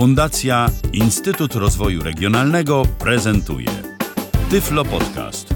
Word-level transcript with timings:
Fundacja 0.00 0.66
Instytut 0.92 1.54
Rozwoju 1.54 2.02
Regionalnego 2.02 2.82
prezentuje 2.98 3.68
Tyflo 4.50 4.84
Podcast. 4.84 5.54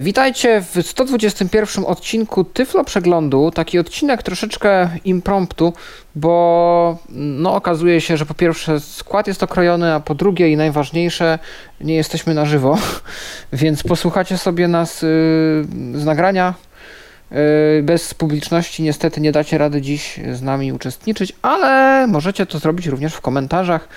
Witajcie 0.00 0.64
w 0.74 0.86
121 0.86 1.84
odcinku 1.84 2.44
Tyflo 2.44 2.84
Przeglądu. 2.84 3.50
Taki 3.50 3.78
odcinek 3.78 4.22
troszeczkę 4.22 4.88
impromptu, 5.04 5.72
bo 6.14 6.98
no, 7.08 7.54
okazuje 7.54 8.00
się, 8.00 8.16
że 8.16 8.26
po 8.26 8.34
pierwsze 8.34 8.80
skład 8.80 9.26
jest 9.26 9.42
okrojony, 9.42 9.94
a 9.94 10.00
po 10.00 10.14
drugie 10.14 10.52
i 10.52 10.56
najważniejsze 10.56 11.38
nie 11.80 11.94
jesteśmy 11.94 12.34
na 12.34 12.46
żywo, 12.46 12.78
więc 13.52 13.82
posłuchacie 13.82 14.38
sobie 14.38 14.68
nas 14.68 15.02
yy, 15.02 15.08
z 15.94 16.04
nagrania. 16.04 16.54
Yy, 17.30 17.82
bez 17.82 18.14
publiczności 18.14 18.82
niestety 18.82 19.20
nie 19.20 19.32
dacie 19.32 19.58
rady 19.58 19.80
dziś 19.80 20.20
z 20.32 20.42
nami 20.42 20.72
uczestniczyć, 20.72 21.32
ale 21.42 22.06
możecie 22.06 22.46
to 22.46 22.58
zrobić 22.58 22.86
również 22.86 23.14
w 23.14 23.20
komentarzach. 23.20 23.88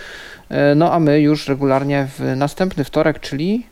Yy, 0.49 0.57
no 0.75 0.93
a 0.93 0.99
my 0.99 1.21
już 1.21 1.47
regularnie 1.47 2.07
w 2.17 2.35
następny 2.35 2.83
wtorek, 2.83 3.19
czyli 3.19 3.65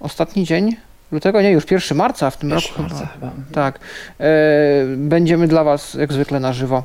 ostatni 0.00 0.44
dzień 0.44 0.76
lutego, 1.12 1.42
nie, 1.42 1.50
już 1.50 1.70
1 1.70 1.98
marca 1.98 2.30
w 2.30 2.36
tym 2.36 2.52
roku 2.52 2.82
marca 2.82 3.06
chyba. 3.06 3.30
Tak. 3.52 3.78
E, 4.20 4.28
będziemy 4.96 5.48
dla 5.48 5.64
Was 5.64 5.94
jak 5.94 6.12
zwykle 6.12 6.40
na 6.40 6.52
żywo 6.52 6.84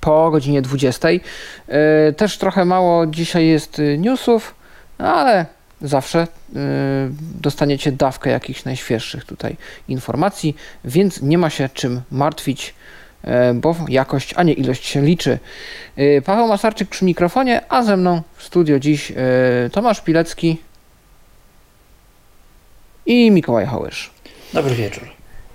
po 0.00 0.30
godzinie 0.30 0.62
20. 0.62 1.08
E, 1.08 2.12
też 2.12 2.38
trochę 2.38 2.64
mało 2.64 3.06
dzisiaj 3.06 3.46
jest 3.46 3.82
newsów, 3.98 4.54
ale 4.98 5.46
zawsze 5.84 6.18
e, 6.20 6.26
dostaniecie 7.40 7.92
dawkę 7.92 8.30
jakichś 8.30 8.64
najświeższych 8.64 9.24
tutaj 9.24 9.56
informacji, 9.88 10.56
więc 10.84 11.22
nie 11.22 11.38
ma 11.38 11.50
się 11.50 11.68
czym 11.74 12.00
martwić, 12.10 12.74
e, 13.22 13.54
bo 13.54 13.76
jakość, 13.88 14.34
a 14.36 14.42
nie 14.42 14.52
ilość 14.52 14.86
się 14.86 15.02
liczy. 15.02 15.38
E, 15.96 16.22
Paweł 16.22 16.48
Masarczyk 16.48 16.88
przy 16.88 17.04
mikrofonie, 17.04 17.60
a 17.68 17.82
ze 17.82 17.96
mną 17.96 18.22
w 18.36 18.42
studio 18.42 18.78
dziś 18.78 19.12
Tomasz 19.72 20.00
Pilecki 20.00 20.58
i 23.06 23.30
Mikołaj 23.30 23.66
Hołysz. 23.66 24.10
Dobry 24.52 24.74
wieczór. 24.74 25.08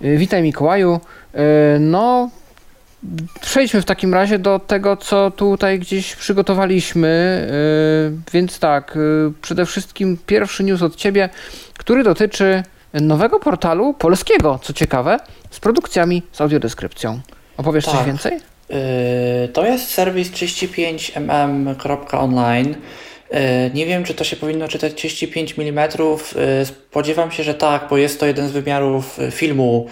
Y, 0.04 0.18
Witaj 0.18 0.42
Mikołaju. 0.42 1.00
Y, 1.34 1.38
No, 1.80 2.30
przejdźmy 3.40 3.82
w 3.82 3.84
takim 3.84 4.14
razie 4.14 4.38
do 4.38 4.58
tego, 4.58 4.96
co 4.96 5.30
tutaj 5.30 5.78
gdzieś 5.78 6.16
przygotowaliśmy. 6.16 7.08
Y, 8.28 8.32
Więc 8.32 8.58
tak, 8.58 8.96
y, 8.96 9.32
przede 9.42 9.66
wszystkim 9.66 10.18
pierwszy 10.26 10.64
news 10.64 10.82
od 10.82 10.96
Ciebie, 10.96 11.28
który 11.78 12.02
dotyczy 12.04 12.62
nowego 12.94 13.40
portalu 13.40 13.94
polskiego, 13.94 14.58
co 14.62 14.72
ciekawe, 14.72 15.18
z 15.50 15.60
produkcjami 15.60 16.22
z 16.32 16.40
audiodeskrypcją. 16.40 17.20
Opowiesz 17.56 17.84
coś 17.84 17.94
Tak. 17.94 18.06
więcej? 18.06 18.32
Yy, 18.32 18.38
To 19.48 19.66
jest 19.66 19.88
serwis 19.88 20.30
35mm.online. 20.30 22.74
Yy, 23.30 23.38
Nie 23.74 23.86
wiem, 23.86 24.04
czy 24.04 24.14
to 24.14 24.24
się 24.24 24.36
powinno 24.36 24.68
czytać 24.68 24.94
35 24.94 25.54
mm. 25.58 25.90
Yy, 25.98 26.18
Spodziewam 26.64 27.30
się, 27.30 27.42
że 27.42 27.54
tak, 27.54 27.86
bo 27.90 27.96
jest 27.96 28.20
to 28.20 28.26
jeden 28.26 28.48
z 28.48 28.52
wymiarów 28.52 29.18
yy, 29.18 29.30
filmu, 29.30 29.86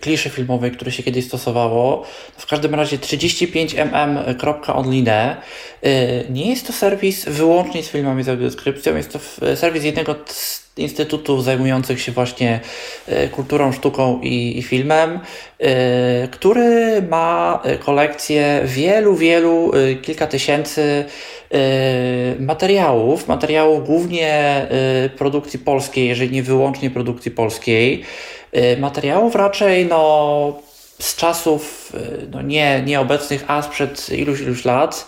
kliszy 0.00 0.30
filmowej, 0.30 0.70
które 0.70 0.92
się 0.92 1.02
kiedyś 1.02 1.26
stosowało. 1.26 2.04
W 2.38 2.46
każdym 2.46 2.74
razie 2.74 2.98
35mm.online 2.98 5.34
Yy, 5.82 5.90
nie 6.30 6.50
jest 6.50 6.66
to 6.66 6.72
serwis 6.72 7.24
wyłącznie 7.24 7.82
z 7.82 7.88
filmami 7.88 8.22
z 8.22 8.28
audiodeskrypcją, 8.28 8.96
jest 8.96 9.12
to 9.12 9.18
serwis 9.56 9.84
jednego 9.84 10.14
z 10.26 10.61
instytutów 10.76 11.44
zajmujących 11.44 12.02
się 12.02 12.12
właśnie 12.12 12.60
e, 13.06 13.28
kulturą, 13.28 13.72
sztuką 13.72 14.20
i, 14.22 14.58
i 14.58 14.62
filmem, 14.62 15.20
e, 15.58 16.28
który 16.28 17.02
ma 17.02 17.60
e, 17.64 17.78
kolekcję 17.78 18.60
wielu, 18.64 19.16
wielu, 19.16 19.70
kilka 20.02 20.26
tysięcy 20.26 21.04
materiałów, 22.38 23.28
materiałów 23.28 23.86
głównie 23.86 24.66
produkcji 25.18 25.58
polskiej, 25.58 26.08
jeżeli 26.08 26.30
nie 26.30 26.42
wyłącznie 26.42 26.90
produkcji 26.90 27.30
polskiej, 27.30 28.04
materiałów 28.78 29.34
raczej 29.34 29.86
no 29.86 30.62
z 30.98 31.16
czasów 31.16 31.92
no 32.30 32.42
nie, 32.42 32.82
nieobecnych, 32.86 33.44
a 33.46 33.62
sprzed 33.62 34.10
iluś, 34.10 34.40
iluś 34.40 34.64
lat. 34.64 35.06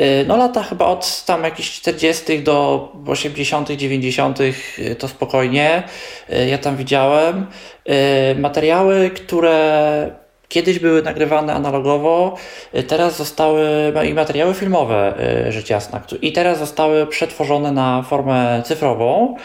Y, 0.00 0.24
No 0.28 0.36
lata 0.36 0.62
chyba 0.62 0.86
od 0.86 1.24
tam 1.24 1.44
jakichś 1.44 1.70
40. 1.80 2.42
do 2.42 2.88
80., 3.06 3.70
90. 3.70 4.40
y, 4.40 4.94
to 4.98 5.08
spokojnie. 5.08 5.82
Y, 6.32 6.48
Ja 6.48 6.58
tam 6.58 6.76
widziałem 6.76 7.46
y, 8.34 8.40
materiały, 8.40 9.10
które 9.10 10.22
kiedyś 10.48 10.78
były 10.78 11.02
nagrywane 11.02 11.54
analogowo, 11.54 12.36
teraz 12.88 13.16
zostały 13.16 13.92
no 13.94 14.02
i 14.02 14.14
materiały 14.14 14.54
filmowe, 14.54 15.14
rzecz 15.48 15.70
jasna, 15.70 16.00
i 16.22 16.32
teraz 16.32 16.58
zostały 16.58 17.06
przetworzone 17.06 17.72
na 17.72 18.02
formę 18.02 18.62
cyfrową 18.64 19.36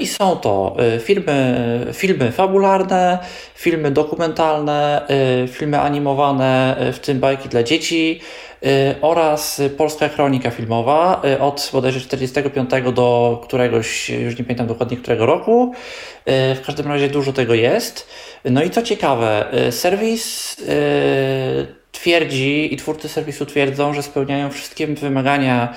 i 0.00 0.06
są 0.06 0.36
to 0.36 0.76
filmy, 1.00 1.86
filmy 1.92 2.32
fabularne, 2.32 3.18
filmy 3.54 3.90
dokumentalne, 3.90 5.06
filmy 5.48 5.80
animowane, 5.80 6.76
w 6.92 6.98
tym 6.98 7.20
bajki 7.20 7.48
dla 7.48 7.62
dzieci 7.62 8.20
oraz 9.00 9.60
y, 9.60 9.70
polska 9.70 10.08
kronika 10.08 10.50
filmowa 10.50 11.22
y, 11.24 11.40
od 11.40 11.70
bodajże 11.72 12.00
45 12.00 12.70
do 12.94 13.40
któregoś, 13.44 14.10
już 14.10 14.38
nie 14.38 14.44
pamiętam 14.44 14.66
dokładnie 14.66 14.96
którego 14.96 15.26
roku. 15.26 15.72
Y, 16.28 16.54
W 16.54 16.62
każdym 16.66 16.86
razie 16.86 17.08
dużo 17.08 17.32
tego 17.32 17.54
jest. 17.54 18.08
No 18.44 18.62
i 18.62 18.70
co 18.70 18.82
ciekawe, 18.82 19.46
serwis 19.70 20.56
twierdzi 21.92 22.74
i 22.74 22.76
twórcy 22.76 23.08
serwisu 23.08 23.46
twierdzą, 23.46 23.94
że 23.94 24.02
spełniają 24.02 24.50
wszystkie 24.50 24.86
wymagania 24.86 25.74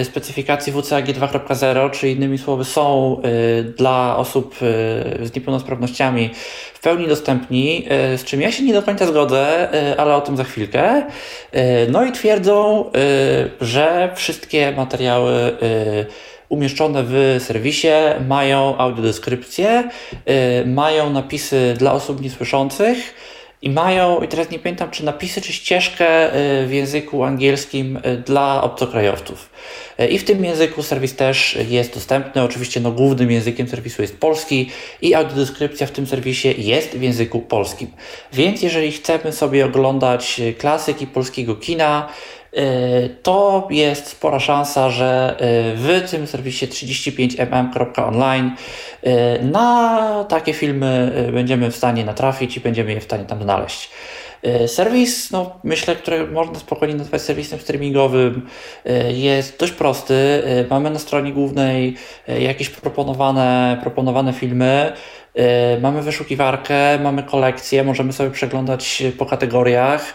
y, 0.00 0.04
specyfikacji 0.04 0.72
WCAG 0.72 1.06
2.0, 1.06 1.90
czy 1.90 2.08
innymi 2.08 2.38
słowy 2.38 2.64
są 2.64 3.16
y, 3.60 3.64
dla 3.64 4.16
osób 4.16 4.54
y, 4.54 5.26
z 5.26 5.34
niepełnosprawnościami 5.34 6.30
w 6.78 6.80
pełni 6.80 7.08
dostępni, 7.08 7.86
y, 8.14 8.18
z 8.18 8.24
czym 8.24 8.40
ja 8.40 8.52
się 8.52 8.62
nie 8.62 8.72
do 8.72 8.82
końca 8.82 9.06
zgodzę, 9.06 9.68
y, 9.92 10.00
ale 10.00 10.16
o 10.16 10.20
tym 10.20 10.36
za 10.36 10.44
chwilkę. 10.44 11.02
Y, 11.02 11.86
No 11.90 12.04
i 12.04 12.12
twierdzą, 12.12 12.84
że 13.60 14.12
wszystkie 14.14 14.72
materiały 14.72 15.32
umieszczone 16.48 17.04
w 17.06 17.36
serwisie 17.46 17.88
mają 18.28 18.78
audiodeskrypcję, 18.78 19.88
mają 20.66 21.10
napisy 21.10 21.74
dla 21.78 21.92
osób 21.92 22.22
niesłyszących 22.22 23.14
i 23.62 23.70
mają, 23.70 24.20
i 24.20 24.28
teraz 24.28 24.50
nie 24.50 24.58
pamiętam, 24.58 24.90
czy 24.90 25.04
napisy, 25.04 25.40
czy 25.40 25.52
ścieżkę 25.52 26.36
y, 26.62 26.66
w 26.66 26.72
języku 26.72 27.24
angielskim 27.24 27.96
y, 27.96 28.16
dla 28.16 28.62
obcokrajowców. 28.62 29.50
Y, 30.00 30.06
I 30.06 30.18
w 30.18 30.24
tym 30.24 30.44
języku 30.44 30.82
serwis 30.82 31.16
też 31.16 31.58
jest 31.68 31.94
dostępny. 31.94 32.42
Oczywiście 32.42 32.80
no, 32.80 32.92
głównym 32.92 33.30
językiem 33.30 33.68
serwisu 33.68 34.02
jest 34.02 34.20
polski 34.20 34.70
i 35.02 35.14
audiodeskrypcja 35.14 35.86
w 35.86 35.90
tym 35.90 36.06
serwisie 36.06 36.54
jest 36.58 36.96
w 36.96 37.02
języku 37.02 37.40
polskim. 37.40 37.90
Więc 38.32 38.62
jeżeli 38.62 38.92
chcemy 38.92 39.32
sobie 39.32 39.66
oglądać 39.66 40.40
klasyki 40.58 41.06
polskiego 41.06 41.56
kina, 41.56 42.08
to 43.22 43.68
jest 43.70 44.06
spora 44.06 44.40
szansa, 44.40 44.90
że 44.90 45.36
y, 45.40 45.76
w 45.76 46.10
tym 46.10 46.26
serwisie 46.26 46.66
35mm.online 46.66 48.50
y, 49.06 49.42
na 49.42 50.24
takie 50.28 50.52
filmy 50.52 51.12
będziemy 51.32 51.70
w 51.70 51.76
stanie 51.76 52.04
natrafić 52.04 52.56
i 52.56 52.60
będziemy 52.60 52.92
je 52.92 53.00
w 53.00 53.04
stanie 53.04 53.24
tam 53.24 53.42
znaleźć. 53.42 53.90
Y, 54.46 54.68
Serwis, 54.68 55.30
no, 55.30 55.60
myślę, 55.64 55.96
który 55.96 56.26
można 56.26 56.58
spokojnie 56.58 56.94
nazwać 56.94 57.22
serwisem 57.22 57.58
streamingowym, 57.58 58.46
y, 58.86 59.12
jest 59.12 59.58
dość 59.58 59.72
prosty. 59.72 60.14
Y, 60.14 60.66
Mamy 60.70 60.90
na 60.90 60.98
stronie 60.98 61.32
głównej 61.32 61.96
jakieś 62.40 62.70
proponowane, 62.70 63.78
proponowane 63.82 64.32
filmy. 64.32 64.92
Mamy 65.82 66.02
wyszukiwarkę, 66.02 66.98
mamy 66.98 67.22
kolekcję, 67.22 67.84
możemy 67.84 68.12
sobie 68.12 68.30
przeglądać 68.30 69.02
po 69.18 69.26
kategoriach. 69.26 70.14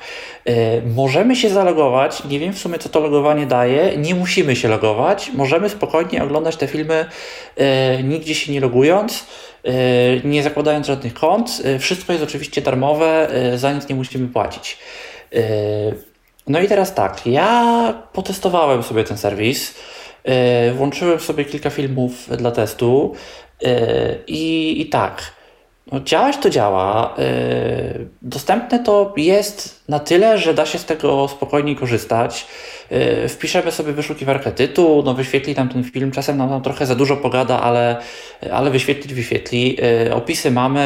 Możemy 0.96 1.36
się 1.36 1.50
zalogować. 1.50 2.24
Nie 2.24 2.40
wiem 2.40 2.54
w 2.54 2.60
sumie, 2.60 2.80
co 2.80 2.90
to 2.90 3.00
logowanie 3.00 3.46
daje. 3.46 3.98
Nie 3.98 4.16
musimy 4.16 4.56
się 4.56 4.68
logować. 4.68 5.32
Możemy 5.34 5.70
spokojnie 5.70 6.24
oglądać 6.24 6.56
te 6.56 6.68
filmy, 6.68 7.06
nigdzie 8.04 8.36
się 8.36 8.52
nie 8.52 8.60
logując, 8.60 9.26
nie 10.24 10.44
zakładając 10.44 10.88
żadnych 10.88 11.14
kont. 11.14 11.62
Y, 11.66 11.80
Wszystko 11.80 12.14
jest 12.14 12.26
oczywiście 12.26 12.62
darmowe, 12.62 13.28
y, 13.54 13.58
za 13.58 13.74
nic 13.74 13.90
nie 13.90 13.96
musimy 13.96 14.28
płacić. 14.28 14.78
No 16.48 16.62
i 16.62 16.68
teraz 16.68 16.94
tak, 16.94 17.28
ja 17.28 18.04
potestowałem 18.14 18.84
sobie 18.84 19.04
ten 19.04 19.18
serwis. 19.18 19.76
Włączyłem 20.76 21.20
sobie 21.20 21.46
kilka 21.46 21.70
filmów 21.70 22.30
dla 22.38 22.52
testu 22.52 23.14
i, 24.28 24.76
i 24.82 24.86
tak. 24.90 25.22
No, 25.92 26.00
działać 26.00 26.38
to 26.38 26.50
działa. 26.50 27.16
Dostępne 28.22 28.80
to 28.80 29.14
jest 29.18 29.83
na 29.90 30.00
tyle, 30.00 30.38
że 30.38 30.54
da 30.54 30.66
się 30.66 30.80
z 30.80 30.86
tego 30.86 31.28
spokojnie 31.28 31.76
korzystać. 31.76 32.48
Yy, 32.92 33.30
wpiszemy 33.30 33.72
sobie 33.72 33.94
wyszukiwarkę 33.94 34.52
tytuł, 34.52 35.04
no 35.04 35.14
wyświetli 35.14 35.56
nam 35.56 35.70
ten 35.70 35.84
film, 35.84 36.12
czasem 36.12 36.38
nam, 36.38 36.50
nam 36.50 36.62
trochę 36.62 36.86
za 36.86 36.96
dużo 36.96 37.18
pogada, 37.18 37.62
ale, 37.62 37.98
ale 38.52 38.72
wyświetlić 38.72 39.14
wyświetli. 39.14 39.78
Yy, 40.06 40.16
opisy 40.16 40.52
mamy, 40.52 40.82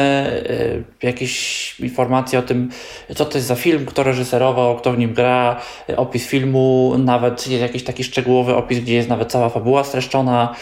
yy, 1.02 1.08
jakieś 1.08 1.74
informacje 1.80 2.38
o 2.38 2.42
tym, 2.42 2.70
co 3.16 3.24
to 3.24 3.38
jest 3.38 3.48
za 3.48 3.54
film, 3.54 3.86
kto 3.86 4.02
reżyserował, 4.02 4.76
kto 4.76 4.92
w 4.92 4.98
nim 4.98 5.14
gra, 5.14 5.60
opis 5.96 6.26
filmu, 6.26 6.94
nawet 6.98 7.46
jest 7.46 7.62
jakiś 7.62 7.84
taki 7.84 8.04
szczegółowy 8.04 8.54
opis, 8.54 8.80
gdzie 8.80 8.94
jest 8.94 9.08
nawet 9.08 9.32
cała 9.32 9.48
fabuła 9.48 9.84
streszczona. 9.84 10.54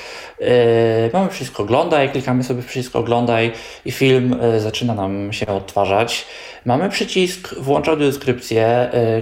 Mamy 1.12 1.30
wszystko 1.30 1.62
oglądaj, 1.62 2.10
klikamy 2.10 2.44
sobie 2.44 2.62
wszystko 2.62 2.98
oglądaj 2.98 3.52
i 3.84 3.92
film 3.92 4.36
zaczyna 4.58 4.94
nam 4.94 5.32
się 5.32 5.46
odtwarzać. 5.46 6.26
Mamy 6.64 6.88
przycisk 6.88 7.54
włącz 7.54 7.88
audiodeskrypcję, 7.88 8.25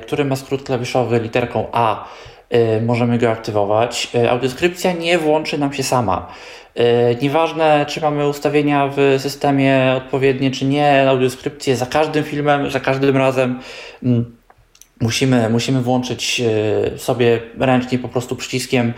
który 0.02 0.24
ma 0.24 0.36
skrót 0.36 0.62
klawiszowy 0.62 1.20
literką 1.20 1.66
A 1.72 2.08
Y, 2.54 2.82
możemy 2.82 3.18
go 3.18 3.30
aktywować. 3.30 4.08
Y, 4.14 4.30
audiodeskrypcja 4.30 4.92
nie 4.92 5.18
włączy 5.18 5.58
nam 5.58 5.72
się 5.72 5.82
sama. 5.82 6.28
Y, 6.76 7.16
nieważne, 7.22 7.86
czy 7.88 8.00
mamy 8.00 8.28
ustawienia 8.28 8.90
w 8.96 9.16
systemie 9.18 9.94
odpowiednie, 9.96 10.50
czy 10.50 10.64
nie, 10.64 11.08
audiodeskrypcję 11.08 11.76
za 11.76 11.86
każdym 11.86 12.24
filmem, 12.24 12.70
za 12.70 12.80
każdym 12.80 13.16
razem 13.16 13.60
mm, 14.02 14.36
musimy, 15.00 15.50
musimy 15.50 15.82
włączyć 15.82 16.42
sobie 16.96 17.40
ręcznie 17.58 17.98
po 17.98 18.08
prostu 18.08 18.36
przyciskiem 18.36 18.92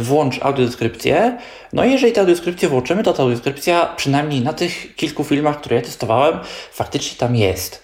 włącz 0.00 0.38
audiodeskrypcję. 0.42 1.38
No 1.72 1.84
i 1.84 1.92
jeżeli 1.92 2.12
tę 2.12 2.20
audiodeskrypcję 2.20 2.68
włączymy, 2.68 3.02
to 3.02 3.12
ta 3.12 3.22
audiodeskrypcja 3.22 3.86
przynajmniej 3.96 4.40
na 4.40 4.52
tych 4.52 4.94
kilku 4.96 5.24
filmach, 5.24 5.60
które 5.60 5.76
ja 5.76 5.82
testowałem, 5.82 6.38
faktycznie 6.72 7.18
tam 7.18 7.36
jest. 7.36 7.82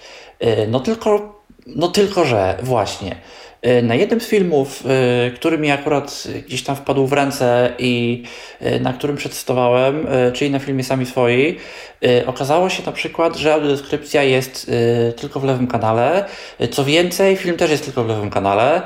No 0.69 0.81
tylko, 0.81 1.32
no 1.67 1.89
tylko 1.89 2.25
że 2.25 2.59
właśnie 2.63 3.17
E, 3.63 3.83
na 3.83 3.95
jednym 3.95 4.21
z 4.21 4.27
filmów, 4.27 4.85
e, 4.87 5.31
który 5.31 5.59
mi 5.59 5.71
akurat 5.71 6.25
gdzieś 6.47 6.63
tam 6.63 6.77
wpadł 6.77 7.07
w 7.07 7.13
ręce 7.13 7.73
i 7.79 8.23
e, 8.61 8.81
na 8.81 8.93
którym 8.93 9.17
przetestowałem, 9.17 10.07
czyli 10.33 10.51
na 10.51 10.59
filmie 10.59 10.85
Sami 10.85 11.07
Swoi, 11.07 11.57
okazało 12.27 12.69
się 12.69 12.83
na 12.87 12.93
przykład, 12.93 13.37
że 13.37 13.55
audiodeskrypcja 13.55 14.23
jest 14.23 14.71
tylko 15.17 15.41
w 15.41 15.45
lewym 15.45 15.67
kanale. 15.67 16.25
Co 16.71 16.85
więcej, 16.85 17.37
film 17.37 17.57
też 17.57 17.71
jest 17.71 17.85
tylko 17.85 18.05
w 18.05 18.09
lewym 18.09 18.31
kanale. 18.31 18.83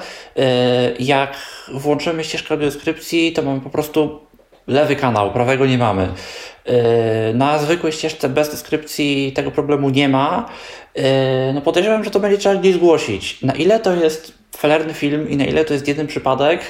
Jak 0.99 1.37
włączymy 1.75 2.25
ścieżkę 2.25 2.55
audiodeskrypcji, 2.55 3.33
to 3.33 3.43
mamy 3.43 3.61
po 3.61 3.71
prostu 3.71 4.21
lewy 4.67 4.97
kanał, 4.97 5.33
prawego 5.33 5.67
nie 5.67 5.79
mamy. 5.79 6.09
Na 7.35 7.59
zwykłej 7.59 7.93
ścieżce 7.93 8.29
bez 8.29 8.51
deskrypcji 8.51 9.33
tego 9.33 9.51
problemu 9.51 9.91
nie 9.91 10.09
ma. 10.09 10.49
No 11.55 11.61
podejrzewam, 11.61 12.05
że 12.05 12.11
to 12.11 12.21
będzie 12.21 12.39
trzeba 12.39 12.55
gdzieś 12.55 12.75
zgłosić. 12.75 13.43
Na 13.43 13.53
ile 13.53 13.81
to 13.81 13.95
jest 13.95 14.33
felerny 14.57 14.95
film 14.95 15.31
i 15.31 15.37
na 15.37 15.45
ile 15.45 15.65
to 15.65 15.75
jest 15.75 15.89
jeden 15.89 16.07
przypadek, 16.07 16.61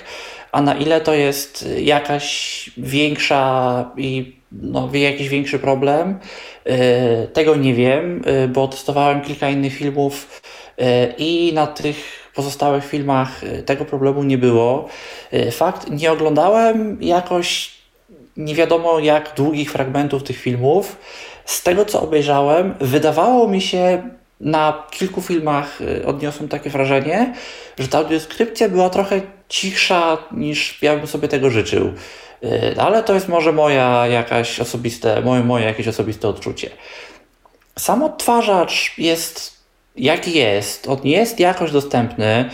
a 0.52 0.62
na 0.62 0.74
ile 0.74 1.00
to 1.00 1.14
jest 1.14 1.68
jakaś 1.78 2.70
większa 2.76 3.90
i 3.96 4.36
no, 4.52 4.90
jakiś 4.92 5.28
większy 5.28 5.58
problem. 5.58 6.18
E, 6.64 7.26
tego 7.26 7.56
nie 7.56 7.74
wiem, 7.74 8.22
e, 8.26 8.48
bo 8.48 8.68
testowałem 8.68 9.20
kilka 9.20 9.48
innych 9.48 9.74
filmów 9.74 10.42
e, 10.78 11.12
i 11.18 11.52
na 11.52 11.66
tych 11.66 11.96
pozostałych 12.34 12.84
filmach 12.84 13.40
tego 13.66 13.84
problemu 13.84 14.22
nie 14.22 14.38
było. 14.38 14.88
Fakt, 15.52 15.90
nie 15.90 16.12
oglądałem 16.12 16.98
jakoś 17.00 17.75
nie 18.36 18.54
wiadomo 18.54 18.98
jak 18.98 19.32
długich 19.36 19.72
fragmentów 19.72 20.22
tych 20.22 20.36
filmów. 20.36 20.96
Z 21.44 21.62
tego 21.62 21.84
co 21.84 22.02
obejrzałem, 22.02 22.74
wydawało 22.80 23.48
mi 23.48 23.60
się 23.60 24.10
na 24.40 24.82
kilku 24.90 25.22
filmach 25.22 25.80
y, 25.80 26.06
odniosłem 26.06 26.48
takie 26.48 26.70
wrażenie, 26.70 27.34
że 27.78 27.88
ta 27.88 27.98
audiodeskrypcja 27.98 28.68
była 28.68 28.90
trochę 28.90 29.20
cichsza 29.48 30.18
niż 30.32 30.82
ja 30.82 30.96
bym 30.96 31.06
sobie 31.06 31.28
tego 31.28 31.50
życzył. 31.50 31.92
Y, 32.44 32.74
ale 32.80 33.02
to 33.02 33.14
jest 33.14 33.28
może 33.28 33.52
moja 33.52 34.06
jakaś 34.06 34.60
osobiste, 34.60 35.20
moje, 35.20 35.42
moje 35.42 35.64
jakieś 35.64 35.88
osobiste 35.88 36.28
odczucie. 36.28 36.70
Sam 37.78 38.02
odtwarzacz 38.02 38.98
jest 38.98 39.56
jaki 39.96 40.38
jest. 40.38 40.88
On 40.88 40.98
jest 41.04 41.40
jakoś 41.40 41.70
dostępny. 41.70 42.50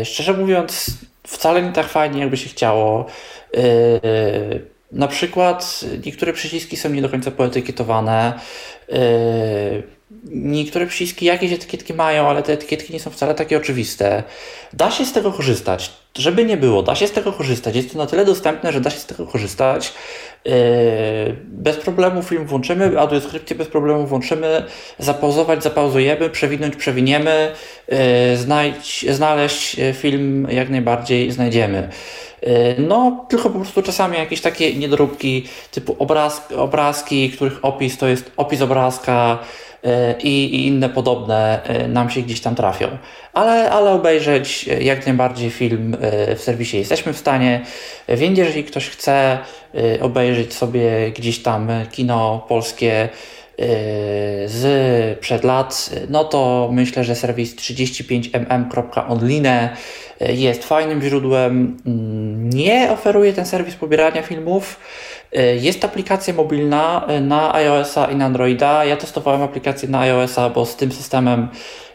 Y, 0.00 0.04
szczerze 0.04 0.32
mówiąc, 0.32 0.90
wcale 1.26 1.62
nie 1.62 1.72
tak 1.72 1.86
fajnie, 1.88 2.20
jakby 2.20 2.36
się 2.36 2.48
chciało. 2.48 3.06
Na 4.92 5.08
przykład 5.08 5.80
niektóre 6.06 6.32
przyciski 6.32 6.76
są 6.76 6.90
nie 6.90 7.02
do 7.02 7.08
końca 7.08 7.30
poetykietowane. 7.30 8.40
Niektóre 10.24 10.86
przyciski 10.86 11.26
jakieś 11.26 11.52
etykietki 11.52 11.94
mają, 11.94 12.28
ale 12.28 12.42
te 12.42 12.52
etykietki 12.52 12.92
nie 12.92 13.00
są 13.00 13.10
wcale 13.10 13.34
takie 13.34 13.56
oczywiste. 13.56 14.22
Da 14.72 14.90
się 14.90 15.04
z 15.04 15.12
tego 15.12 15.32
korzystać. 15.32 15.92
Żeby 16.18 16.44
nie 16.44 16.56
było, 16.56 16.82
da 16.82 16.94
się 16.94 17.06
z 17.06 17.12
tego 17.12 17.32
korzystać. 17.32 17.76
Jest 17.76 17.92
to 17.92 17.98
na 17.98 18.06
tyle 18.06 18.24
dostępne, 18.24 18.72
że 18.72 18.80
da 18.80 18.90
się 18.90 18.98
z 18.98 19.06
tego 19.06 19.26
korzystać. 19.26 19.92
Yy, 20.44 20.52
bez 21.44 21.76
problemu 21.76 22.22
film 22.22 22.46
włączymy, 22.46 23.00
audiodeskrypcję 23.00 23.56
bez 23.56 23.68
problemu 23.68 24.06
włączymy, 24.06 24.64
zapauzować, 24.98 25.62
zapauzujemy, 25.62 26.30
przewinąć, 26.30 26.76
przewiniemy, 26.76 27.52
yy, 27.88 29.14
znaleźć 29.14 29.76
film 29.94 30.46
jak 30.50 30.70
najbardziej 30.70 31.30
znajdziemy. 31.30 31.88
Yy, 32.42 32.50
no, 32.78 33.26
tylko 33.28 33.50
po 33.50 33.58
prostu 33.58 33.82
czasami 33.82 34.18
jakieś 34.18 34.40
takie 34.40 34.74
niedoróbki 34.74 35.44
typu 35.70 35.96
obraz, 35.98 36.52
obrazki, 36.56 37.30
których 37.30 37.64
opis 37.64 37.98
to 37.98 38.08
jest 38.08 38.32
opis 38.36 38.62
obrazka, 38.62 39.38
E, 39.84 40.14
i, 40.22 40.54
i 40.54 40.66
inne 40.66 40.88
podobne 40.88 41.62
e, 41.62 41.88
nam 41.88 42.10
się 42.10 42.22
gdzieś 42.22 42.40
tam 42.40 42.54
trafią. 42.54 42.88
Ale, 43.32 43.70
ale 43.70 43.90
obejrzeć 43.90 44.66
jak 44.80 45.06
najbardziej 45.06 45.50
film 45.50 45.96
w 46.36 46.40
serwisie 46.40 46.76
jesteśmy 46.76 47.12
w 47.12 47.18
stanie. 47.18 47.60
Więc 48.08 48.38
jeżeli 48.38 48.64
ktoś 48.64 48.88
chce 48.88 49.38
obejrzeć 50.00 50.54
sobie 50.54 51.10
gdzieś 51.10 51.42
tam 51.42 51.68
kino 51.90 52.44
polskie 52.48 53.08
z 54.46 55.18
przed 55.18 55.44
lat, 55.44 55.90
no 56.08 56.24
to 56.24 56.68
myślę, 56.72 57.04
że 57.04 57.14
serwis 57.14 57.56
35mm.online 57.56 59.68
jest 60.20 60.64
fajnym 60.64 61.02
źródłem. 61.02 61.76
Mm, 61.86 62.50
nie 62.50 62.92
oferuje 62.92 63.32
ten 63.32 63.46
serwis 63.46 63.74
pobierania 63.74 64.22
filmów. 64.22 64.76
E, 65.32 65.56
jest 65.56 65.84
aplikacja 65.84 66.34
mobilna 66.34 67.04
e, 67.08 67.20
na 67.20 67.54
iOS-a 67.54 68.06
i 68.06 68.16
na 68.16 68.24
Androida. 68.24 68.84
Ja 68.84 68.96
testowałem 68.96 69.42
aplikację 69.42 69.88
na 69.88 70.00
iOS-a, 70.00 70.50
bo 70.50 70.66
z 70.66 70.76
tym 70.76 70.92
systemem 70.92 71.48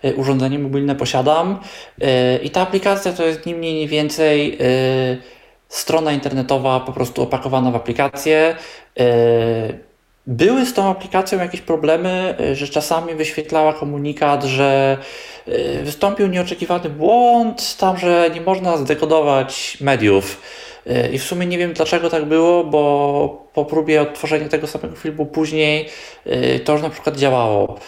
e, 0.03 0.13
urządzenie 0.13 0.59
mobilne 0.59 0.95
posiadam. 0.95 1.59
I 2.43 2.49
ta 2.49 2.61
aplikacja 2.61 3.13
to 3.13 3.25
jest 3.25 3.45
nie 3.45 3.55
mniej, 3.55 3.79
nie 3.79 3.87
więcej 3.87 4.57
strona 5.67 6.11
internetowa 6.11 6.79
po 6.79 6.91
prostu 6.91 7.23
opakowana 7.23 7.71
w 7.71 7.75
aplikację. 7.75 8.55
Były 10.27 10.66
z 10.66 10.74
tą 10.74 10.89
aplikacją 10.89 11.39
jakieś 11.39 11.62
problemy, 11.62 12.36
że 12.54 12.68
czasami 12.68 13.16
wyświetlała 13.16 13.74
komunikat, 13.74 14.44
że 14.44 14.98
wystąpił 15.83 16.27
nieoczekiwany 16.27 16.89
błąd, 16.89 17.77
tam, 17.77 17.98
że 17.98 18.29
nie 18.34 18.41
można 18.41 18.77
zdekodować 18.77 19.77
mediów. 19.82 20.41
E, 20.88 21.10
I 21.10 21.20
w 21.20 21.24
sumie 21.24 21.46
nie 21.46 21.58
wiem 21.58 21.74
dlaczego 21.74 22.10
tak 22.10 22.25
było, 22.25 22.63
bo 22.63 23.46
po 23.53 23.65
próbie 23.65 24.01
odtworzenia 24.01 24.50
tego 24.50 24.67
samego 24.67 24.96
filmu 24.96 25.25
później 25.25 25.89
to 26.65 26.74
już 26.74 26.82
na 26.82 26.89
przykład 26.89 27.17
działało. 27.17 27.79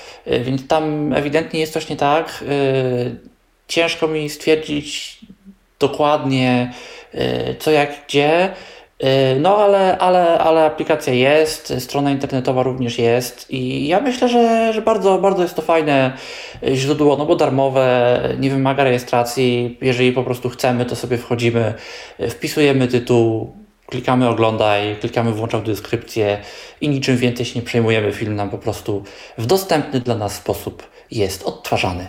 Więc 0.41 0.67
tam 0.67 1.13
ewidentnie 1.13 1.59
jest 1.59 1.73
coś 1.73 1.89
nie 1.89 1.95
tak. 1.95 2.43
Ciężko 3.67 4.07
mi 4.07 4.29
stwierdzić 4.29 5.19
dokładnie 5.79 6.73
co 7.59 7.71
jak 7.71 8.05
gdzie. 8.07 8.53
Y, 9.03 9.39
no, 9.39 9.57
ale, 9.57 9.97
ale, 9.97 10.39
ale 10.39 10.65
aplikacja 10.65 11.13
jest, 11.13 11.73
strona 11.79 12.11
internetowa 12.11 12.63
również 12.63 12.99
jest 12.99 13.51
i 13.51 13.87
ja 13.87 14.01
myślę, 14.01 14.29
że, 14.29 14.73
że 14.73 14.81
bardzo, 14.81 15.17
bardzo 15.17 15.43
jest 15.43 15.55
to 15.55 15.61
fajne 15.61 16.17
źródło, 16.73 17.17
no 17.17 17.25
bo 17.25 17.35
darmowe, 17.35 18.19
nie 18.39 18.49
wymaga 18.49 18.83
rejestracji. 18.83 19.77
Jeżeli 19.81 20.11
po 20.11 20.23
prostu 20.23 20.49
chcemy, 20.49 20.85
to 20.85 20.95
sobie 20.95 21.17
wchodzimy, 21.17 21.73
wpisujemy 22.29 22.87
tytuł, 22.87 23.53
klikamy 23.85 24.29
oglądaj, 24.29 24.95
klikamy 24.95 25.31
włączam 25.31 25.63
deskrypcję 25.63 26.37
i 26.81 26.89
niczym 26.89 27.17
więcej 27.17 27.45
się 27.45 27.59
nie 27.59 27.65
przejmujemy. 27.65 28.13
Film 28.13 28.35
nam 28.35 28.49
po 28.49 28.57
prostu 28.57 29.03
w 29.37 29.45
dostępny 29.45 29.99
dla 29.99 30.15
nas 30.15 30.33
sposób 30.35 30.83
jest 31.11 31.43
odtwarzany. 31.43 32.07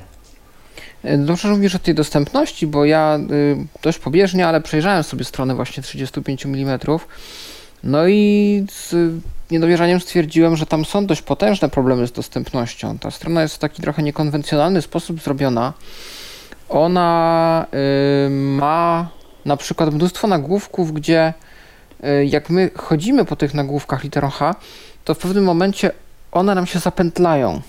Dobrze, 1.04 1.48
że 1.48 1.54
mówisz 1.54 1.74
o 1.74 1.78
tej 1.78 1.94
dostępności, 1.94 2.66
bo 2.66 2.84
ja 2.84 3.18
y, 3.30 3.56
dość 3.82 3.98
pobieżnie, 3.98 4.46
ale 4.46 4.60
przejrzałem 4.60 5.02
sobie 5.02 5.24
stronę 5.24 5.54
właśnie 5.54 5.82
35 5.82 6.46
mm. 6.46 6.78
No 7.84 8.08
i 8.08 8.64
z 8.70 8.94
niedowierzaniem 9.50 10.00
stwierdziłem, 10.00 10.56
że 10.56 10.66
tam 10.66 10.84
są 10.84 11.06
dość 11.06 11.22
potężne 11.22 11.68
problemy 11.68 12.06
z 12.06 12.12
dostępnością. 12.12 12.98
Ta 12.98 13.10
strona 13.10 13.42
jest 13.42 13.54
w 13.54 13.58
taki 13.58 13.82
trochę 13.82 14.02
niekonwencjonalny 14.02 14.82
sposób 14.82 15.20
zrobiona. 15.20 15.72
Ona 16.68 17.66
y, 18.26 18.30
ma 18.30 19.08
na 19.44 19.56
przykład 19.56 19.94
mnóstwo 19.94 20.26
nagłówków, 20.26 20.92
gdzie 20.92 21.34
y, 22.04 22.26
jak 22.26 22.50
my 22.50 22.70
chodzimy 22.76 23.24
po 23.24 23.36
tych 23.36 23.54
nagłówkach 23.54 24.04
literą 24.04 24.30
H, 24.30 24.54
to 25.04 25.14
w 25.14 25.18
pewnym 25.18 25.44
momencie 25.44 25.90
one 26.32 26.54
nam 26.54 26.66
się 26.66 26.78
zapętlają. 26.78 27.60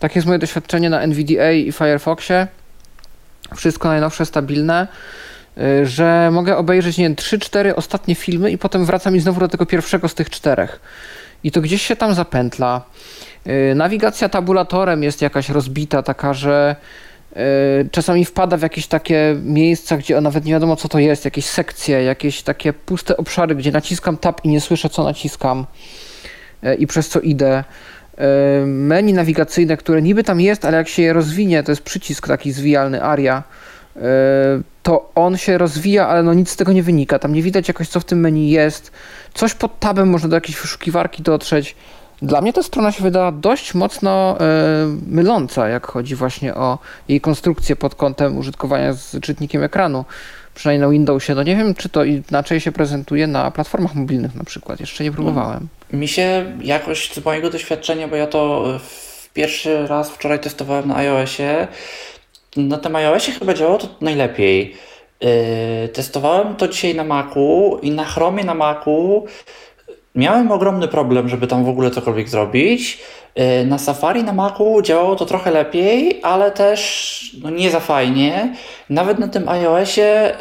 Takie 0.00 0.18
jest 0.18 0.26
moje 0.26 0.38
doświadczenie 0.38 0.90
na 0.90 1.00
NVDA 1.00 1.52
i 1.52 1.72
Firefoxie. 1.72 2.46
Wszystko 3.56 3.88
najnowsze, 3.88 4.26
stabilne. 4.26 4.88
y, 5.58 5.86
że 5.86 6.30
mogę 6.32 6.56
obejrzeć, 6.56 6.98
nie 6.98 7.04
wiem, 7.04 7.14
3-4 7.14 7.72
ostatnie 7.76 8.14
filmy 8.14 8.50
i 8.50 8.58
potem 8.58 8.84
wracam 8.84 9.16
i 9.16 9.20
znowu 9.20 9.40
do 9.40 9.48
tego 9.48 9.66
pierwszego 9.66 10.08
z 10.08 10.14
tych 10.14 10.30
czterech. 10.30 10.80
I 11.44 11.50
to 11.50 11.60
gdzieś 11.60 11.82
się 11.82 11.96
tam 11.96 12.14
zapętla. 12.14 12.82
Y, 13.46 13.74
nawigacja 13.74 14.28
tabulatorem 14.28 15.02
jest 15.02 15.22
jakaś 15.22 15.48
rozbita, 15.48 16.02
taka, 16.02 16.34
że 16.34 16.76
czasami 17.90 18.24
wpada 18.24 18.56
w 18.56 18.62
jakieś 18.62 18.86
takie 18.86 19.36
miejsca, 19.42 19.96
gdzie 19.96 20.20
nawet 20.20 20.44
nie 20.44 20.52
wiadomo 20.52 20.76
co 20.76 20.88
to 20.88 20.98
jest, 20.98 21.24
jakieś 21.24 21.44
sekcje, 21.44 22.02
jakieś 22.02 22.42
takie 22.42 22.72
puste 22.72 23.16
obszary, 23.16 23.54
gdzie 23.54 23.72
naciskam 23.72 24.16
tab 24.16 24.44
i 24.44 24.48
nie 24.48 24.60
słyszę 24.60 24.88
co 24.88 25.04
naciskam 25.04 25.66
i 26.78 26.86
przez 26.86 27.08
co 27.08 27.20
idę. 27.20 27.64
Menu 28.66 29.12
nawigacyjne, 29.12 29.76
które 29.76 30.02
niby 30.02 30.24
tam 30.24 30.40
jest, 30.40 30.64
ale 30.64 30.76
jak 30.76 30.88
się 30.88 31.02
je 31.02 31.12
rozwinie, 31.12 31.62
to 31.62 31.72
jest 31.72 31.82
przycisk 31.82 32.28
taki 32.28 32.52
zwijalny 32.52 33.02
ARIA, 33.02 33.42
to 34.82 35.10
on 35.14 35.36
się 35.36 35.58
rozwija, 35.58 36.08
ale 36.08 36.22
no 36.22 36.34
nic 36.34 36.50
z 36.50 36.56
tego 36.56 36.72
nie 36.72 36.82
wynika. 36.82 37.18
Tam 37.18 37.34
nie 37.34 37.42
widać 37.42 37.68
jakoś, 37.68 37.88
co 37.88 38.00
w 38.00 38.04
tym 38.04 38.20
menu 38.20 38.50
jest. 38.50 38.92
Coś 39.34 39.54
pod 39.54 39.78
tabem 39.78 40.08
można 40.08 40.28
do 40.28 40.36
jakiejś 40.36 40.60
wyszukiwarki 40.60 41.22
dotrzeć. 41.22 41.76
Dla 42.22 42.40
mnie 42.40 42.52
ta 42.52 42.62
strona 42.62 42.92
się 42.92 43.02
wydała 43.02 43.32
dość 43.32 43.74
mocno 43.74 44.38
myląca, 45.06 45.68
jak 45.68 45.86
chodzi 45.86 46.14
właśnie 46.14 46.54
o 46.54 46.78
jej 47.08 47.20
konstrukcję 47.20 47.76
pod 47.76 47.94
kątem 47.94 48.38
użytkowania 48.38 48.92
z 48.92 49.20
czytnikiem 49.20 49.62
ekranu. 49.62 50.04
Przynajmniej 50.54 50.86
na 50.86 50.92
Windowsie. 50.92 51.34
No 51.34 51.42
nie 51.42 51.56
wiem, 51.56 51.74
czy 51.74 51.88
to 51.88 52.04
inaczej 52.04 52.60
się 52.60 52.72
prezentuje 52.72 53.26
na 53.26 53.50
platformach 53.50 53.94
mobilnych 53.94 54.34
na 54.34 54.44
przykład. 54.44 54.80
Jeszcze 54.80 55.04
nie 55.04 55.12
próbowałem. 55.12 55.68
Mi 55.92 56.08
się 56.08 56.52
jakoś 56.62 57.12
z 57.12 57.24
mojego 57.24 57.50
doświadczenia, 57.50 58.08
bo 58.08 58.16
ja 58.16 58.26
to 58.26 58.64
pierwszy 59.34 59.86
raz 59.86 60.10
wczoraj 60.10 60.40
testowałem 60.40 60.88
na 60.88 60.96
iOSie, 60.96 61.68
na 62.56 62.78
tym 62.78 62.96
iOSie 62.96 63.32
chyba 63.32 63.54
działało 63.54 63.78
to 63.78 63.88
najlepiej. 64.00 64.76
Yy, 65.20 65.88
testowałem 65.88 66.56
to 66.56 66.68
dzisiaj 66.68 66.94
na 66.94 67.04
Macu 67.04 67.78
i 67.82 67.90
na 67.90 68.04
Chromie 68.04 68.44
na 68.44 68.54
Macu 68.54 69.24
miałem 70.14 70.52
ogromny 70.52 70.88
problem, 70.88 71.28
żeby 71.28 71.46
tam 71.46 71.64
w 71.64 71.68
ogóle 71.68 71.90
cokolwiek 71.90 72.28
zrobić. 72.28 72.98
Na 73.66 73.78
Safari 73.78 74.24
na 74.24 74.32
Macu 74.32 74.82
działało 74.82 75.16
to 75.16 75.26
trochę 75.26 75.50
lepiej, 75.50 76.20
ale 76.22 76.50
też 76.50 77.36
no, 77.42 77.50
nie 77.50 77.70
za 77.70 77.80
fajnie. 77.80 78.54
Nawet 78.90 79.18
na 79.18 79.28
tym 79.28 79.48
iOSie 79.48 80.36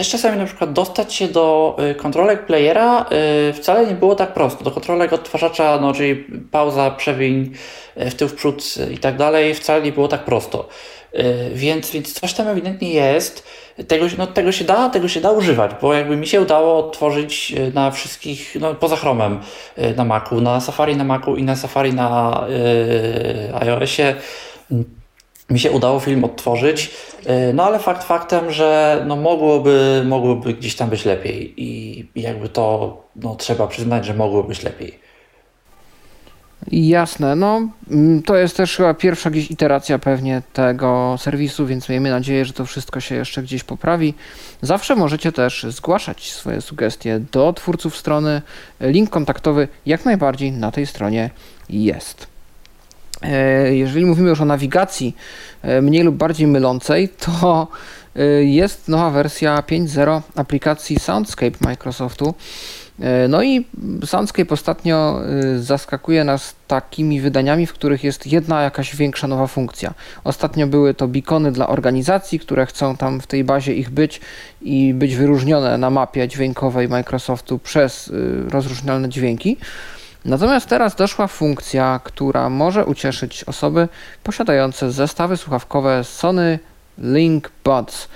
też 0.00 0.08
czasami 0.08 0.38
na 0.38 0.46
przykład 0.46 0.72
dostać 0.72 1.14
się 1.14 1.28
do 1.28 1.76
y, 1.90 1.94
kontrolek 1.94 2.46
playera 2.46 3.06
y, 3.50 3.52
wcale 3.52 3.86
nie 3.86 3.94
było 3.94 4.14
tak 4.14 4.34
prosto. 4.34 4.64
Do 4.64 4.70
kontrolek 4.70 5.12
odtwarzacza, 5.12 5.78
no, 5.80 5.92
czyli 5.92 6.26
pauza, 6.50 6.90
przewiń, 6.90 7.52
y, 7.96 8.10
w 8.10 8.14
tył, 8.14 8.28
w 8.28 8.34
przód 8.34 8.74
i 8.94 8.98
tak 8.98 9.16
dalej, 9.16 9.54
wcale 9.54 9.82
nie 9.82 9.92
było 9.92 10.08
tak 10.08 10.24
prosto. 10.24 10.68
Więc, 11.54 11.90
więc 11.90 12.12
coś 12.12 12.32
tam 12.32 12.48
ewidentnie 12.48 12.94
jest. 12.94 13.46
Tego, 13.88 14.06
no, 14.18 14.26
tego 14.26 14.52
się 14.52 14.64
da, 14.64 14.90
tego 14.90 15.08
się 15.08 15.20
da 15.20 15.30
używać, 15.30 15.70
bo 15.82 15.94
jakby 15.94 16.16
mi 16.16 16.26
się 16.26 16.40
udało 16.40 16.86
odtworzyć 16.86 17.54
na 17.74 17.90
wszystkich, 17.90 18.56
no, 18.60 18.74
poza 18.74 18.96
Chromem 18.96 19.40
na 19.96 20.04
Macu, 20.04 20.40
na 20.40 20.60
Safari 20.60 20.96
na 20.96 21.04
Macu 21.04 21.36
i 21.36 21.42
na 21.42 21.56
Safari 21.56 21.94
na 21.94 22.44
yy, 22.48 23.60
iOSie 23.60 24.14
mi 25.50 25.58
się 25.58 25.70
udało 25.70 26.00
film 26.00 26.24
odtworzyć, 26.24 26.90
y, 27.50 27.54
no 27.54 27.64
ale 27.64 27.78
fakt 27.78 28.04
faktem, 28.04 28.52
że 28.52 29.02
no 29.06 29.16
mogłoby, 29.16 30.02
mogłoby 30.06 30.54
gdzieś 30.54 30.76
tam 30.76 30.90
być 30.90 31.04
lepiej 31.04 31.64
i 31.64 32.04
jakby 32.16 32.48
to 32.48 32.96
no, 33.16 33.36
trzeba 33.36 33.66
przyznać, 33.66 34.06
że 34.06 34.14
mogło 34.14 34.42
być 34.42 34.62
lepiej. 34.62 35.10
Jasne, 36.72 37.36
no 37.36 37.68
mm, 37.90 38.22
to 38.22 38.36
jest 38.36 38.56
też 38.56 38.76
chyba 38.76 38.94
pierwsza 38.94 39.30
gdzieś 39.30 39.50
iteracja 39.50 39.98
pewnie 39.98 40.42
tego 40.52 41.16
serwisu, 41.18 41.66
więc 41.66 41.88
miejmy 41.88 42.10
nadzieję, 42.10 42.44
że 42.44 42.52
to 42.52 42.66
wszystko 42.66 43.00
się 43.00 43.14
jeszcze 43.14 43.42
gdzieś 43.42 43.64
poprawi. 43.64 44.14
Zawsze 44.62 44.96
możecie 44.96 45.32
też 45.32 45.66
zgłaszać 45.68 46.32
swoje 46.32 46.60
sugestie 46.60 47.20
do 47.32 47.52
twórców 47.52 47.96
strony. 47.96 48.42
Link 48.80 49.10
kontaktowy 49.10 49.68
jak 49.86 50.04
najbardziej 50.04 50.52
na 50.52 50.72
tej 50.72 50.86
stronie 50.86 51.30
jest. 51.68 52.29
E, 53.22 53.74
jeżeli 53.74 54.06
mówimy 54.06 54.28
już 54.28 54.40
o 54.40 54.44
nawigacji 54.44 55.16
e, 55.62 55.82
mniej 55.82 56.02
lub 56.02 56.16
bardziej 56.16 56.46
mylącej, 56.46 57.08
to 57.08 57.68
e, 58.16 58.24
jest 58.44 58.88
nowa 58.88 59.10
wersja 59.10 59.62
5.0 59.68 60.20
aplikacji 60.36 60.98
Soundscape 60.98 61.58
Microsoftu. 61.60 62.34
No 63.28 63.42
i 63.42 63.66
Soundscape 64.04 64.54
ostatnio 64.54 65.20
zaskakuje 65.58 66.24
nas 66.24 66.54
takimi 66.68 67.20
wydaniami, 67.20 67.66
w 67.66 67.72
których 67.72 68.04
jest 68.04 68.26
jedna 68.26 68.62
jakaś 68.62 68.96
większa 68.96 69.26
nowa 69.26 69.46
funkcja. 69.46 69.94
Ostatnio 70.24 70.66
były 70.66 70.94
to 70.94 71.08
beacony 71.08 71.52
dla 71.52 71.68
organizacji, 71.68 72.38
które 72.38 72.66
chcą 72.66 72.96
tam 72.96 73.20
w 73.20 73.26
tej 73.26 73.44
bazie 73.44 73.74
ich 73.74 73.90
być 73.90 74.20
i 74.62 74.94
być 74.94 75.16
wyróżnione 75.16 75.78
na 75.78 75.90
mapie 75.90 76.28
dźwiękowej 76.28 76.88
Microsoftu 76.88 77.58
przez 77.58 78.12
rozróżnialne 78.48 79.08
dźwięki. 79.08 79.56
Natomiast 80.24 80.68
teraz 80.68 80.94
doszła 80.94 81.26
funkcja, 81.26 82.00
która 82.04 82.50
może 82.50 82.84
ucieszyć 82.84 83.44
osoby 83.44 83.88
posiadające 84.22 84.92
zestawy 84.92 85.36
słuchawkowe 85.36 86.04
Sony 86.04 86.58
Link 86.98 87.50
Buds. 87.64 88.08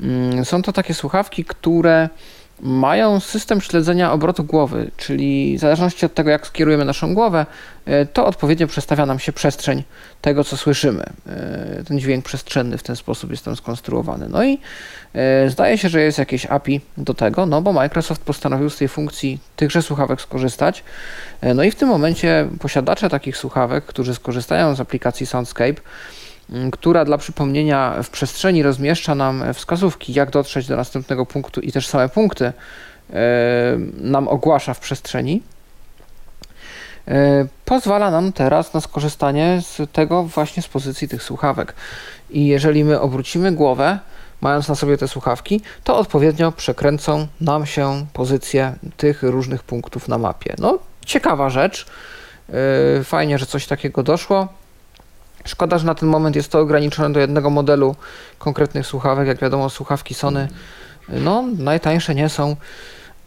Mm, 0.00 0.44
są 0.44 0.62
to 0.62 0.72
takie 0.72 0.94
słuchawki, 0.94 1.44
które 1.44 2.08
mają 2.60 3.20
system 3.20 3.60
śledzenia 3.60 4.12
obrotu 4.12 4.44
głowy, 4.44 4.90
czyli 4.96 5.56
w 5.58 5.60
zależności 5.60 6.06
od 6.06 6.14
tego, 6.14 6.30
jak 6.30 6.46
skierujemy 6.46 6.84
naszą 6.84 7.14
głowę, 7.14 7.46
e, 7.86 8.06
to 8.06 8.26
odpowiednio 8.26 8.66
przestawia 8.66 9.06
nam 9.06 9.18
się 9.18 9.32
przestrzeń 9.32 9.82
tego, 10.20 10.44
co 10.44 10.56
słyszymy. 10.56 11.04
E, 11.26 11.84
ten 11.84 12.00
dźwięk 12.00 12.24
przestrzenny 12.24 12.78
w 12.78 12.82
ten 12.82 12.96
sposób 12.96 13.30
jest 13.30 13.44
tam 13.44 13.56
skonstruowany. 13.56 14.28
No 14.28 14.44
i 14.44 14.58
e, 15.14 15.50
zdaje 15.50 15.78
się, 15.78 15.88
że 15.88 16.00
jest 16.00 16.18
jakieś 16.18 16.46
API 16.46 16.80
do 16.96 17.14
tego, 17.14 17.46
no 17.46 17.62
bo 17.62 17.72
Microsoft 17.72 18.22
postanowił 18.22 18.70
z 18.70 18.76
tej 18.76 18.88
funkcji 18.88 19.38
tychże 19.56 19.82
słuchawek 19.82 20.20
skorzystać. 20.20 20.84
No 21.54 21.62
i 21.62 21.70
w 21.70 21.74
tym 21.74 21.88
momencie 21.88 22.48
posiadacze 22.60 23.10
takich 23.10 23.36
słuchawek, 23.36 23.84
którzy 23.84 24.14
skorzystają 24.14 24.74
z 24.74 24.80
aplikacji 24.80 25.26
Soundscape, 25.26 25.80
która 26.72 27.04
dla 27.04 27.18
przypomnienia 27.18 28.02
w 28.02 28.10
przestrzeni 28.10 28.62
rozmieszcza 28.62 29.14
nam 29.14 29.44
wskazówki, 29.54 30.12
jak 30.12 30.30
dotrzeć 30.30 30.66
do 30.66 30.76
następnego 30.76 31.26
punktu 31.26 31.60
i 31.60 31.72
też 31.72 31.88
same 31.88 32.08
punkty 32.08 32.44
e, 32.44 32.52
nam 34.00 34.28
ogłasza 34.28 34.74
w 34.74 34.80
przestrzeni. 34.80 35.42
E, 37.08 37.46
pozwala 37.64 38.10
nam 38.10 38.32
teraz 38.32 38.74
na 38.74 38.80
skorzystanie 38.80 39.62
z 39.62 39.92
tego 39.92 40.22
właśnie 40.22 40.62
z 40.62 40.68
pozycji 40.68 41.08
tych 41.08 41.22
słuchawek. 41.22 41.74
I 42.30 42.46
jeżeli 42.46 42.84
my 42.84 43.00
obrócimy 43.00 43.52
głowę, 43.52 43.98
mając 44.40 44.68
na 44.68 44.74
sobie 44.74 44.96
te 44.96 45.08
słuchawki, 45.08 45.60
to 45.84 45.98
odpowiednio 45.98 46.52
przekręcą 46.52 47.26
nam 47.40 47.66
się 47.66 48.06
pozycje 48.12 48.74
tych 48.96 49.22
różnych 49.22 49.62
punktów 49.62 50.08
na 50.08 50.18
mapie. 50.18 50.54
No, 50.58 50.78
ciekawa 51.06 51.50
rzecz. 51.50 51.86
E, 53.00 53.04
fajnie, 53.04 53.38
że 53.38 53.46
coś 53.46 53.66
takiego 53.66 54.02
doszło. 54.02 54.48
Szkoda, 55.46 55.78
że 55.78 55.86
na 55.86 55.94
ten 55.94 56.08
moment 56.08 56.36
jest 56.36 56.52
to 56.52 56.60
ograniczone 56.60 57.12
do 57.12 57.20
jednego 57.20 57.50
modelu 57.50 57.96
konkretnych 58.38 58.86
słuchawek. 58.86 59.28
Jak 59.28 59.38
wiadomo, 59.38 59.70
słuchawki 59.70 60.14
Sony 60.14 60.48
no, 61.08 61.44
najtańsze 61.58 62.14
nie 62.14 62.28
są, 62.28 62.56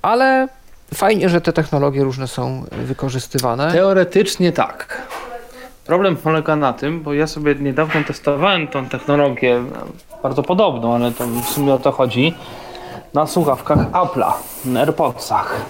ale 0.02 0.48
fajnie, 0.94 1.30
że 1.30 1.42
te 1.42 1.54
technologie 1.54 2.04
różne 2.04 2.28
są 2.28 2.66
wykorzystywane. 2.72 3.72
Teoretycznie 3.72 4.52
tak. 4.52 5.08
Problem 5.86 6.16
polega 6.16 6.56
na 6.56 6.74
tym, 6.74 7.02
bo 7.02 7.14
ja 7.14 7.28
sobie 7.28 7.56
niedawno 7.56 8.04
testowałem 8.08 8.68
tą 8.68 8.86
technologię, 8.90 9.64
bardzo 10.24 10.44
podobną, 10.44 10.96
ale 10.96 11.12
to 11.12 11.28
w 11.28 11.50
sumie 11.50 11.74
o 11.74 11.80
to 11.80 11.92
chodzi, 11.92 12.36
na 13.14 13.28
słuchawkach 13.28 13.92
Apple'a, 13.92 14.34
na 14.66 14.80
AirPodsach. 14.80 15.62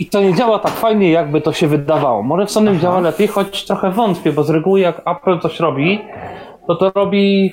I 0.00 0.06
to 0.06 0.22
nie 0.22 0.34
działa 0.34 0.58
tak 0.58 0.72
fajnie, 0.72 1.10
jakby 1.10 1.40
to 1.40 1.52
się 1.52 1.68
wydawało. 1.68 2.22
Może 2.22 2.46
w 2.46 2.50
Sony 2.50 2.78
działa 2.78 3.00
lepiej, 3.00 3.28
choć 3.28 3.64
trochę 3.64 3.90
wątpię, 3.90 4.32
bo 4.32 4.44
z 4.44 4.50
reguły 4.50 4.80
jak 4.80 5.02
Apple 5.06 5.40
coś 5.40 5.60
robi, 5.60 6.00
to 6.66 6.74
to 6.74 6.92
robi 6.94 7.52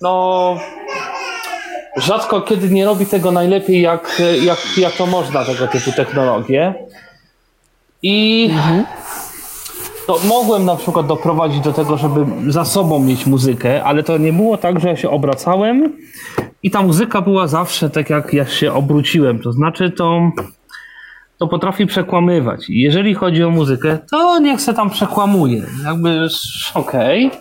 no 0.00 0.56
rzadko 1.96 2.40
kiedy 2.40 2.68
nie 2.70 2.84
robi 2.84 3.06
tego 3.06 3.32
najlepiej, 3.32 3.82
jak, 3.82 4.22
jak, 4.42 4.58
jak 4.76 4.92
to 4.92 5.06
można, 5.06 5.44
tego 5.44 5.66
typu 5.66 5.92
technologie. 5.92 6.74
I 8.02 8.48
mhm. 8.52 8.84
to 10.06 10.18
mogłem 10.28 10.64
na 10.64 10.76
przykład 10.76 11.06
doprowadzić 11.06 11.60
do 11.60 11.72
tego, 11.72 11.96
żeby 11.96 12.26
za 12.52 12.64
sobą 12.64 12.98
mieć 12.98 13.26
muzykę, 13.26 13.84
ale 13.84 14.02
to 14.02 14.18
nie 14.18 14.32
było 14.32 14.56
tak, 14.56 14.80
że 14.80 14.88
ja 14.88 14.96
się 14.96 15.10
obracałem 15.10 15.96
i 16.62 16.70
ta 16.70 16.82
muzyka 16.82 17.20
była 17.20 17.46
zawsze 17.46 17.90
tak, 17.90 18.10
jak 18.10 18.34
ja 18.34 18.46
się 18.46 18.72
obróciłem. 18.72 19.38
To 19.38 19.52
znaczy 19.52 19.90
to 19.90 20.30
to 21.42 21.48
potrafi 21.48 21.86
przekłamywać. 21.86 22.64
Jeżeli 22.68 23.14
chodzi 23.14 23.44
o 23.44 23.50
muzykę, 23.50 23.98
to 24.10 24.38
niech 24.38 24.60
se 24.60 24.74
tam 24.74 24.90
przekłamuje. 24.90 25.62
Jakby 25.84 26.28
okej. 26.74 27.26
Okay. 27.26 27.40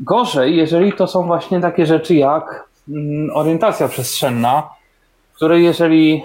Gorzej, 0.00 0.56
jeżeli 0.56 0.92
to 0.92 1.06
są 1.06 1.26
właśnie 1.26 1.60
takie 1.60 1.86
rzeczy 1.86 2.14
jak 2.14 2.68
mm, 2.88 3.30
orientacja 3.34 3.88
przestrzenna, 3.88 4.62
w 5.32 5.36
której 5.36 5.64
jeżeli 5.64 6.22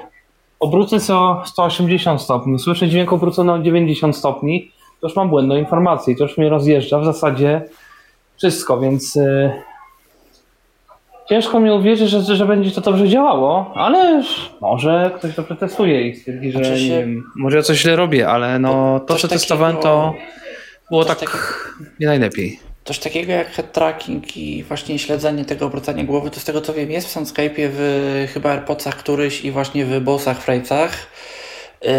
obrócę 0.59 1.15
o 1.15 1.43
180 1.45 2.21
stopni, 2.21 2.59
słyszę 2.59 2.87
dźwięk 2.87 3.13
obrócony 3.13 3.51
o 3.51 3.59
90 3.59 4.17
stopni, 4.17 4.71
to 5.01 5.07
już 5.07 5.15
mam 5.15 5.29
błędną 5.29 5.55
informację 5.55 6.13
i 6.13 6.17
to 6.17 6.23
już 6.23 6.37
mnie 6.37 6.49
rozjeżdża 6.49 6.99
w 6.99 7.05
zasadzie 7.05 7.61
wszystko, 8.37 8.79
więc 8.79 9.15
yy, 9.15 9.51
ciężko 11.29 11.59
mi 11.59 11.71
uwierzyć, 11.71 12.09
że, 12.09 12.35
że 12.35 12.45
będzie 12.45 12.71
to 12.71 12.81
dobrze 12.81 13.09
działało, 13.09 13.71
ale 13.75 14.23
może 14.61 15.11
ktoś 15.15 15.35
to 15.35 15.43
przetestuje 15.43 16.07
i 16.07 16.15
stwierdzi, 16.15 16.51
że 16.51 16.59
znaczy 16.59 16.79
się... 16.79 16.89
nie 16.89 16.99
wiem, 16.99 17.23
może 17.35 17.57
ja 17.57 17.63
coś 17.63 17.77
źle 17.77 17.95
robię, 17.95 18.27
ale 18.27 18.59
no 18.59 18.99
to, 18.99 19.15
co 19.15 19.27
testowałem, 19.27 19.77
to 19.77 20.13
było 20.89 21.05
tak 21.05 21.19
takiego... 21.19 21.37
nie 21.99 22.07
najlepiej. 22.07 22.59
Coś 22.83 22.99
takiego 22.99 23.31
jak 23.31 23.51
head 23.51 23.71
tracking 23.71 24.37
i 24.37 24.63
właśnie 24.63 24.99
śledzenie 24.99 25.45
tego 25.45 25.65
obracania 25.65 26.03
głowy, 26.03 26.29
to 26.29 26.39
z 26.39 26.43
tego 26.43 26.61
co 26.61 26.73
wiem 26.73 26.91
jest 26.91 27.07
w 27.07 27.15
Soundscape'ie 27.15 27.69
w 27.71 28.27
chyba 28.33 28.49
AirPodsach 28.49 28.95
któryś 28.95 29.45
i 29.45 29.51
właśnie 29.51 29.85
w 29.85 29.99
Bossach 29.99 30.41
Frejcach. 30.41 30.91
Yy, 31.81 31.89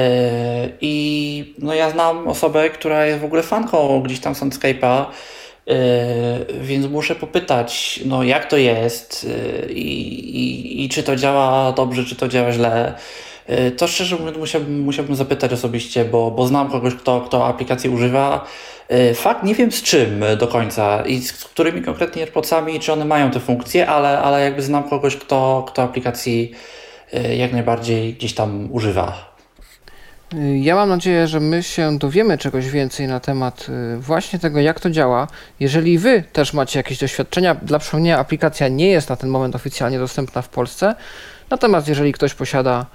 I 0.80 1.54
no 1.58 1.74
ja 1.74 1.90
znam 1.90 2.28
osobę, 2.28 2.70
która 2.70 3.06
jest 3.06 3.20
w 3.20 3.24
ogóle 3.24 3.42
fanką 3.42 4.02
gdzieś 4.02 4.20
tam 4.20 4.32
Soundscape'a, 4.32 5.04
więc 6.60 6.86
muszę 6.86 7.14
popytać, 7.14 8.00
no 8.04 8.22
jak 8.22 8.50
to 8.50 8.56
jest 8.56 9.24
yy, 9.68 9.72
i, 9.72 10.84
i 10.84 10.88
czy 10.88 11.02
to 11.02 11.16
działa 11.16 11.72
dobrze, 11.72 12.04
czy 12.04 12.16
to 12.16 12.28
działa 12.28 12.52
źle. 12.52 12.94
To 13.76 13.88
szczerze 13.88 14.16
mówiąc 14.16 14.38
musiałbym, 14.38 14.80
musiałbym 14.80 15.16
zapytać 15.16 15.52
osobiście, 15.52 16.04
bo, 16.04 16.30
bo 16.30 16.46
znam 16.46 16.70
kogoś, 16.70 16.94
kto, 16.94 17.20
kto 17.20 17.46
aplikacji 17.46 17.90
używa. 17.90 18.46
Fakt, 19.14 19.42
nie 19.42 19.54
wiem 19.54 19.72
z 19.72 19.82
czym 19.82 20.24
do 20.38 20.48
końca 20.48 21.02
i 21.06 21.18
z 21.20 21.32
którymi 21.32 21.82
konkretnie 21.82 22.22
AirPodsami, 22.22 22.80
czy 22.80 22.92
one 22.92 23.04
mają 23.04 23.30
te 23.30 23.40
funkcje, 23.40 23.88
ale, 23.88 24.18
ale 24.18 24.44
jakby 24.44 24.62
znam 24.62 24.88
kogoś, 24.88 25.16
kto, 25.16 25.64
kto 25.68 25.82
aplikacji 25.82 26.52
jak 27.36 27.52
najbardziej 27.52 28.14
gdzieś 28.14 28.34
tam 28.34 28.68
używa. 28.72 29.35
Ja 30.62 30.74
mam 30.74 30.88
nadzieję, 30.88 31.26
że 31.26 31.40
my 31.40 31.62
się 31.62 31.98
dowiemy 31.98 32.38
czegoś 32.38 32.70
więcej 32.70 33.06
na 33.08 33.20
temat 33.20 33.66
y, 33.68 33.98
właśnie 34.00 34.38
tego, 34.38 34.60
jak 34.60 34.80
to 34.80 34.90
działa. 34.90 35.28
Jeżeli 35.60 35.98
Wy 35.98 36.24
też 36.32 36.52
macie 36.52 36.78
jakieś 36.78 36.98
doświadczenia, 36.98 37.54
dla 37.54 37.78
przypomnienia, 37.78 38.18
aplikacja 38.18 38.68
nie 38.68 38.88
jest 38.88 39.08
na 39.08 39.16
ten 39.16 39.30
moment 39.30 39.54
oficjalnie 39.54 39.98
dostępna 39.98 40.42
w 40.42 40.48
Polsce. 40.48 40.94
Natomiast 41.50 41.88
jeżeli 41.88 42.12
ktoś 42.12 42.34
posiada 42.34 42.86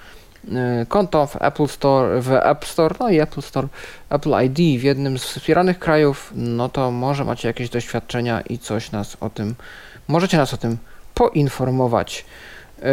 y, 0.45 0.49
konto 0.85 1.27
w 1.27 1.35
Apple 1.41 1.67
Store, 1.67 2.21
w 2.21 2.31
App 2.31 2.65
Store, 2.65 2.95
no 2.99 3.09
i 3.09 3.19
Apple 3.19 3.41
Store, 3.41 3.67
Apple 4.09 4.33
ID 4.45 4.81
w 4.81 4.83
jednym 4.83 5.19
z 5.19 5.23
wspieranych 5.23 5.79
krajów, 5.79 6.31
no 6.35 6.69
to 6.69 6.91
może 6.91 7.25
macie 7.25 7.47
jakieś 7.47 7.69
doświadczenia 7.69 8.41
i 8.41 8.57
coś 8.59 8.91
nas 8.91 9.17
o 9.19 9.29
tym, 9.29 9.55
możecie 10.07 10.37
nas 10.37 10.53
o 10.53 10.57
tym 10.57 10.77
poinformować. 11.13 12.25
Yy, 12.81 12.85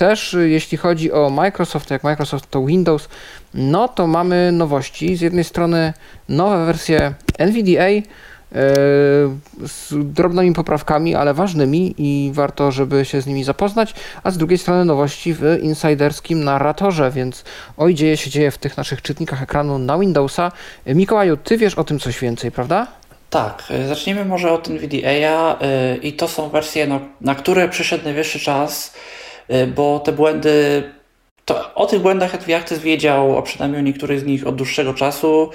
też 0.00 0.34
y, 0.34 0.48
jeśli 0.48 0.78
chodzi 0.78 1.12
o 1.12 1.30
Microsoft, 1.30 1.90
jak 1.90 2.04
Microsoft 2.04 2.50
to 2.50 2.64
Windows, 2.64 3.08
no 3.54 3.88
to 3.88 4.06
mamy 4.06 4.52
nowości. 4.52 5.16
Z 5.16 5.20
jednej 5.20 5.44
strony 5.44 5.92
nowe 6.28 6.66
wersje 6.66 7.14
NVDA 7.38 7.88
yy, 7.88 8.04
z 9.68 9.88
drobnymi 9.90 10.52
poprawkami, 10.52 11.14
ale 11.14 11.34
ważnymi 11.34 11.94
i 11.98 12.30
warto, 12.34 12.72
żeby 12.72 13.04
się 13.04 13.20
z 13.20 13.26
nimi 13.26 13.44
zapoznać, 13.44 13.94
a 14.22 14.30
z 14.30 14.38
drugiej 14.38 14.58
strony 14.58 14.84
nowości 14.84 15.34
w 15.34 15.58
insiderskim 15.62 16.44
narratorze, 16.44 17.10
więc 17.10 17.44
oj, 17.76 17.94
dzieje 17.94 18.16
się 18.16 18.30
dzieje 18.30 18.50
w 18.50 18.58
tych 18.58 18.76
naszych 18.76 19.02
czytnikach 19.02 19.42
ekranu 19.42 19.78
na 19.78 19.98
Windowsa. 19.98 20.52
Mikołaju, 20.86 21.36
ty 21.36 21.56
wiesz 21.56 21.74
o 21.74 21.84
tym 21.84 21.98
coś 21.98 22.20
więcej, 22.20 22.52
prawda? 22.52 22.86
Tak, 23.30 23.64
y, 23.70 23.88
zacznijmy 23.88 24.24
może 24.24 24.52
od 24.52 24.68
NVDA 24.68 25.58
i 26.02 26.12
to 26.12 26.28
są 26.28 26.48
wersje, 26.48 26.86
no, 26.86 27.00
na 27.20 27.34
które 27.34 27.68
przyszedł 27.68 28.04
najwyższy 28.04 28.40
czas. 28.40 28.92
Y, 29.52 29.66
bo 29.66 30.00
te 30.00 30.12
błędy 30.12 30.82
to 31.44 31.74
o 31.74 31.86
tych 31.86 32.00
błędach 32.00 32.34
Edwi 32.34 32.54
Access 32.54 32.78
wiedział, 32.78 33.36
o 33.38 33.42
przynajmniej 33.42 33.82
niektórych 33.82 34.20
z 34.20 34.24
nich 34.24 34.46
od 34.46 34.56
dłuższego 34.56 34.94
czasu. 34.94 35.50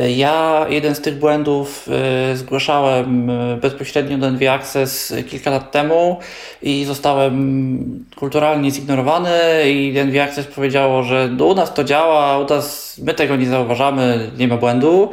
Y, 0.00 0.10
ja 0.10 0.66
jeden 0.68 0.94
z 0.94 1.00
tych 1.00 1.18
błędów 1.18 1.88
y, 2.32 2.36
zgłaszałem 2.36 3.30
bezpośrednio 3.60 4.18
do 4.18 4.26
NV 4.30 4.52
Access 4.52 5.14
kilka 5.30 5.50
lat 5.50 5.72
temu 5.72 6.18
i 6.62 6.84
zostałem 6.84 8.06
kulturalnie 8.16 8.70
zignorowany 8.70 9.38
i 9.70 9.98
NV 10.04 10.22
Access 10.22 10.46
powiedziało, 10.46 11.02
że 11.02 11.30
u 11.40 11.54
nas 11.54 11.74
to 11.74 11.84
działa, 11.84 12.38
u 12.38 12.48
nas 12.48 12.98
my 13.04 13.14
tego 13.14 13.36
nie 13.36 13.46
zauważamy, 13.46 14.30
nie 14.38 14.48
ma 14.48 14.56
błędu. 14.56 15.10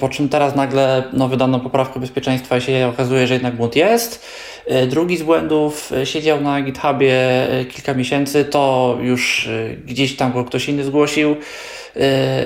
Po 0.00 0.08
czym 0.08 0.28
teraz 0.28 0.54
nagle 0.54 1.02
no, 1.12 1.28
wydano 1.28 1.60
poprawkę 1.60 2.00
bezpieczeństwa 2.00 2.56
i 2.56 2.60
się 2.60 2.90
okazuje, 2.94 3.26
że 3.26 3.34
jednak 3.34 3.56
błąd 3.56 3.76
jest. 3.76 4.26
E, 4.66 4.86
drugi 4.86 5.16
z 5.16 5.22
błędów 5.22 5.92
e, 5.92 6.06
siedział 6.06 6.40
na 6.40 6.62
GitHubie 6.62 7.14
e, 7.50 7.64
kilka 7.64 7.94
miesięcy, 7.94 8.44
to 8.44 8.98
już 9.00 9.48
gdzieś 9.84 10.16
tam 10.16 10.32
go 10.32 10.44
ktoś 10.44 10.68
inny 10.68 10.84
zgłosił 10.84 11.36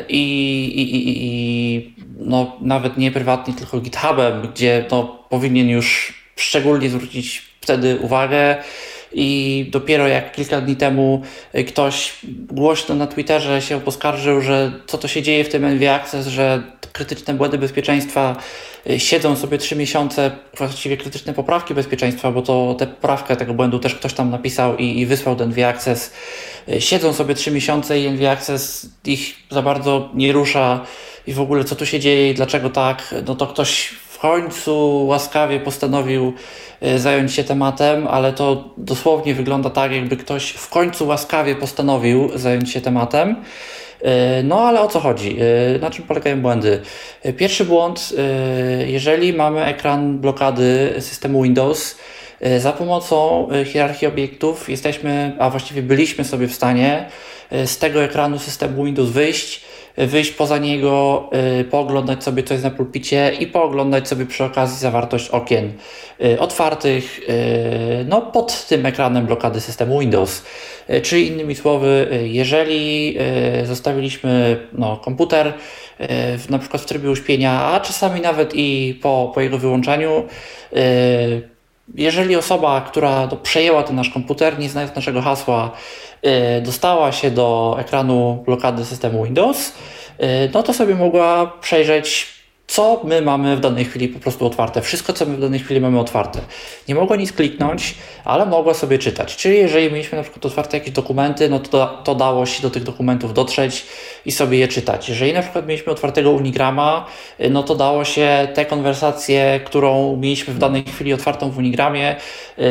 i, 0.08 0.22
i, 0.74 0.96
i, 0.96 1.26
i 1.26 1.94
no, 2.18 2.56
nawet 2.60 2.96
nie 2.96 3.10
prywatnie, 3.10 3.54
tylko 3.54 3.80
GitHubem, 3.80 4.42
gdzie 4.42 4.84
no, 4.90 5.26
powinien 5.28 5.68
już 5.68 6.14
szczególnie 6.36 6.90
zwrócić 6.90 7.42
wtedy 7.60 7.98
uwagę. 8.00 8.56
I 9.12 9.68
dopiero 9.72 10.08
jak 10.08 10.32
kilka 10.32 10.60
dni 10.60 10.76
temu 10.76 11.22
ktoś 11.68 12.12
głośno 12.28 12.94
na 12.94 13.06
Twitterze 13.06 13.62
się 13.62 13.80
poskarżył, 13.80 14.40
że 14.40 14.72
co 14.86 14.98
to 14.98 15.08
się 15.08 15.22
dzieje 15.22 15.44
w 15.44 15.48
tym 15.48 15.64
NV 15.64 15.94
Access, 15.94 16.26
że 16.26 16.62
krytyczne 16.92 17.34
błędy 17.34 17.58
bezpieczeństwa 17.58 18.36
y, 18.90 19.00
siedzą 19.00 19.36
sobie 19.36 19.58
trzy 19.58 19.76
miesiące, 19.76 20.30
właściwie 20.56 20.96
krytyczne 20.96 21.34
poprawki 21.34 21.74
bezpieczeństwa, 21.74 22.30
bo 22.32 22.42
to 22.42 22.76
tę 22.78 22.86
poprawkę 22.86 23.36
tego 23.36 23.54
błędu 23.54 23.78
też 23.78 23.94
ktoś 23.94 24.12
tam 24.12 24.30
napisał 24.30 24.76
i, 24.76 25.00
i 25.00 25.06
wysłał 25.06 25.36
do 25.36 25.44
NV 25.44 25.68
Access. 25.68 26.12
Y, 26.68 26.80
siedzą 26.80 27.12
sobie 27.12 27.34
trzy 27.34 27.50
miesiące 27.50 28.00
i 28.00 28.08
NV 28.08 28.30
Access 28.30 28.90
ich 29.04 29.36
za 29.50 29.62
bardzo 29.62 30.10
nie 30.14 30.32
rusza 30.32 30.84
i 31.26 31.32
w 31.32 31.40
ogóle 31.40 31.64
co 31.64 31.76
tu 31.76 31.86
się 31.86 32.00
dzieje 32.00 32.30
i 32.30 32.34
dlaczego 32.34 32.70
tak, 32.70 33.14
no 33.26 33.34
to 33.34 33.46
ktoś 33.46 33.90
końcu 34.20 35.06
łaskawie 35.06 35.60
postanowił 35.60 36.32
y, 36.82 36.98
zająć 36.98 37.32
się 37.32 37.44
tematem, 37.44 38.08
ale 38.08 38.32
to 38.32 38.74
dosłownie 38.76 39.34
wygląda 39.34 39.70
tak, 39.70 39.92
jakby 39.92 40.16
ktoś 40.16 40.50
w 40.50 40.68
końcu 40.68 41.06
łaskawie 41.06 41.54
postanowił 41.54 42.30
zająć 42.34 42.70
się 42.70 42.80
tematem. 42.80 43.36
E, 44.02 44.42
no 44.42 44.60
ale 44.60 44.80
o 44.80 44.88
co 44.88 45.00
chodzi? 45.00 45.36
E, 45.74 45.78
na 45.78 45.90
czym 45.90 46.04
polegają 46.04 46.40
błędy? 46.40 46.80
E, 47.22 47.32
pierwszy 47.32 47.64
błąd, 47.64 48.12
jeżeli 48.86 49.32
mamy 49.32 49.64
ekran 49.64 50.18
blokady 50.18 50.94
systemu 51.00 51.42
Windows, 51.42 51.96
za 52.58 52.72
pomocą 52.72 53.48
hierarchii 53.64 54.08
obiektów 54.08 54.70
jesteśmy, 54.70 55.36
a 55.38 55.50
właściwie 55.50 55.82
byliśmy 55.82 56.24
sobie 56.24 56.48
w 56.48 56.54
stanie 56.54 57.08
z 57.50 57.78
tego 57.78 58.02
ekranu 58.02 58.38
systemu 58.38 58.84
Windows 58.84 59.08
wyjść 59.08 59.64
wyjść 59.96 60.30
poza 60.30 60.58
niego, 60.58 61.30
y, 61.60 61.64
pooglądać 61.64 62.24
sobie 62.24 62.42
coś 62.42 62.62
na 62.62 62.70
pulpicie 62.70 63.32
i 63.40 63.46
pooglądać 63.46 64.08
sobie 64.08 64.26
przy 64.26 64.44
okazji 64.44 64.78
zawartość 64.78 65.28
okien 65.28 65.72
y, 66.24 66.40
otwartych 66.40 67.20
y, 67.28 68.04
no, 68.08 68.22
pod 68.22 68.66
tym 68.66 68.86
ekranem 68.86 69.26
blokady 69.26 69.60
systemu 69.60 70.00
Windows. 70.00 70.42
Czyli 71.02 71.26
innymi 71.26 71.54
słowy, 71.54 72.08
jeżeli 72.22 73.18
zostawiliśmy 73.64 74.56
no, 74.72 74.96
komputer 74.96 75.52
na 76.50 76.58
przykład 76.58 76.82
w 76.82 76.86
trybie 76.86 77.10
uśpienia, 77.10 77.62
a 77.64 77.80
czasami 77.80 78.20
nawet 78.20 78.52
i 78.54 78.98
po, 79.02 79.32
po 79.34 79.40
jego 79.40 79.58
wyłączeniu, 79.58 80.24
jeżeli 81.94 82.36
osoba, 82.36 82.80
która 82.80 83.28
przejęła 83.42 83.82
ten 83.82 83.96
nasz 83.96 84.10
komputer, 84.10 84.58
nie 84.58 84.68
znając 84.68 84.94
naszego 84.94 85.22
hasła, 85.22 85.70
Y, 86.26 86.60
dostała 86.60 87.12
się 87.12 87.30
do 87.30 87.76
ekranu 87.78 88.42
blokady 88.46 88.84
systemu 88.84 89.24
Windows, 89.24 89.68
y, 89.68 90.50
no 90.54 90.62
to 90.62 90.72
sobie 90.74 90.94
mogła 90.94 91.46
przejrzeć 91.60 92.28
co 92.70 93.00
my 93.04 93.22
mamy 93.22 93.56
w 93.56 93.60
danej 93.60 93.84
chwili 93.84 94.08
po 94.08 94.20
prostu 94.20 94.46
otwarte. 94.46 94.82
Wszystko, 94.82 95.12
co 95.12 95.26
my 95.26 95.36
w 95.36 95.40
danej 95.40 95.60
chwili 95.60 95.80
mamy 95.80 96.00
otwarte. 96.00 96.40
Nie 96.88 96.94
mogła 96.94 97.16
nic 97.16 97.32
kliknąć, 97.32 97.94
ale 98.24 98.46
mogła 98.46 98.74
sobie 98.74 98.98
czytać. 98.98 99.36
Czyli 99.36 99.56
jeżeli 99.56 99.92
mieliśmy 99.92 100.18
na 100.18 100.22
przykład 100.22 100.46
otwarte 100.46 100.76
jakieś 100.76 100.92
dokumenty, 100.92 101.48
no 101.48 101.58
to, 101.58 102.02
to 102.04 102.14
dało 102.14 102.46
się 102.46 102.62
do 102.62 102.70
tych 102.70 102.82
dokumentów 102.82 103.34
dotrzeć 103.34 103.86
i 104.26 104.32
sobie 104.32 104.58
je 104.58 104.68
czytać. 104.68 105.08
Jeżeli 105.08 105.32
na 105.32 105.42
przykład 105.42 105.66
mieliśmy 105.66 105.92
otwartego 105.92 106.30
Unigrama, 106.30 107.06
no 107.50 107.62
to 107.62 107.74
dało 107.74 108.04
się 108.04 108.48
tę 108.54 108.64
konwersację, 108.64 109.60
którą 109.64 110.16
mieliśmy 110.16 110.54
w 110.54 110.58
danej 110.58 110.84
chwili 110.84 111.12
otwartą 111.12 111.50
w 111.50 111.58
Unigramie, 111.58 112.16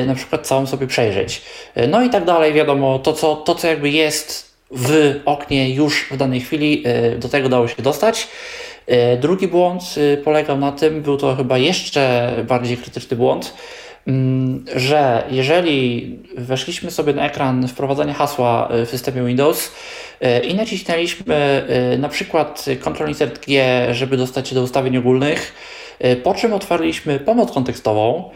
na 0.07 0.15
przykład 0.15 0.47
całą 0.47 0.67
sobie 0.67 0.87
przejrzeć. 0.87 1.41
No 1.87 2.03
i 2.03 2.09
tak 2.09 2.25
dalej, 2.25 2.53
wiadomo, 2.53 2.99
to 2.99 3.13
co, 3.13 3.35
to 3.35 3.55
co 3.55 3.67
jakby 3.67 3.89
jest 3.89 4.49
w 4.71 5.19
oknie 5.25 5.69
już 5.69 6.05
w 6.11 6.17
danej 6.17 6.41
chwili, 6.41 6.83
do 7.17 7.29
tego 7.29 7.49
dało 7.49 7.67
się 7.67 7.81
dostać. 7.83 8.27
E, 8.89 9.17
drugi 9.17 9.47
błąd 9.47 9.83
y, 9.97 10.17
polegał 10.17 10.57
na 10.57 10.71
tym, 10.71 11.01
był 11.01 11.17
to 11.17 11.35
chyba 11.35 11.57
jeszcze 11.57 12.31
bardziej 12.47 12.77
krytyczny 12.77 13.17
błąd, 13.17 13.53
mm, 14.07 14.65
że 14.75 15.23
jeżeli 15.31 16.19
weszliśmy 16.37 16.91
sobie 16.91 17.13
na 17.13 17.25
ekran 17.25 17.67
wprowadzania 17.67 18.13
hasła 18.13 18.69
y, 18.75 18.85
w 18.85 18.89
systemie 18.89 19.23
Windows 19.23 19.71
y, 20.21 20.39
i 20.45 20.55
nacisnęliśmy 20.55 21.67
na 21.99 22.09
przykład 22.09 22.65
Ctrl 22.81 23.07
Insert 23.07 23.45
G, 23.45 23.63
żeby 23.91 24.17
dostać 24.17 24.47
się 24.47 24.55
do 24.55 24.61
ustawień 24.61 24.97
ogólnych, 24.97 25.53
po 26.23 26.33
czym 26.33 26.53
otwarliśmy 26.53 27.19
pomoc 27.19 27.51
kontekstową. 27.51 28.29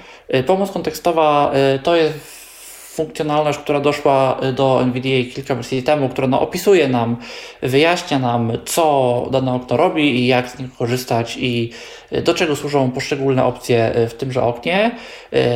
Pomoc 0.46 0.72
kontekstowa 0.72 1.52
to 1.84 1.96
jest 1.96 2.43
funkcjonalność, 2.94 3.60
która 3.60 3.80
doszła 3.80 4.40
do 4.56 4.82
NVDA 4.82 5.34
kilka 5.36 5.56
wersji 5.56 5.84
temu, 5.84 6.10
która 6.10 6.28
no, 6.28 6.42
opisuje 6.42 6.88
nam, 6.88 7.18
wyjaśnia 7.62 8.20
nam, 8.20 8.52
co 8.66 9.28
dane 9.32 9.54
okno 9.54 9.78
robi 9.78 10.20
i 10.20 10.28
jak 10.28 10.50
z 10.50 10.60
niego 10.60 10.76
korzystać 10.78 11.38
i 11.40 11.70
do 12.24 12.34
czego 12.34 12.56
służą 12.56 12.92
poszczególne 12.92 13.46
opcje 13.46 13.92
w 14.10 14.14
tymże 14.14 14.44
oknie, 14.44 14.92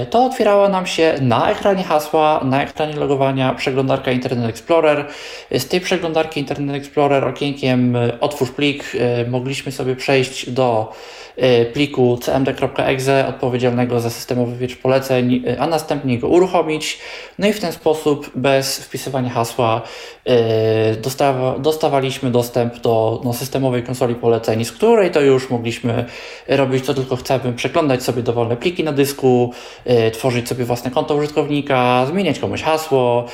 to 0.10 0.26
otwierała 0.26 0.70
nam 0.70 0.86
się 0.86 1.15
na 1.22 1.52
ekranie 1.52 1.84
hasła, 1.84 2.41
na 2.43 2.63
ekranie 2.63 2.96
logowania 2.96 3.54
przeglądarka 3.54 4.12
Internet 4.12 4.50
Explorer. 4.50 5.06
Z 5.52 5.67
tej 5.67 5.82
przeglądarki 5.82 6.39
Internet 6.39 6.76
Explorer 6.76 7.26
okienkiem 7.26 7.98
otwórz 8.20 8.52
plik 8.52 8.84
mogliśmy 9.28 9.72
sobie 9.72 9.96
przejść 9.96 10.50
do 10.50 10.93
E, 11.38 11.65
pliku 11.65 12.17
cmd.exe 12.17 13.28
odpowiedzialnego 13.28 14.00
za 14.00 14.10
systemowy 14.10 14.58
wiecz 14.58 14.78
poleceń, 14.78 15.43
e, 15.48 15.62
a 15.62 15.67
następnie 15.67 16.20
go 16.20 16.28
uruchomić. 16.28 17.00
No 17.39 17.48
i 17.48 17.54
w 17.54 17.60
ten 17.60 17.72
sposób 17.72 18.32
bez 18.36 18.80
wpisywania 18.80 19.30
hasła 19.30 19.82
e, 20.26 20.96
dostawa, 20.96 21.60
dostawaliśmy 21.60 22.32
dostęp 22.32 22.80
do 22.80 23.22
no, 23.24 23.34
systemowej 23.34 23.84
konsoli 23.84 24.15
poleceń, 24.15 24.65
z 24.65 24.72
której 24.72 25.12
to 25.12 25.22
już 25.22 25.50
mogliśmy 25.50 26.06
robić 26.47 26.86
co 26.86 26.93
tylko 26.93 27.15
chcemy, 27.15 27.53
przeglądać 27.53 28.03
sobie 28.03 28.23
dowolne 28.23 28.57
pliki 28.57 28.83
na 28.83 28.91
dysku, 28.91 29.53
tworzyć 30.13 30.47
sobie 30.47 30.65
własne 30.65 30.91
konto 30.91 31.15
użytkownika, 31.15 32.05
zmieniać 32.05 32.39
komuś 32.39 32.62
hasło, 32.62 33.25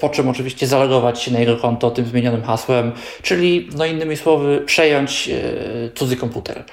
po 0.00 0.08
czym 0.08 0.28
oczywiście 0.28 0.66
zalogować 0.66 1.22
się 1.22 1.32
na 1.32 1.38
jego 1.38 1.56
konto 1.56 1.90
tym 1.90 2.04
zmienionym 2.04 2.42
hasłem, 2.42 2.92
czyli 3.22 3.68
no 3.76 3.86
innymi 3.86 4.16
słowy 4.16 4.62
przejąć 4.66 5.30
cudzy 5.94 6.16
komputer. 6.16 6.64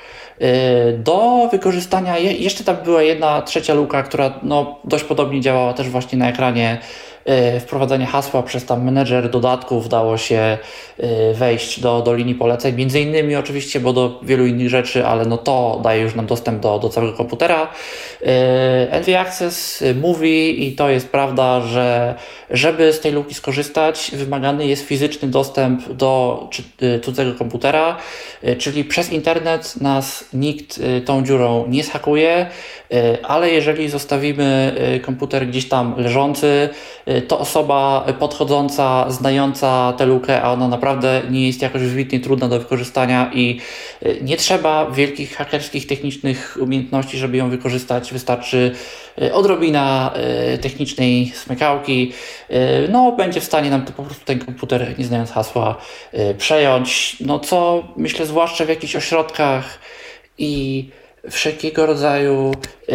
Do 0.97 1.47
wykorzystania, 1.51 2.17
jeszcze 2.17 2.63
tam 2.63 2.77
była 2.83 3.01
jedna 3.03 3.41
trzecia 3.41 3.73
luka, 3.73 4.03
która 4.03 4.39
no, 4.43 4.79
dość 4.83 5.03
podobnie 5.03 5.41
działała 5.41 5.73
też 5.73 5.89
właśnie 5.89 6.17
na 6.17 6.29
ekranie 6.29 6.77
E, 7.14 7.14
wprowadzenie 7.59 8.05
hasła 8.05 8.43
przez 8.43 8.65
tam 8.65 8.83
menedżer 8.83 9.29
dodatków 9.29 9.89
dało 9.89 10.17
się 10.17 10.57
e, 10.97 11.33
wejść 11.33 11.79
do, 11.79 12.01
do 12.01 12.15
linii 12.15 12.35
poleceń, 12.35 12.75
między 12.75 13.01
innymi 13.01 13.35
oczywiście, 13.35 13.79
bo 13.79 13.93
do 13.93 14.19
wielu 14.23 14.45
innych 14.45 14.69
rzeczy, 14.69 15.05
ale 15.05 15.25
no 15.25 15.38
to 15.38 15.79
daje 15.83 16.01
już 16.01 16.15
nam 16.15 16.25
dostęp 16.25 16.61
do, 16.61 16.79
do 16.79 16.89
całego 16.89 17.13
komputera. 17.13 17.67
E, 18.21 18.99
NV 18.99 19.19
Access 19.19 19.83
mówi 20.01 20.67
i 20.67 20.75
to 20.75 20.89
jest 20.89 21.09
prawda, 21.09 21.61
że 21.61 22.15
żeby 22.49 22.93
z 22.93 22.99
tej 22.99 23.11
luki 23.11 23.33
skorzystać, 23.33 24.11
wymagany 24.13 24.67
jest 24.67 24.88
fizyczny 24.88 25.27
dostęp 25.27 25.93
do 25.93 26.49
cudzego 27.03 27.33
komputera, 27.33 27.97
czyli 28.57 28.83
przez 28.83 29.11
internet 29.11 29.81
nas 29.81 30.25
nikt 30.33 30.79
tą 31.05 31.23
dziurą 31.23 31.65
nie 31.67 31.83
schakuje, 31.83 32.49
ale 33.23 33.49
jeżeli 33.49 33.89
zostawimy 33.89 34.75
komputer 35.05 35.47
gdzieś 35.47 35.69
tam 35.69 35.95
leżący, 35.97 36.69
to 37.21 37.39
osoba 37.39 38.06
podchodząca, 38.19 39.06
znająca 39.10 39.93
tę 39.97 40.06
lukę, 40.06 40.41
a 40.41 40.51
ona 40.51 40.67
naprawdę 40.67 41.21
nie 41.30 41.47
jest 41.47 41.62
jakoś 41.62 41.82
wybitnie 41.82 42.19
trudna 42.19 42.47
do 42.47 42.60
wykorzystania 42.60 43.32
i 43.34 43.60
y, 44.06 44.19
nie 44.21 44.38
trzeba 44.38 44.91
wielkich 44.91 45.36
hakerskich, 45.36 45.88
technicznych 45.88 46.58
umiejętności, 46.62 47.17
żeby 47.17 47.38
ją 47.38 47.49
wykorzystać. 47.49 48.13
Wystarczy 48.13 48.71
y, 49.21 49.34
odrobina 49.34 50.13
y, 50.54 50.58
technicznej 50.58 51.32
smykałki. 51.36 52.13
No, 52.89 53.12
będzie 53.12 53.41
w 53.41 53.43
stanie 53.43 53.69
nam 53.69 53.86
to 53.86 53.93
po 53.93 54.04
prostu 54.04 54.25
ten 54.25 54.39
komputer, 54.39 54.99
nie 54.99 55.06
znając 55.06 55.32
hasła, 55.32 55.75
przejąć. 56.38 57.17
No, 57.19 57.39
co 57.39 57.84
myślę, 57.97 58.25
zwłaszcza 58.25 58.65
w 58.65 58.69
jakichś 58.69 58.95
ośrodkach 58.95 59.80
i 60.38 60.89
wszelkiego 61.29 61.85
rodzaju 61.85 62.51
y, 62.89 62.93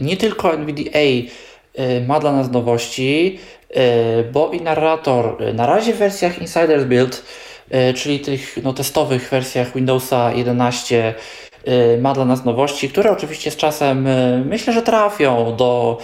nie 0.01 0.17
tylko 0.17 0.55
NVDA 0.55 0.99
ma 2.07 2.21
dla 2.21 2.33
nas 2.33 2.51
nowości. 2.51 3.39
E, 3.75 4.25
bo 4.25 4.51
i 4.53 4.61
narrator 4.61 5.43
e, 5.43 5.53
na 5.53 5.67
razie 5.67 5.95
w 5.95 5.97
wersjach 5.97 6.39
Insiders 6.39 6.85
Build, 6.85 7.23
e, 7.71 7.95
czyli 7.95 8.21
tych 8.21 8.59
no, 8.63 8.73
testowych 8.73 9.31
wersjach 9.31 9.75
Windowsa 9.75 10.33
11 10.33 11.15
ma 12.01 12.13
dla 12.13 12.25
nas 12.25 12.45
nowości, 12.45 12.89
które 12.89 13.11
oczywiście 13.11 13.51
z 13.51 13.57
czasem 13.57 14.09
myślę, 14.49 14.73
że 14.73 14.83
trafią 14.83 15.57
do 15.57 15.99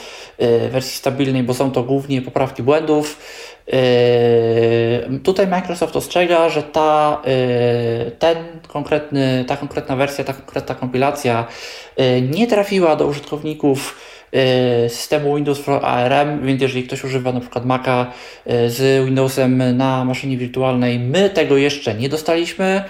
wersji 0.71 0.97
stabilnej, 0.97 1.43
bo 1.43 1.55
są 1.55 1.71
to 1.71 1.83
głównie 1.83 2.23
poprawki 2.23 2.63
błędów. 2.63 3.19
Tutaj 5.23 5.47
Microsoft 5.47 5.97
ostrzega, 5.97 6.49
że 6.49 6.63
ta, 6.63 7.23
ten 8.19 8.37
konkretny, 8.69 9.45
ta 9.49 9.57
konkretna 9.57 9.97
wersja, 9.97 10.25
ta 10.25 10.33
konkretna 10.33 10.75
kompilacja 10.75 11.47
nie 12.31 12.47
trafiła 12.47 12.97
do 12.97 13.07
użytkowników 13.07 14.01
systemu 14.89 15.37
Windows 15.37 15.59
for 15.59 15.85
ARM, 15.85 16.47
więc 16.47 16.63
jeżeli 16.63 16.85
ktoś 16.85 17.05
używa 17.05 17.33
na 17.33 17.41
przykład 17.41 17.65
Maca 17.65 18.13
z 18.67 19.05
Windowsem 19.05 19.77
na 19.77 20.05
maszynie 20.05 20.37
wirtualnej, 20.37 20.99
my 20.99 21.31
tego 21.31 21.57
jeszcze 21.57 21.95
nie 21.95 22.09
dostaliśmy, 22.09 22.85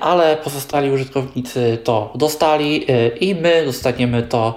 ale 0.00 0.36
pozostali 0.36 0.90
użytkownicy 0.90 1.78
to 1.84 2.12
dostali 2.14 2.86
i 3.20 3.34
my 3.34 3.64
dostaniemy 3.64 4.22
to 4.22 4.54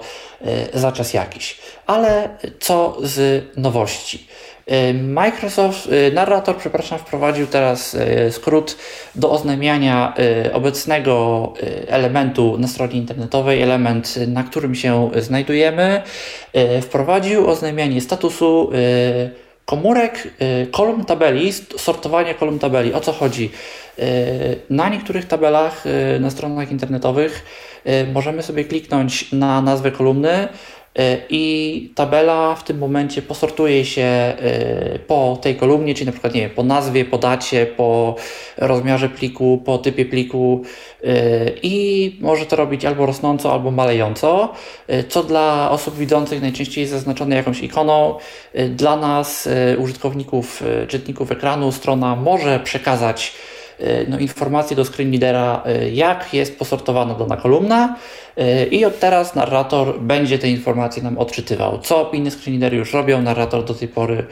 za 0.74 0.92
czas 0.92 1.14
jakiś. 1.14 1.58
Ale 1.86 2.28
co 2.60 2.96
z 3.02 3.44
nowości? 3.56 4.26
Y, 4.70 4.94
Microsoft, 4.94 5.86
y, 5.86 6.12
narrator, 6.12 6.56
przepraszam, 6.56 6.98
wprowadził 6.98 7.46
teraz 7.46 7.94
y, 7.94 8.32
skrót 8.32 8.76
do 9.14 9.30
oznajmiania 9.30 10.14
obecnego 10.52 11.52
elementu 11.88 12.58
na 12.58 12.68
stronie 12.68 12.96
internetowej, 12.96 13.62
element, 13.62 14.14
na 14.28 14.42
którym 14.42 14.74
się 14.74 15.10
znajdujemy. 15.16 16.02
Wprowadził 16.82 17.48
oznajmianie 17.48 18.00
statusu 18.00 18.70
komórek, 19.64 20.28
kolumn 20.72 21.04
tabeli, 21.04 21.52
sortowanie 21.76 22.34
kolumn 22.34 22.58
tabeli. 22.58 22.94
O 22.94 23.00
co 23.00 23.12
chodzi? 23.12 23.50
Na 24.70 24.88
niektórych 24.88 25.26
tabelach 25.26 25.84
na 26.20 26.30
stronach 26.30 26.70
internetowych 26.70 27.44
możemy 28.12 28.42
sobie 28.42 28.64
kliknąć 28.64 29.32
na 29.32 29.62
nazwę 29.62 29.90
kolumny, 29.90 30.48
i 31.30 31.92
tabela 31.94 32.54
w 32.54 32.64
tym 32.64 32.78
momencie 32.78 33.22
posortuje 33.22 33.84
się 33.84 34.02
e, 34.02 34.98
po 35.06 35.38
tej 35.42 35.56
kolumnie, 35.56 35.94
czyli 35.94 36.06
na 36.06 36.12
przykład 36.12 36.34
nie 36.34 36.40
wiem, 36.40 36.50
po 36.50 36.62
nazwie, 36.62 37.04
po 37.04 37.18
dacie, 37.18 37.66
po 37.66 38.16
rozmiarze 38.56 39.08
pliku, 39.08 39.62
po 39.64 39.78
typie 39.78 40.04
pliku 40.04 40.62
e, 41.04 41.06
i 41.62 42.16
może 42.20 42.46
to 42.46 42.56
robić 42.56 42.84
albo 42.84 43.06
rosnąco, 43.06 43.52
albo 43.52 43.70
malejąco, 43.70 44.52
co 45.08 45.22
dla 45.22 45.70
osób 45.70 45.96
widzących 45.96 46.42
najczęściej 46.42 46.82
jest 46.82 46.92
zaznaczone 46.92 47.36
jakąś 47.36 47.62
ikoną. 47.62 48.14
Dla 48.70 48.96
nas, 48.96 49.48
użytkowników, 49.78 50.62
czytników 50.88 51.32
ekranu, 51.32 51.72
strona 51.72 52.16
może 52.16 52.60
przekazać 52.60 53.32
E, 53.32 53.59
no, 54.08 54.18
informacje 54.18 54.76
do 54.76 54.84
screen 54.84 55.24
e, 55.24 55.90
jak 55.90 56.34
jest 56.34 56.58
posortowana 56.58 57.14
dana 57.14 57.36
kolumna 57.36 57.96
e, 58.36 58.66
i 58.66 58.84
od 58.84 58.98
teraz 58.98 59.34
narrator 59.34 60.00
będzie 60.00 60.38
te 60.38 60.48
informacje 60.48 61.02
nam 61.02 61.18
odczytywał. 61.18 61.78
Co 61.78 62.10
inne 62.12 62.30
screen 62.30 62.74
już 62.74 62.92
robią, 62.92 63.22
narrator 63.22 63.64
do 63.64 63.74
tej 63.74 63.88
pory 63.88 64.26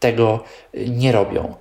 tego 0.00 0.44
nie 0.74 1.12
robią. 1.12 1.54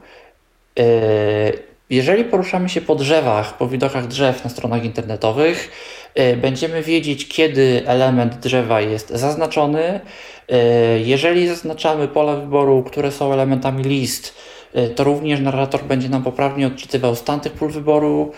jeżeli 1.89 2.23
poruszamy 2.23 2.69
się 2.69 2.81
po 2.81 2.95
drzewach, 2.95 3.57
po 3.57 3.67
widokach 3.67 4.07
drzew 4.07 4.43
na 4.43 4.49
stronach 4.49 4.85
internetowych, 4.85 5.71
będziemy 6.37 6.81
wiedzieć, 6.83 7.27
kiedy 7.27 7.83
element 7.85 8.35
drzewa 8.35 8.81
jest 8.81 9.09
zaznaczony. 9.09 9.99
Jeżeli 11.03 11.47
zaznaczamy 11.47 12.07
pola 12.07 12.35
wyboru, 12.35 12.83
które 12.83 13.11
są 13.11 13.33
elementami 13.33 13.83
list, 13.83 14.33
to 14.95 15.03
również 15.03 15.39
narrator 15.39 15.83
będzie 15.83 16.09
nam 16.09 16.23
poprawnie 16.23 16.67
odczytywał 16.67 17.15
stan 17.15 17.39
tych 17.39 17.53
pól 17.53 17.69
wyboru. 17.69 18.31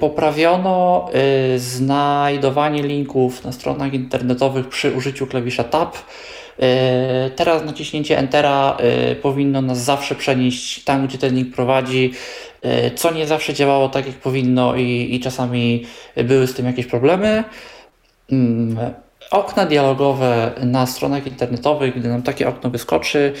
Poprawiono 0.00 1.08
znajdowanie 1.56 2.82
linków 2.82 3.44
na 3.44 3.52
stronach 3.52 3.94
internetowych 3.94 4.68
przy 4.68 4.92
użyciu 4.92 5.26
klawisza 5.26 5.64
Tab. 5.64 5.96
E, 6.62 7.30
teraz 7.36 7.64
naciśnięcie 7.64 8.18
Entera 8.18 8.76
e, 8.80 9.14
powinno 9.14 9.62
nas 9.62 9.78
zawsze 9.78 10.14
przenieść 10.14 10.84
tam, 10.84 11.06
gdzie 11.06 11.18
ten 11.18 11.34
link 11.34 11.54
prowadzi, 11.54 12.12
e, 12.62 12.90
co 12.90 13.12
nie 13.12 13.26
zawsze 13.26 13.54
działało 13.54 13.88
tak, 13.88 14.06
jak 14.06 14.16
powinno 14.16 14.76
i, 14.76 15.08
i 15.10 15.20
czasami 15.20 15.86
były 16.16 16.46
z 16.46 16.54
tym 16.54 16.66
jakieś 16.66 16.86
problemy. 16.86 17.44
Okna 19.30 19.66
dialogowe 19.66 20.50
na 20.62 20.86
stronach 20.86 21.26
internetowych, 21.26 21.98
gdy 21.98 22.08
nam 22.08 22.22
takie 22.22 22.48
okno 22.48 22.70
wyskoczy, 22.70 23.32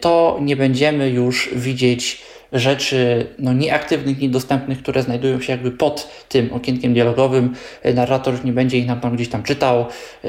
to 0.00 0.38
nie 0.40 0.56
będziemy 0.56 1.10
już 1.10 1.50
widzieć 1.54 2.22
rzeczy 2.52 3.26
no, 3.38 3.52
nieaktywnych, 3.52 4.18
niedostępnych, 4.18 4.82
które 4.82 5.02
znajdują 5.02 5.40
się 5.40 5.52
jakby 5.52 5.70
pod 5.70 6.08
tym 6.28 6.52
okienkiem 6.52 6.94
dialogowym. 6.94 7.54
Narrator 7.94 8.34
już 8.34 8.44
nie 8.44 8.52
będzie 8.52 8.78
ich 8.78 8.86
nam 8.86 9.00
tam 9.00 9.14
gdzieś 9.14 9.28
tam 9.28 9.42
czytał. 9.42 9.86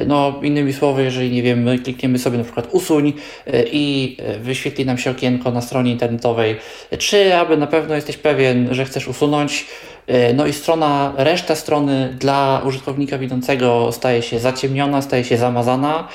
No, 0.08 0.40
innymi 0.44 0.74
słowy, 0.74 1.04
jeżeli 1.04 1.32
nie 1.32 1.44
wiem, 1.44 1.64
my 1.64 1.80
klikniemy 1.80 2.20
sobie 2.20 2.38
na 2.38 2.44
przykład 2.44 2.68
usuń 2.72 3.14
i 3.72 4.18
wyświetli 4.42 4.86
nam 4.86 4.98
się 4.98 5.12
okienko 5.12 5.52
na 5.52 5.62
stronie 5.62 5.92
internetowej, 5.92 6.56
czy 6.98 7.36
aby 7.36 7.58
na 7.58 7.68
pewno 7.68 7.96
jesteś 7.96 8.18
pewien, 8.18 8.68
że 8.72 8.86
chcesz 8.86 9.08
usunąć, 9.08 9.66
no 10.34 10.46
i 10.46 10.54
strona, 10.54 11.14
reszta 11.18 11.56
strony 11.56 12.16
dla 12.20 12.62
użytkownika 12.66 13.18
widzącego 13.18 13.92
staje 13.92 14.22
się 14.22 14.40
zaciemniona, 14.40 15.02
staje 15.02 15.24
się 15.24 15.38
zamazana 15.38 16.08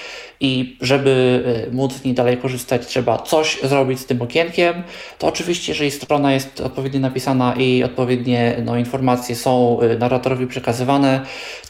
i 0.43 0.77
żeby 0.81 1.43
y, 1.69 1.75
móc 1.75 1.93
z 1.93 2.05
niej 2.05 2.15
dalej 2.15 2.37
korzystać, 2.37 2.87
trzeba 2.87 3.19
coś 3.19 3.59
zrobić 3.63 4.01
z 4.01 4.07
tym 4.07 4.23
okienkiem. 4.23 4.83
To 5.19 5.27
oczywiście, 5.27 5.73
jeżeli 5.73 5.91
strona 5.91 6.33
jest 6.33 6.61
odpowiednio 6.61 7.01
napisana 7.01 7.55
i 7.55 7.83
odpowiednie 7.85 8.57
no, 8.65 8.77
informacje 8.77 9.37
są 9.37 9.79
y, 9.83 9.99
narratorowi 9.99 10.47
przekazywane, 10.47 11.21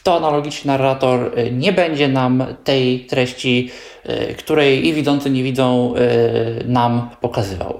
to 0.03 0.17
analogicznie 0.17 0.67
narrator 0.67 1.39
y, 1.39 1.51
nie 1.51 1.73
będzie 1.73 2.07
nam 2.07 2.45
tej 2.63 3.05
treści, 3.05 3.69
której 4.37 4.87
i 4.87 4.93
widzący 4.93 5.29
nie 5.29 5.43
widzą, 5.43 5.93
nam 6.65 7.09
pokazywał. 7.21 7.79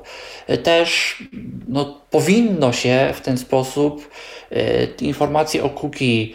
Też 0.63 1.23
no, 1.67 2.01
powinno 2.09 2.73
się 2.73 3.09
w 3.13 3.21
ten 3.21 3.37
sposób 3.37 4.09
informacje 5.01 5.63
o 5.63 5.69
cookie 5.69 6.27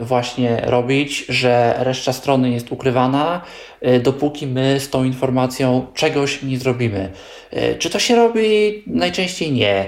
właśnie 0.00 0.62
robić, 0.64 1.24
że 1.28 1.74
reszta 1.78 2.12
strony 2.12 2.50
jest 2.50 2.72
ukrywana, 2.72 3.40
y, 3.86 4.00
dopóki 4.00 4.46
my 4.46 4.80
z 4.80 4.90
tą 4.90 5.04
informacją 5.04 5.86
czegoś 5.94 6.42
nie 6.42 6.58
zrobimy. 6.58 7.10
Y, 7.52 7.76
czy 7.78 7.90
to 7.90 7.98
się 7.98 8.16
robi? 8.16 8.82
Najczęściej 8.86 9.52
nie. 9.52 9.86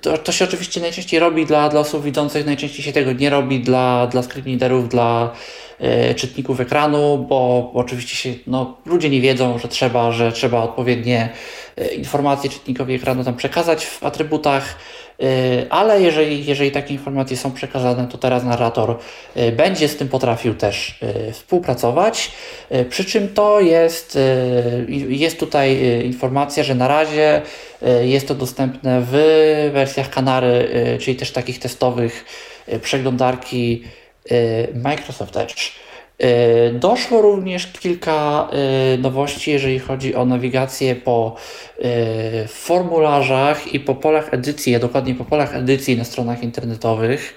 To, 0.00 0.18
to 0.18 0.32
się 0.32 0.44
oczywiście 0.44 0.80
najczęściej 0.80 1.20
robi 1.20 1.46
dla, 1.46 1.68
dla 1.68 1.80
osób 1.80 2.04
widzących, 2.04 2.46
najczęściej 2.46 2.84
się 2.84 2.92
tego 2.92 3.12
nie 3.12 3.30
robi 3.30 3.60
dla, 3.60 4.06
dla 4.06 4.22
screenreaderów, 4.22 4.88
dla 4.88 5.32
czytników 6.16 6.60
ekranu, 6.60 7.18
bo, 7.28 7.70
bo 7.74 7.80
oczywiście 7.80 8.16
się, 8.16 8.38
no, 8.46 8.76
ludzie 8.86 9.10
nie 9.10 9.20
wiedzą, 9.20 9.58
że 9.58 9.68
trzeba, 9.68 10.12
że 10.12 10.32
trzeba 10.32 10.62
odpowiednie 10.62 11.28
informacje 11.96 12.50
czytnikowi 12.50 12.94
ekranu 12.94 13.24
tam 13.24 13.36
przekazać 13.36 13.86
w 13.86 14.02
atrybutach. 14.02 14.76
Y, 15.22 15.66
ale 15.70 16.02
jeżeli, 16.02 16.46
jeżeli 16.46 16.70
takie 16.70 16.94
informacje 16.94 17.36
są 17.36 17.52
przekazane, 17.52 18.08
to 18.08 18.18
teraz 18.18 18.44
narrator 18.44 18.98
y, 19.36 19.52
będzie 19.52 19.88
z 19.88 19.96
tym 19.96 20.08
potrafił 20.08 20.54
też 20.54 21.00
współpracować. 21.32 22.30
Przy 22.90 23.04
czym 23.04 23.28
to 23.34 23.60
jest, 23.60 24.18
jest 25.08 25.40
tutaj 25.40 25.78
informacja, 26.04 26.64
że 26.64 26.74
na 26.74 26.88
razie 26.88 27.42
jest 28.02 28.28
to 28.28 28.34
dostępne 28.34 29.00
w 29.00 29.12
wersjach 29.72 30.10
Kanary, 30.10 30.68
czyli 31.00 31.16
też 31.16 31.30
takich 31.30 31.58
testowych 31.58 32.24
przeglądarki 32.82 33.82
Microsoft 34.74 35.36
Edge. 35.36 35.72
E, 36.18 36.70
doszło 36.72 37.22
również 37.22 37.66
kilka 37.66 38.48
e, 38.52 38.98
nowości, 38.98 39.50
jeżeli 39.50 39.78
chodzi 39.78 40.14
o 40.14 40.24
nawigację 40.24 40.96
po 40.96 41.36
e, 41.82 42.48
formularzach 42.48 43.74
i 43.74 43.80
po 43.80 43.94
polach 43.94 44.34
edycji, 44.34 44.74
a 44.74 44.78
dokładnie 44.78 45.14
po 45.14 45.24
polach 45.24 45.56
edycji 45.56 45.96
na 45.96 46.04
stronach 46.04 46.42
internetowych. 46.42 47.34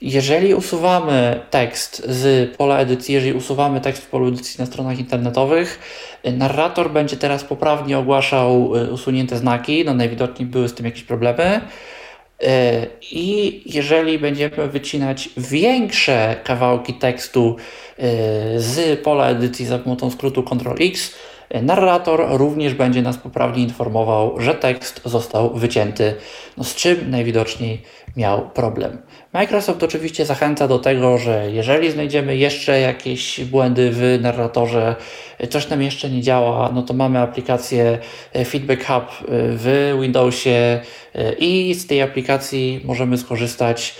Jeżeli 0.00 0.54
usuwamy 0.54 1.40
tekst 1.50 2.02
z 2.08 2.56
pola 2.56 2.78
edycji, 2.78 3.14
jeżeli 3.14 3.32
usuwamy 3.32 3.80
tekst 3.80 4.02
w 4.02 4.06
polu 4.06 4.28
edycji 4.28 4.56
na 4.58 4.66
stronach 4.66 4.98
internetowych, 4.98 5.78
narrator 6.24 6.90
będzie 6.90 7.16
teraz 7.16 7.44
poprawnie 7.44 7.98
ogłaszał 7.98 8.70
usunięte 8.70 9.36
znaki. 9.36 9.84
No 9.84 9.94
najwidoczniej 9.94 10.48
były 10.48 10.68
z 10.68 10.74
tym 10.74 10.86
jakieś 10.86 11.02
problemy. 11.02 11.60
E, 12.42 12.86
I 13.10 13.62
jeżeli 13.66 14.18
będziemy 14.18 14.68
wycinać 14.68 15.28
większe 15.36 16.36
kawałki 16.44 16.94
tekstu 16.94 17.56
e, 17.98 18.02
z 18.60 19.00
pola 19.00 19.28
edycji 19.28 19.66
za 19.66 19.78
pomocą 19.78 20.10
skrótu 20.10 20.42
Ctrl-X, 20.42 21.14
narrator 21.62 22.26
również 22.30 22.74
będzie 22.74 23.02
nas 23.02 23.16
poprawnie 23.16 23.62
informował, 23.62 24.40
że 24.40 24.54
tekst 24.54 25.00
został 25.04 25.54
wycięty, 25.54 26.14
no 26.56 26.64
z 26.64 26.74
czym 26.74 27.10
najwidoczniej 27.10 27.82
miał 28.16 28.50
problem. 28.50 28.98
Microsoft 29.32 29.82
oczywiście 29.82 30.26
zachęca 30.26 30.68
do 30.68 30.78
tego, 30.78 31.18
że 31.18 31.50
jeżeli 31.52 31.90
znajdziemy 31.90 32.36
jeszcze 32.36 32.80
jakieś 32.80 33.44
błędy 33.44 33.90
w 33.92 34.18
narratorze, 34.20 34.96
coś 35.50 35.68
nam 35.68 35.82
jeszcze 35.82 36.10
nie 36.10 36.22
działa, 36.22 36.70
no 36.74 36.82
to 36.82 36.94
mamy 36.94 37.18
aplikację 37.18 37.98
Feedback 38.46 38.86
Hub 38.86 39.04
w 39.28 39.96
Windowsie 40.00 40.80
i 41.38 41.74
z 41.74 41.86
tej 41.86 42.02
aplikacji 42.02 42.80
możemy 42.84 43.18
skorzystać 43.18 43.94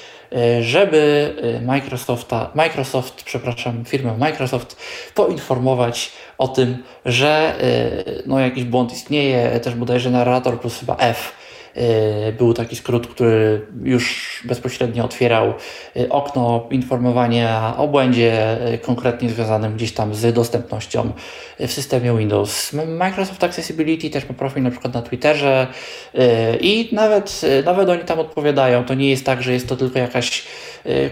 żeby 0.61 1.35
Microsofta, 1.63 2.51
Microsoft, 2.55 3.23
przepraszam, 3.25 3.85
firmę 3.85 4.17
Microsoft 4.19 4.77
poinformować 5.15 6.13
o 6.39 6.49
tym, 6.49 6.83
że 7.05 7.55
no, 8.27 8.41
jakiś 8.41 8.65
błąd 8.65 8.93
istnieje, 8.93 9.61
też 9.61 9.75
bodajże 9.75 10.11
narrator 10.11 10.61
plus 10.61 10.81
chyba 10.81 10.97
F. 10.97 11.33
E, 11.39 11.42
był 12.39 12.55
taki 12.55 12.77
skrót, 12.77 13.07
który 13.07 13.67
już 13.83 14.43
bezpośrednio 14.45 15.05
otwierał 15.05 15.55
e, 15.97 16.09
okno 16.09 16.67
informowania 16.71 17.75
o 17.77 17.89
błędzie 17.89 18.61
e, 18.61 18.79
konkretnie 18.79 19.31
związanym 19.31 19.75
gdzieś 19.75 19.93
tam 19.93 20.15
z 20.15 20.35
dostępnością 20.35 21.13
w 21.61 21.73
systemie 21.73 22.19
Windows. 22.19 22.73
Microsoft 22.87 23.45
Accessibility 23.45 24.11
też 24.11 24.29
ma 24.29 24.35
profil 24.35 24.63
na 24.63 24.71
przykład 24.71 24.95
na 24.95 25.03
Twitterze 25.03 25.67
i 26.61 26.89
nawet, 26.93 27.41
nawet 27.65 27.89
oni 27.89 28.05
tam 28.05 28.19
odpowiadają. 28.19 28.85
To 28.85 28.95
nie 28.95 29.11
jest 29.11 29.27
tak, 29.27 29.43
że 29.43 29.53
jest 29.53 29.69
to 29.69 29.77
tylko 29.77 29.99
jakaś 29.99 30.45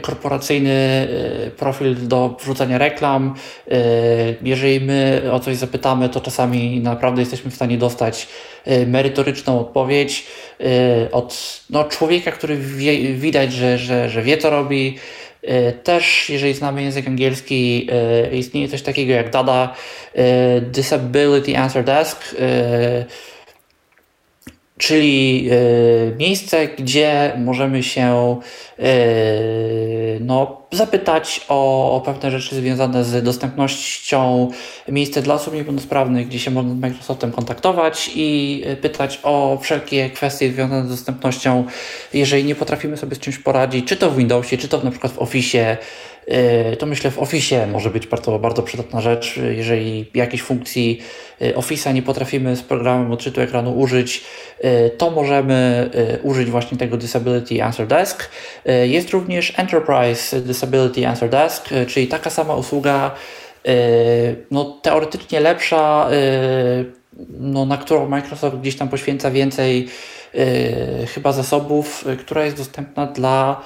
korporacyjny 0.01 1.09
profil 1.57 2.09
do 2.09 2.37
wrzucania 2.41 2.79
reklam. 2.79 3.35
Jeżeli 4.43 4.81
my 4.81 5.23
o 5.33 5.41
coś 5.41 5.57
zapytamy, 5.57 6.09
to 6.09 6.21
czasami 6.21 6.81
naprawdę 6.81 7.23
jesteśmy 7.23 7.51
w 7.51 7.55
stanie 7.55 7.79
dostać 7.79 8.29
merytoryczną 8.87 9.61
odpowiedź. 9.61 10.27
Y, 10.61 11.11
od 11.13 11.61
no, 11.71 11.85
człowieka, 11.85 12.33
który 12.33 12.57
wie, 12.57 13.15
widać, 13.15 13.53
że, 13.53 13.79
że, 13.79 14.09
że 14.11 14.23
wie 14.23 14.39
co 14.39 14.51
robi. 14.51 14.99
Y, 15.45 15.73
też, 15.85 16.31
jeżeli 16.31 16.55
znamy 16.55 16.83
język 16.83 17.07
angielski, 17.07 17.89
istnieje 18.33 18.69
coś 18.69 18.83
takiego 18.83 19.13
jak 19.13 19.31
DADA, 19.31 19.75
Disability 20.63 21.59
Answer 21.59 21.85
Desk 21.85 22.35
czyli 24.81 25.49
e, 25.51 26.17
miejsce, 26.17 26.69
gdzie 26.69 27.33
możemy 27.39 27.83
się 27.83 28.37
e, 28.79 28.85
no, 30.21 30.61
zapytać 30.73 31.41
o, 31.49 31.93
o, 31.97 32.01
pewne 32.01 32.31
rzeczy 32.31 32.55
związane 32.55 33.05
z 33.05 33.25
dostępnością, 33.25 34.51
miejsce 34.89 35.23
dla 35.23 35.35
osób 35.35 35.55
niepełnosprawnych, 35.55 36.29
gdzie 36.29 36.39
się 36.39 36.51
można 36.51 36.75
z 36.75 36.77
Microsoftem 36.77 37.33
kontaktować 37.33 38.11
i 38.15 38.63
e, 38.67 38.77
pytać 38.77 39.21
o 39.23 39.59
wszelkie 39.63 40.11
kwestie 40.11 40.53
związane 40.53 40.87
z 40.87 40.91
dostępnością, 40.91 41.65
jeżeli 42.15 42.45
nie 42.45 42.55
potrafimy 42.55 42.97
sobie 42.97 43.17
z 43.17 43.19
czymś 43.19 43.39
poradzić, 43.39 43.87
czy 43.87 43.97
to 43.97 44.11
w 44.11 44.17
Windowsie, 44.17 44.59
czy 44.59 44.69
to 44.69 44.83
na 44.85 44.91
przykład 44.91 45.13
w 45.13 45.19
Office, 45.19 45.77
to 46.79 46.87
myślę 46.87 47.11
w 47.11 47.19
Office 47.19 47.67
może 47.67 47.91
być 47.91 48.07
bardzo, 48.07 48.39
bardzo 48.39 48.63
przydatna 48.63 49.01
rzecz. 49.01 49.41
Jeżeli 49.51 50.11
jakiejś 50.15 50.43
funkcji 50.43 51.03
e, 51.41 51.53
Office'a 51.53 51.95
nie 51.95 52.03
potrafimy 52.03 52.57
z 52.57 52.63
programem 52.63 53.13
odczytu 53.13 53.41
ekranu 53.41 53.79
użyć, 53.79 54.25
e, 54.61 54.91
to 54.91 55.11
możemy 55.11 55.91
użyć 56.23 56.51
właśnie 56.51 56.79
tego 56.79 56.97
Disability 56.97 57.63
Answer 57.63 57.87
Desk. 57.87 58.31
Jest 58.85 59.11
również 59.11 59.53
Enterprise 59.57 60.41
Disability 60.41 61.09
Answer 61.09 61.31
Desk, 61.31 61.69
czyli 61.89 62.07
taka 62.07 62.31
sama 62.31 62.57
usługa, 62.57 63.11
no 64.51 64.65
teoretycznie 64.83 65.41
lepsza, 65.41 66.09
no, 67.29 67.67
na 67.67 67.77
którą 67.77 68.09
Microsoft 68.09 68.57
gdzieś 68.57 68.77
tam 68.77 68.89
poświęca 68.89 69.31
więcej 69.31 69.89
chyba 71.15 71.33
zasobów, 71.33 72.05
która 72.19 72.45
jest 72.45 72.57
dostępna 72.57 73.07
dla 73.07 73.63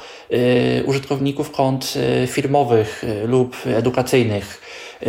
użytkowników 0.85 1.51
kont 1.51 1.95
firmowych 2.27 3.05
lub 3.27 3.57
edukacyjnych 3.67 4.61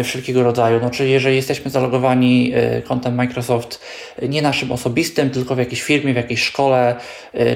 wszelkiego 0.04 0.44
rodzaju. 0.44 0.80
No, 0.82 0.90
czyli 0.90 1.12
jeżeli 1.12 1.36
jesteśmy 1.36 1.72
zalogowani 1.72 2.54
kontem 2.88 3.16
Microsoft 3.16 3.82
nie 4.22 4.42
naszym 4.42 4.72
osobistym, 4.72 5.30
tylko 5.30 5.56
w 5.56 5.58
jakiejś 5.58 5.82
firmie, 5.82 6.14
w 6.14 6.18
jakiejś 6.18 6.42
szkole 6.42 6.96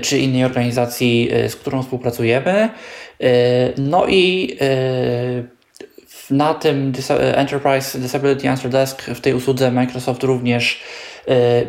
czy 0.01 0.19
innej 0.19 0.45
organizacji, 0.45 1.29
z 1.47 1.55
którą 1.55 1.83
współpracujemy. 1.83 2.69
No 3.77 4.07
i 4.07 4.57
na 6.29 6.53
tym 6.53 6.93
Enterprise 7.19 7.99
Disability 7.99 8.49
Answer 8.49 8.71
Desk 8.71 9.03
w 9.03 9.21
tej 9.21 9.33
usłudze 9.33 9.71
Microsoft 9.71 10.23
również 10.23 10.79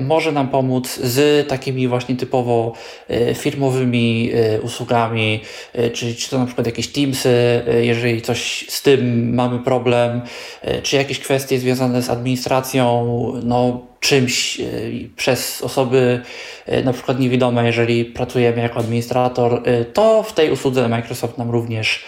może 0.01 0.33
nam 0.33 0.49
pomóc 0.49 0.97
z 1.03 1.49
takimi 1.49 1.89
właśnie 1.89 2.17
typowo 2.17 2.73
e, 3.09 3.35
firmowymi 3.35 4.31
e, 4.35 4.61
usługami, 4.61 5.41
czy, 5.93 6.15
czy 6.15 6.31
to 6.31 6.39
na 6.39 6.47
przykład 6.47 6.67
jakieś 6.67 6.89
Teamsy, 6.89 7.63
jeżeli 7.81 8.23
coś 8.23 8.65
z 8.69 8.83
tym 8.83 9.35
mamy 9.35 9.59
problem, 9.59 10.23
czy 10.83 10.97
jakieś 10.97 11.19
kwestie 11.19 11.59
związane 11.59 12.03
z 12.03 12.11
administracją, 12.11 13.07
no 13.45 13.87
czymś 14.01 14.61
przez 15.17 15.63
osoby 15.63 16.21
na 16.85 16.93
przykład 16.93 17.21
niewidome, 17.21 17.67
jeżeli 17.67 18.05
pracujemy 18.05 18.63
jako 18.63 18.81
administrator, 18.81 19.63
to 19.93 20.23
w 20.23 20.33
tej 20.33 20.51
usłudze 20.51 20.89
Microsoft 20.89 21.39
nam 21.39 21.51
również 21.51 22.05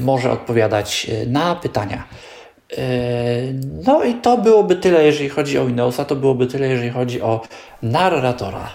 może 0.00 0.30
odpowiadać 0.30 1.06
na 1.26 1.54
pytania. 1.54 2.08
No 3.86 4.04
i 4.04 4.14
to 4.14 4.38
byłoby 4.38 4.76
tyle, 4.76 5.04
jeżeli 5.04 5.28
chodzi 5.28 5.58
o 5.58 5.66
Windowsa, 5.66 6.04
to 6.04 6.16
byłoby 6.16 6.46
tyle, 6.46 6.68
jeżeli 6.68 6.90
chodzi 6.90 7.22
o 7.22 7.40
narratora. 7.82 8.68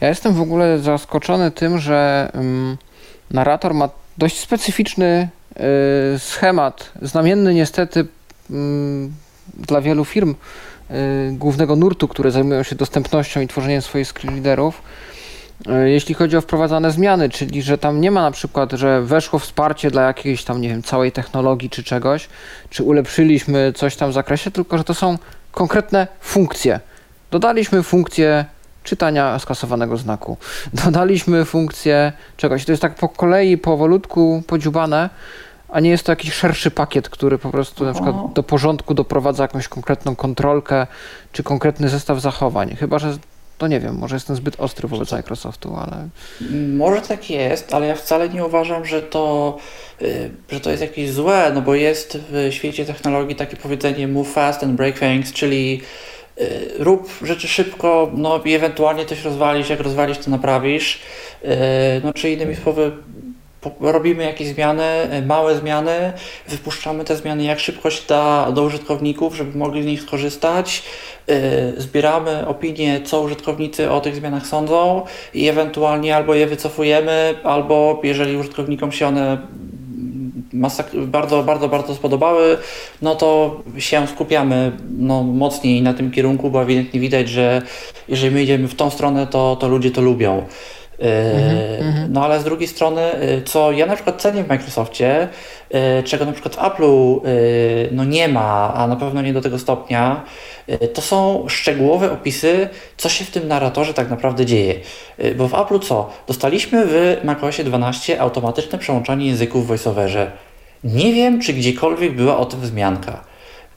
Ja 0.00 0.08
jestem 0.08 0.34
w 0.34 0.40
ogóle 0.40 0.78
zaskoczony 0.78 1.50
tym, 1.50 1.78
że 1.78 2.30
um, 2.34 2.76
narrator 3.30 3.74
ma 3.74 3.88
dość 4.18 4.38
specyficzny 4.38 5.28
y, 6.14 6.18
schemat, 6.18 6.92
znamienny 7.02 7.54
niestety 7.54 8.00
y, 8.00 8.06
dla 9.54 9.80
wielu 9.80 10.04
firm 10.04 10.34
y, 10.90 10.94
głównego 11.32 11.76
nurtu, 11.76 12.08
które 12.08 12.30
zajmują 12.30 12.62
się 12.62 12.76
dostępnością 12.76 13.40
i 13.40 13.48
tworzeniem 13.48 13.82
swoich 13.82 14.08
screenreaderów. 14.08 14.82
E, 14.82 15.09
jeśli 15.84 16.14
chodzi 16.14 16.36
o 16.36 16.40
wprowadzane 16.40 16.90
zmiany, 16.90 17.28
czyli 17.28 17.62
że 17.62 17.78
tam 17.78 18.00
nie 18.00 18.10
ma 18.10 18.22
na 18.22 18.30
przykład, 18.30 18.72
że 18.72 19.02
weszło 19.02 19.38
wsparcie 19.38 19.90
dla 19.90 20.02
jakiejś 20.02 20.44
tam, 20.44 20.60
nie 20.60 20.68
wiem, 20.68 20.82
całej 20.82 21.12
technologii 21.12 21.70
czy 21.70 21.84
czegoś, 21.84 22.28
czy 22.70 22.82
ulepszyliśmy 22.82 23.72
coś 23.76 23.96
tam 23.96 24.10
w 24.10 24.12
zakresie, 24.12 24.50
tylko 24.50 24.78
że 24.78 24.84
to 24.84 24.94
są 24.94 25.18
konkretne 25.52 26.06
funkcje. 26.20 26.80
Dodaliśmy 27.30 27.82
funkcję 27.82 28.44
czytania 28.84 29.38
skasowanego 29.38 29.96
znaku. 29.96 30.36
Dodaliśmy 30.84 31.44
funkcję 31.44 32.12
czegoś. 32.36 32.64
To 32.64 32.72
jest 32.72 32.82
tak 32.82 32.94
po 32.94 33.08
kolei, 33.08 33.58
powolutku 33.58 34.42
podziubane, 34.46 35.10
a 35.68 35.80
nie 35.80 35.90
jest 35.90 36.04
to 36.04 36.12
jakiś 36.12 36.34
szerszy 36.34 36.70
pakiet, 36.70 37.08
który 37.08 37.38
po 37.38 37.50
prostu 37.50 37.84
na 37.84 37.92
przykład 37.92 38.16
do 38.32 38.42
porządku 38.42 38.94
doprowadza 38.94 39.42
jakąś 39.42 39.68
konkretną 39.68 40.16
kontrolkę 40.16 40.86
czy 41.32 41.42
konkretny 41.42 41.88
zestaw 41.88 42.20
zachowań. 42.20 42.76
Chyba, 42.76 42.98
że 42.98 43.18
to 43.60 43.68
nie 43.68 43.80
wiem, 43.80 43.94
może 43.94 44.16
jestem 44.16 44.36
zbyt 44.36 44.60
ostry 44.60 44.88
wobec 44.88 45.12
Microsoftu, 45.12 45.76
ale... 45.76 46.08
Może 46.76 47.00
tak 47.02 47.30
jest, 47.30 47.74
ale 47.74 47.86
ja 47.86 47.94
wcale 47.94 48.28
nie 48.28 48.44
uważam, 48.46 48.84
że 48.84 49.02
to, 49.02 49.56
y, 50.02 50.30
że 50.50 50.60
to 50.60 50.70
jest 50.70 50.82
jakieś 50.82 51.10
złe, 51.10 51.50
no 51.54 51.62
bo 51.62 51.74
jest 51.74 52.18
w 52.30 52.48
świecie 52.50 52.84
technologii 52.84 53.36
takie 53.36 53.56
powiedzenie 53.56 54.08
move 54.08 54.28
fast 54.28 54.62
and 54.62 54.72
break 54.72 54.98
things, 54.98 55.32
czyli 55.32 55.80
y, 56.40 56.44
rób 56.78 57.10
rzeczy 57.22 57.48
szybko, 57.48 58.10
no 58.14 58.40
i 58.44 58.54
ewentualnie 58.54 59.06
coś 59.06 59.24
rozwalisz, 59.24 59.70
jak 59.70 59.80
rozwalisz, 59.80 60.18
to 60.18 60.30
naprawisz. 60.30 61.00
Y, 61.44 61.48
no 62.04 62.12
czy 62.12 62.30
innymi 62.30 62.56
słowy, 62.56 62.92
robimy 63.80 64.24
jakieś 64.24 64.48
zmiany, 64.48 64.84
małe 65.26 65.56
zmiany, 65.56 66.12
wypuszczamy 66.48 67.04
te 67.04 67.16
zmiany 67.16 67.44
jak 67.44 67.60
szybko 67.60 67.90
się 67.90 68.02
da 68.08 68.52
do 68.52 68.62
użytkowników, 68.62 69.36
żeby 69.36 69.58
mogli 69.58 69.82
z 69.82 69.86
nich 69.86 70.02
skorzystać, 70.02 70.82
Y, 71.30 71.80
zbieramy 71.80 72.46
opinie, 72.46 73.00
co 73.04 73.20
użytkownicy 73.20 73.90
o 73.90 74.00
tych 74.00 74.16
zmianach 74.16 74.46
sądzą 74.46 75.02
i 75.34 75.48
ewentualnie 75.48 76.16
albo 76.16 76.34
je 76.34 76.46
wycofujemy, 76.46 77.34
albo 77.44 78.00
jeżeli 78.04 78.36
użytkownikom 78.36 78.92
się 78.92 79.06
one 79.06 79.38
bardzo, 80.92 81.42
bardzo, 81.42 81.68
bardzo 81.68 81.94
spodobały, 81.94 82.58
no 83.02 83.14
to 83.14 83.60
się 83.78 84.06
skupiamy 84.06 84.72
no, 84.98 85.22
mocniej 85.22 85.82
na 85.82 85.94
tym 85.94 86.10
kierunku, 86.10 86.50
bo 86.50 86.62
ewidentnie 86.62 87.00
widać, 87.00 87.28
że 87.28 87.62
jeżeli 88.08 88.34
my 88.34 88.42
idziemy 88.42 88.68
w 88.68 88.74
tą 88.74 88.90
stronę, 88.90 89.26
to, 89.26 89.56
to 89.56 89.68
ludzie 89.68 89.90
to 89.90 90.00
lubią. 90.00 90.46
Mm-hmm. 91.00 92.08
No 92.08 92.24
ale 92.24 92.40
z 92.40 92.44
drugiej 92.44 92.68
strony, 92.68 93.22
y, 93.22 93.42
co 93.42 93.72
ja 93.72 93.86
na 93.86 93.94
przykład 93.94 94.22
cenię 94.22 94.44
w 94.44 94.48
Microsoftie, 94.48 95.28
y, 95.98 96.02
czego 96.02 96.24
na 96.24 96.32
przykład 96.32 96.54
w 96.54 96.58
Apple'u 96.58 97.20
no 97.92 98.04
nie 98.04 98.28
ma, 98.28 98.74
a 98.74 98.86
na 98.86 98.96
pewno 98.96 99.22
nie 99.22 99.32
do 99.32 99.40
tego 99.40 99.58
stopnia, 99.58 100.22
to 100.94 101.02
są 101.02 101.44
szczegółowe 101.48 102.12
opisy, 102.12 102.68
co 102.96 103.08
się 103.08 103.24
w 103.24 103.30
tym 103.30 103.48
narratorze 103.48 103.94
tak 103.94 104.10
naprawdę 104.10 104.46
dzieje. 104.46 104.74
Bo 105.36 105.48
w 105.48 105.52
Apple'u 105.52 105.80
co? 105.82 106.10
Dostaliśmy 106.26 106.86
w 106.86 107.16
macOSie 107.24 107.64
12 107.64 108.20
automatyczne 108.20 108.78
przełączanie 108.78 109.26
języków 109.26 109.64
w 109.64 109.66
VoiceOverze. 109.66 110.32
Nie 110.84 111.12
wiem, 111.12 111.40
czy 111.40 111.52
gdziekolwiek 111.52 112.12
była 112.12 112.38
o 112.38 112.44
tym 112.44 112.60
wzmianka. 112.60 113.29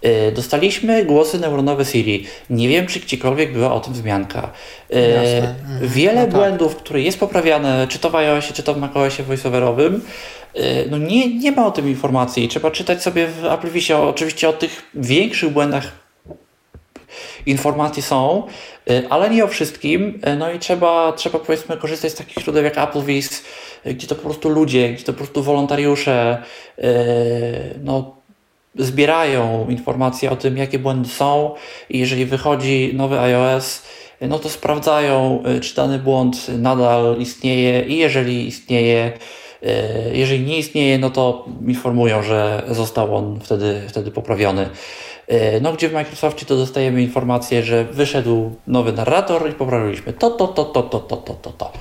E, 0.04 0.32
dostaliśmy 0.32 1.06
głosy 1.06 1.40
neuronowe 1.40 1.86
Siri. 1.86 2.26
Nie 2.50 2.70
wiem, 2.70 2.88
czy 2.88 3.00
gdziekolwiek 3.00 3.54
była 3.54 3.74
o 3.74 3.80
tym 3.80 3.94
wzmianka. 3.94 4.50
E, 4.94 5.10
Jasne. 5.10 5.56
Mhm. 5.62 5.88
Wiele 5.90 6.20
no 6.20 6.22
tak. 6.22 6.36
błędów, 6.36 6.76
które 6.76 7.02
jest 7.02 7.20
poprawiane, 7.20 7.88
czy 7.90 8.00
to 8.00 8.10
w 8.10 8.16
iOSie, 8.16 8.54
czy 8.54 8.64
to 8.64 8.74
w 8.74 8.78
macOSie 8.78 9.24
voiceoverowym, 9.24 10.02
e, 10.54 10.86
no 10.90 10.98
nie, 10.98 11.36
nie 11.36 11.52
ma 11.52 11.68
o 11.68 11.72
tym 11.72 11.90
informacji. 11.90 12.48
Trzeba 12.48 12.72
czytać 12.72 13.04
sobie 13.04 13.28
w 13.28 13.46
Applevisie. 13.46 13.94
Oczywiście 13.94 14.50
o 14.50 14.54
tych 14.54 14.82
większych 14.94 15.50
błędach 15.50 16.04
informacje 17.46 18.04
są, 18.04 18.48
ale 19.10 19.30
nie 19.30 19.44
o 19.44 19.48
wszystkim. 19.48 20.22
No 20.38 20.52
i 20.52 20.60
trzeba, 20.60 21.12
trzeba 21.12 21.40
powiedzmy 21.40 21.78
korzystać 21.78 22.12
z 22.12 22.16
takich 22.16 22.44
źródeł 22.44 22.64
jak 22.64 22.78
Applevis, 22.78 23.44
gdzie 23.86 24.08
to 24.08 24.16
po 24.16 24.22
prostu 24.22 24.50
ludzie, 24.50 24.94
gdzie 24.94 25.04
to 25.04 25.14
po 25.14 25.18
prostu 25.18 25.44
wolontariusze, 25.44 26.44
no 27.84 28.23
zbierają 28.76 29.66
informacje 29.70 30.32
o 30.32 30.36
tym, 30.36 30.58
jakie 30.58 30.80
błędy 30.80 31.10
są 31.10 31.56
i 31.90 32.00
jeżeli 32.00 32.26
wychodzi 32.26 32.92
nowy 32.94 33.20
iOS, 33.20 33.84
no 34.22 34.40
to 34.40 34.50
sprawdzają, 34.50 35.44
y, 35.58 35.60
czy 35.60 35.76
dany 35.76 36.00
błąd 36.00 36.48
nadal 36.48 37.16
istnieje 37.20 37.82
i 37.82 37.98
jeżeli 37.98 38.48
istnieje, 38.48 39.12
y, 39.64 39.68
jeżeli 40.14 40.44
nie 40.44 40.58
istnieje, 40.58 40.98
no 40.98 41.10
to 41.10 41.46
informują, 41.68 42.24
że 42.24 42.64
został 42.68 43.16
on 43.16 43.40
wtedy, 43.40 43.82
wtedy 43.88 44.12
poprawiony. 44.12 44.70
Y, 45.32 45.60
no, 45.62 45.74
gdzie 45.74 45.90
w 45.90 45.94
Microsoftie 45.94 46.46
to 46.46 46.56
dostajemy 46.56 47.02
informację, 47.02 47.64
że 47.64 47.86
wyszedł 47.86 48.52
nowy 48.68 48.94
narrator 48.94 49.50
i 49.50 49.54
poprawiliśmy 49.54 50.14
to, 50.14 50.30
to, 50.30 50.48
to, 50.48 50.66
to, 50.66 50.84
to, 50.84 51.00
to, 51.00 51.18
to, 51.18 51.34
to. 51.34 51.50
to. 51.50 51.72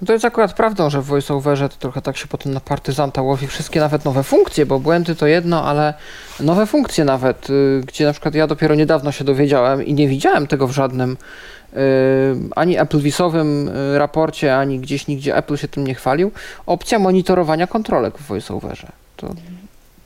No 0.00 0.06
to 0.06 0.12
jest 0.12 0.24
akurat 0.24 0.52
prawdą, 0.52 0.90
że 0.90 1.02
w 1.02 1.04
VoiceOverze 1.04 1.68
to 1.68 1.76
trochę 1.76 2.02
tak 2.02 2.16
się 2.16 2.26
potem 2.26 2.54
na 2.54 2.60
partyzanta 2.60 3.22
łowi 3.22 3.46
wszystkie 3.46 3.80
nawet 3.80 4.04
nowe 4.04 4.22
funkcje, 4.22 4.66
bo 4.66 4.80
błędy 4.80 5.14
to 5.14 5.26
jedno, 5.26 5.64
ale 5.64 5.94
nowe 6.40 6.66
funkcje 6.66 7.04
nawet, 7.04 7.50
y, 7.50 7.82
gdzie 7.86 8.04
na 8.04 8.12
przykład 8.12 8.34
ja 8.34 8.46
dopiero 8.46 8.74
niedawno 8.74 9.12
się 9.12 9.24
dowiedziałem 9.24 9.84
i 9.84 9.94
nie 9.94 10.08
widziałem 10.08 10.46
tego 10.46 10.66
w 10.66 10.72
żadnym 10.72 11.16
y, 11.72 11.76
ani 12.56 12.78
Applewisowym 12.78 13.68
y, 13.68 13.98
raporcie, 13.98 14.56
ani 14.56 14.78
gdzieś 14.78 15.06
nigdzie 15.06 15.36
Apple 15.36 15.56
się 15.56 15.68
tym 15.68 15.86
nie 15.86 15.94
chwalił. 15.94 16.30
Opcja 16.66 16.98
monitorowania 16.98 17.66
kontrolek 17.66 18.18
w 18.18 18.26
VoiceOverze. 18.26 18.88
To 19.16 19.34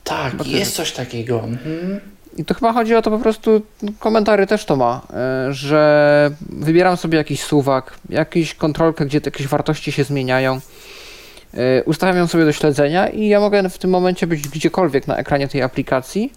tak, 0.03 0.47
jest 0.47 0.75
coś 0.75 0.91
takiego. 0.91 1.39
Mhm. 1.43 2.12
I 2.37 2.45
to 2.45 2.53
chyba 2.53 2.73
chodzi 2.73 2.95
o 2.95 3.01
to 3.01 3.11
po 3.11 3.19
prostu, 3.19 3.61
komentary 3.99 4.47
też 4.47 4.65
to 4.65 4.75
ma, 4.75 5.01
e, 5.13 5.53
że 5.53 6.31
wybieram 6.49 6.97
sobie 6.97 7.17
jakiś 7.17 7.43
suwak, 7.43 7.93
jakąś 8.09 8.55
kontrolkę, 8.55 9.05
gdzie 9.05 9.21
jakieś 9.25 9.47
wartości 9.47 9.91
się 9.91 10.03
zmieniają, 10.03 10.59
e, 11.53 11.83
ustawiam 11.83 12.17
ją 12.17 12.27
sobie 12.27 12.45
do 12.45 12.51
śledzenia 12.51 13.07
i 13.07 13.27
ja 13.27 13.39
mogę 13.39 13.69
w 13.69 13.77
tym 13.77 13.89
momencie 13.89 14.27
być 14.27 14.47
gdziekolwiek 14.47 15.07
na 15.07 15.17
ekranie 15.17 15.47
tej 15.47 15.61
aplikacji 15.61 16.33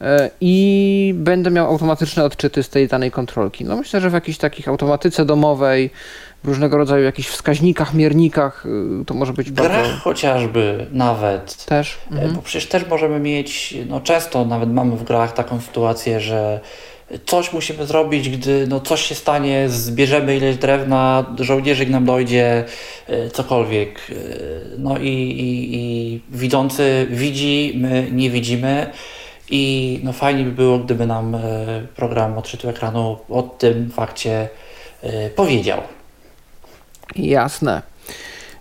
e, 0.00 0.30
i 0.40 1.14
będę 1.16 1.50
miał 1.50 1.66
automatyczne 1.66 2.24
odczyty 2.24 2.62
z 2.62 2.68
tej 2.68 2.88
danej 2.88 3.10
kontrolki. 3.10 3.64
No 3.64 3.76
myślę, 3.76 4.00
że 4.00 4.10
w 4.10 4.14
jakiejś 4.14 4.38
takich 4.38 4.68
automatyce 4.68 5.24
domowej, 5.24 5.90
różnego 6.46 6.76
rodzaju 6.76 7.04
jakichś 7.04 7.28
wskaźnikach, 7.28 7.94
miernikach, 7.94 8.66
y, 9.00 9.04
to 9.04 9.14
może 9.14 9.32
być 9.32 9.50
Grach 9.50 9.72
bardzo... 9.72 9.96
chociażby 9.96 10.86
nawet. 10.92 11.64
Też. 11.64 11.98
E, 12.10 12.14
mhm. 12.14 12.34
Bo 12.34 12.42
przecież 12.42 12.68
też 12.68 12.88
możemy 12.88 13.20
mieć, 13.20 13.74
no 13.88 14.00
często 14.00 14.44
nawet 14.44 14.72
mamy 14.72 14.96
w 14.96 15.04
grach 15.04 15.32
taką 15.32 15.60
sytuację, 15.60 16.20
że 16.20 16.60
coś 17.26 17.52
musimy 17.52 17.86
zrobić, 17.86 18.28
gdy 18.30 18.66
no 18.66 18.80
coś 18.80 19.02
się 19.02 19.14
stanie, 19.14 19.68
zbierzemy 19.68 20.36
ileś 20.36 20.56
drewna, 20.56 21.24
żołnierzyk 21.38 21.88
nam 21.88 22.04
dojdzie, 22.04 22.64
e, 23.06 23.30
cokolwiek. 23.30 23.98
E, 24.10 24.14
no 24.78 24.98
i, 24.98 25.08
i, 25.08 25.76
i 25.76 26.20
widzący 26.30 27.06
widzi, 27.10 27.72
my 27.76 28.08
nie 28.12 28.30
widzimy. 28.30 28.90
I 29.50 30.00
no 30.04 30.12
fajnie 30.12 30.44
by 30.44 30.50
było, 30.50 30.78
gdyby 30.78 31.06
nam 31.06 31.36
program 31.96 32.38
odczytu 32.38 32.68
ekranu 32.68 33.18
o 33.28 33.42
tym 33.42 33.90
fakcie 33.90 34.48
powiedział. 35.36 35.82
Jasne. 37.16 37.82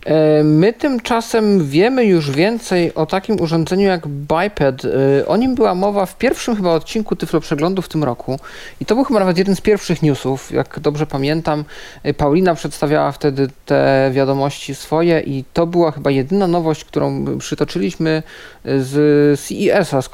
E, 0.05 0.43
my 0.43 0.73
tymczasem 0.73 1.67
wiemy 1.67 2.05
już 2.05 2.31
więcej 2.31 2.93
o 2.95 3.05
takim 3.05 3.41
urządzeniu 3.41 3.87
jak 3.87 4.07
Biped. 4.07 4.85
E, 4.85 5.27
o 5.27 5.37
nim 5.37 5.55
była 5.55 5.75
mowa 5.75 6.05
w 6.05 6.17
pierwszym 6.17 6.55
chyba 6.55 6.71
odcinku 6.71 7.15
Tyflo 7.15 7.39
Przeglądu 7.39 7.81
w 7.81 7.89
tym 7.89 8.03
roku. 8.03 8.39
I 8.79 8.85
to 8.85 8.95
był 8.95 9.03
chyba 9.03 9.19
nawet 9.19 9.37
jeden 9.37 9.55
z 9.55 9.61
pierwszych 9.61 10.01
newsów, 10.01 10.51
jak 10.51 10.79
dobrze 10.79 11.07
pamiętam. 11.07 11.65
E, 12.03 12.13
Paulina 12.13 12.55
przedstawiała 12.55 13.11
wtedy 13.11 13.47
te 13.65 14.09
wiadomości 14.13 14.75
swoje 14.75 15.19
i 15.19 15.43
to 15.53 15.67
była 15.67 15.91
chyba 15.91 16.11
jedyna 16.11 16.47
nowość, 16.47 16.85
którą 16.85 17.37
przytoczyliśmy 17.37 18.23
z 18.65 19.39
CES-a, 19.39 20.01
z 20.01 20.09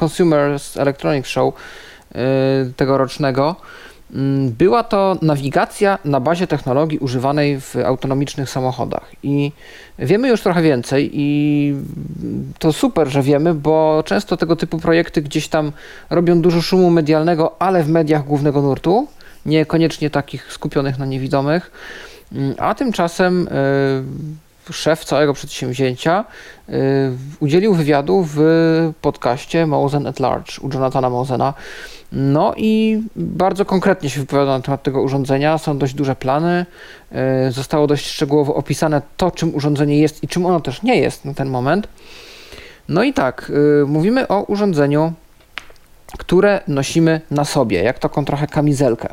Consumers 0.00 0.76
Electronics 0.76 1.28
Show 1.28 1.54
tegorocznego. 2.76 3.48
Mm, 3.48 3.95
była 4.50 4.84
to 4.84 5.16
nawigacja 5.22 5.98
na 6.04 6.20
bazie 6.20 6.46
technologii 6.46 6.98
używanej 6.98 7.60
w 7.60 7.76
autonomicznych 7.76 8.50
samochodach. 8.50 9.10
I 9.22 9.52
wiemy 9.98 10.28
już 10.28 10.42
trochę 10.42 10.62
więcej, 10.62 11.10
i 11.12 11.74
to 12.58 12.72
super, 12.72 13.08
że 13.08 13.22
wiemy, 13.22 13.54
bo 13.54 14.02
często 14.06 14.36
tego 14.36 14.56
typu 14.56 14.78
projekty 14.78 15.22
gdzieś 15.22 15.48
tam 15.48 15.72
robią 16.10 16.40
dużo 16.40 16.62
szumu 16.62 16.90
medialnego, 16.90 17.56
ale 17.58 17.82
w 17.82 17.88
mediach 17.88 18.24
głównego 18.24 18.62
nurtu, 18.62 19.08
niekoniecznie 19.46 20.10
takich 20.10 20.52
skupionych 20.52 20.98
na 20.98 21.06
niewidomych. 21.06 21.70
Mm, 22.32 22.54
a 22.58 22.74
tymczasem 22.74 23.48
yy, 24.68 24.72
szef 24.72 25.04
całego 25.04 25.34
przedsięwzięcia 25.34 26.24
yy, 26.68 26.76
udzielił 27.40 27.74
wywiadu 27.74 28.26
w 28.34 28.40
podcaście 29.00 29.66
Mosen 29.66 30.06
at 30.06 30.20
Large 30.20 30.52
u 30.60 30.68
Jonathana 30.74 31.10
Mosena. 31.10 31.54
No 32.12 32.54
i 32.56 33.02
bardzo 33.16 33.64
konkretnie 33.64 34.10
się 34.10 34.20
wypowiada 34.20 34.58
na 34.58 34.62
temat 34.62 34.82
tego 34.82 35.02
urządzenia. 35.02 35.58
Są 35.58 35.78
dość 35.78 35.94
duże 35.94 36.16
plany. 36.16 36.66
E, 37.12 37.52
zostało 37.52 37.86
dość 37.86 38.06
szczegółowo 38.06 38.54
opisane 38.54 39.02
to, 39.16 39.30
czym 39.30 39.54
urządzenie 39.54 39.98
jest 39.98 40.22
i 40.22 40.28
czym 40.28 40.46
ono 40.46 40.60
też 40.60 40.82
nie 40.82 41.00
jest 41.00 41.24
na 41.24 41.34
ten 41.34 41.48
moment. 41.48 41.88
No 42.88 43.02
i 43.02 43.12
tak, 43.12 43.52
e, 43.82 43.86
mówimy 43.86 44.28
o 44.28 44.42
urządzeniu, 44.42 45.12
które 46.18 46.60
nosimy 46.68 47.20
na 47.30 47.44
sobie, 47.44 47.82
jak 47.82 47.98
taką 47.98 48.24
trochę 48.24 48.46
kamizelkę. 48.46 49.08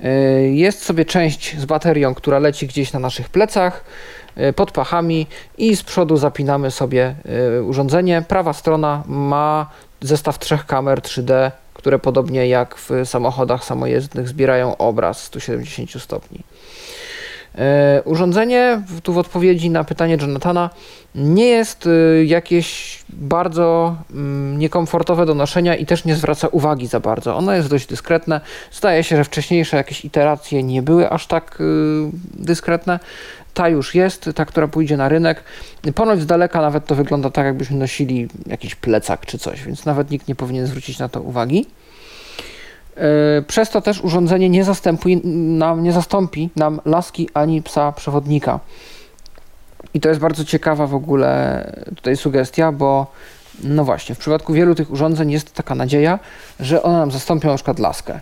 E, 0.00 0.10
jest 0.42 0.82
sobie 0.82 1.04
część 1.04 1.58
z 1.58 1.64
baterią, 1.64 2.14
która 2.14 2.38
leci 2.38 2.66
gdzieś 2.66 2.92
na 2.92 3.00
naszych 3.00 3.28
plecach, 3.28 3.84
pod 4.56 4.72
pachami 4.72 5.26
i 5.58 5.76
z 5.76 5.82
przodu 5.82 6.16
zapinamy 6.16 6.70
sobie 6.70 7.14
urządzenie. 7.66 8.24
Prawa 8.28 8.52
strona 8.52 9.02
ma 9.06 9.70
zestaw 10.00 10.38
trzech 10.38 10.66
kamer 10.66 11.00
3D 11.00 11.50
które 11.80 11.98
podobnie 11.98 12.48
jak 12.48 12.76
w 12.76 12.90
samochodach 13.04 13.64
samojezdnych 13.64 14.28
zbierają 14.28 14.76
obraz 14.76 15.22
170 15.22 16.02
stopni. 16.02 16.38
E, 17.58 18.02
urządzenie, 18.04 18.82
tu 19.02 19.12
w 19.12 19.18
odpowiedzi 19.18 19.70
na 19.70 19.84
pytanie 19.84 20.18
Jonathana, 20.20 20.70
nie 21.14 21.46
jest 21.46 21.86
e, 21.86 22.24
jakieś 22.24 22.98
bardzo 23.08 23.96
mm, 24.10 24.58
niekomfortowe 24.58 25.26
do 25.26 25.34
noszenia 25.34 25.76
i 25.76 25.86
też 25.86 26.04
nie 26.04 26.16
zwraca 26.16 26.48
uwagi 26.48 26.86
za 26.86 27.00
bardzo. 27.00 27.36
Ono 27.36 27.52
jest 27.54 27.68
dość 27.68 27.86
dyskretne. 27.86 28.40
Zdaje 28.72 29.04
się, 29.04 29.16
że 29.16 29.24
wcześniejsze 29.24 29.76
jakieś 29.76 30.04
iteracje 30.04 30.62
nie 30.62 30.82
były 30.82 31.10
aż 31.10 31.26
tak 31.26 31.58
e, 31.60 31.64
dyskretne. 32.34 33.00
Ta 33.54 33.68
już 33.68 33.94
jest, 33.94 34.30
ta, 34.34 34.44
która 34.44 34.68
pójdzie 34.68 34.96
na 34.96 35.08
rynek. 35.08 35.44
Ponoć 35.94 36.20
z 36.20 36.26
daleka 36.26 36.60
nawet 36.60 36.86
to 36.86 36.94
wygląda 36.94 37.30
tak, 37.30 37.46
jakbyśmy 37.46 37.76
nosili 37.76 38.28
jakiś 38.46 38.74
plecak 38.74 39.26
czy 39.26 39.38
coś, 39.38 39.62
więc 39.62 39.84
nawet 39.84 40.10
nikt 40.10 40.28
nie 40.28 40.34
powinien 40.34 40.66
zwrócić 40.66 40.98
na 40.98 41.08
to 41.08 41.22
uwagi. 41.22 41.66
E, 43.00 43.42
przez 43.42 43.70
to 43.70 43.80
też 43.80 44.00
urządzenie 44.00 44.50
nie, 44.50 44.64
nam, 45.24 45.82
nie 45.82 45.92
zastąpi 45.92 46.50
nam 46.56 46.80
laski 46.84 47.28
ani 47.34 47.62
psa 47.62 47.92
przewodnika. 47.92 48.60
I 49.94 50.00
to 50.00 50.08
jest 50.08 50.20
bardzo 50.20 50.44
ciekawa 50.44 50.86
w 50.86 50.94
ogóle 50.94 51.64
tutaj 51.96 52.16
sugestia, 52.16 52.72
bo 52.72 53.06
no 53.62 53.84
właśnie, 53.84 54.14
w 54.14 54.18
przypadku 54.18 54.52
wielu 54.52 54.74
tych 54.74 54.90
urządzeń 54.90 55.30
jest 55.30 55.54
taka 55.54 55.74
nadzieja, 55.74 56.18
że 56.60 56.82
one 56.82 56.98
nam 56.98 57.10
zastąpią 57.10 57.48
na 57.48 57.54
przykład 57.54 57.78
laskę. 57.78 58.20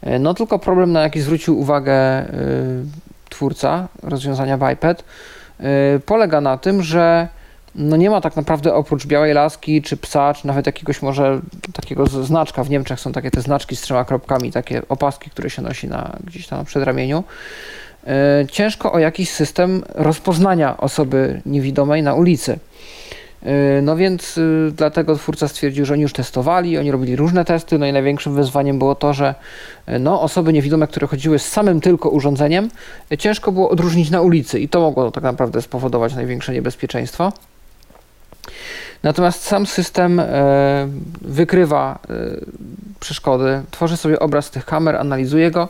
E, 0.00 0.18
no 0.18 0.34
tylko 0.34 0.58
problem, 0.58 0.92
na 0.92 1.02
jaki 1.02 1.20
zwrócił 1.20 1.60
uwagę 1.60 2.24
y, 2.24 2.26
twórca 3.28 3.88
rozwiązania 4.02 4.58
Biped, 4.58 5.04
polega 6.06 6.40
na 6.40 6.58
tym, 6.58 6.82
że 6.82 7.28
no 7.74 7.96
nie 7.96 8.10
ma 8.10 8.20
tak 8.20 8.36
naprawdę 8.36 8.74
oprócz 8.74 9.06
białej 9.06 9.34
laski, 9.34 9.82
czy 9.82 9.96
psa, 9.96 10.34
czy 10.34 10.46
nawet 10.46 10.66
jakiegoś 10.66 11.02
może 11.02 11.40
takiego 11.72 12.06
znaczka. 12.06 12.64
W 12.64 12.70
Niemczech 12.70 13.00
są 13.00 13.12
takie 13.12 13.30
te 13.30 13.40
znaczki 13.40 13.76
z 13.76 13.80
trzema 13.80 14.04
kropkami, 14.04 14.52
takie 14.52 14.82
opaski, 14.88 15.30
które 15.30 15.50
się 15.50 15.62
nosi 15.62 15.88
na, 15.88 16.16
gdzieś 16.24 16.46
tam 16.46 16.58
na 16.58 16.64
przedramieniu. 16.64 17.24
Yy, 18.06 18.12
ciężko 18.50 18.92
o 18.92 18.98
jakiś 18.98 19.30
system 19.30 19.82
rozpoznania 19.94 20.76
osoby 20.76 21.42
niewidomej 21.46 22.02
na 22.02 22.14
ulicy. 22.14 22.58
E, 23.42 23.82
no 23.82 23.96
więc 23.96 24.38
y, 24.38 24.72
dlatego 24.76 25.16
twórca 25.16 25.48
stwierdził, 25.48 25.84
że 25.84 25.94
oni 25.94 26.02
już 26.02 26.12
testowali, 26.12 26.78
oni 26.78 26.90
robili 26.90 27.16
różne 27.16 27.44
testy, 27.44 27.78
no 27.78 27.86
i 27.86 27.92
największym 27.92 28.34
wyzwaniem 28.34 28.78
było 28.78 28.94
to, 28.94 29.12
że 29.14 29.34
e, 29.86 29.98
no, 29.98 30.22
osoby 30.22 30.52
niewidome, 30.52 30.86
które 30.86 31.06
chodziły 31.06 31.38
z 31.38 31.48
samym 31.48 31.80
tylko 31.80 32.08
urządzeniem, 32.08 32.70
e, 33.12 33.18
ciężko 33.18 33.52
było 33.52 33.70
odróżnić 33.70 34.10
na 34.10 34.20
ulicy 34.20 34.60
i 34.60 34.68
to 34.68 34.80
mogło 34.80 35.10
tak 35.10 35.24
naprawdę 35.24 35.62
spowodować 35.62 36.14
największe 36.14 36.52
niebezpieczeństwo. 36.52 37.32
Natomiast 39.02 39.42
sam 39.42 39.66
system 39.66 40.22
wykrywa 41.20 41.98
przeszkody, 43.00 43.62
tworzy 43.70 43.96
sobie 43.96 44.18
obraz 44.18 44.50
tych 44.50 44.64
kamer, 44.64 44.96
analizuje 44.96 45.50
go, 45.50 45.68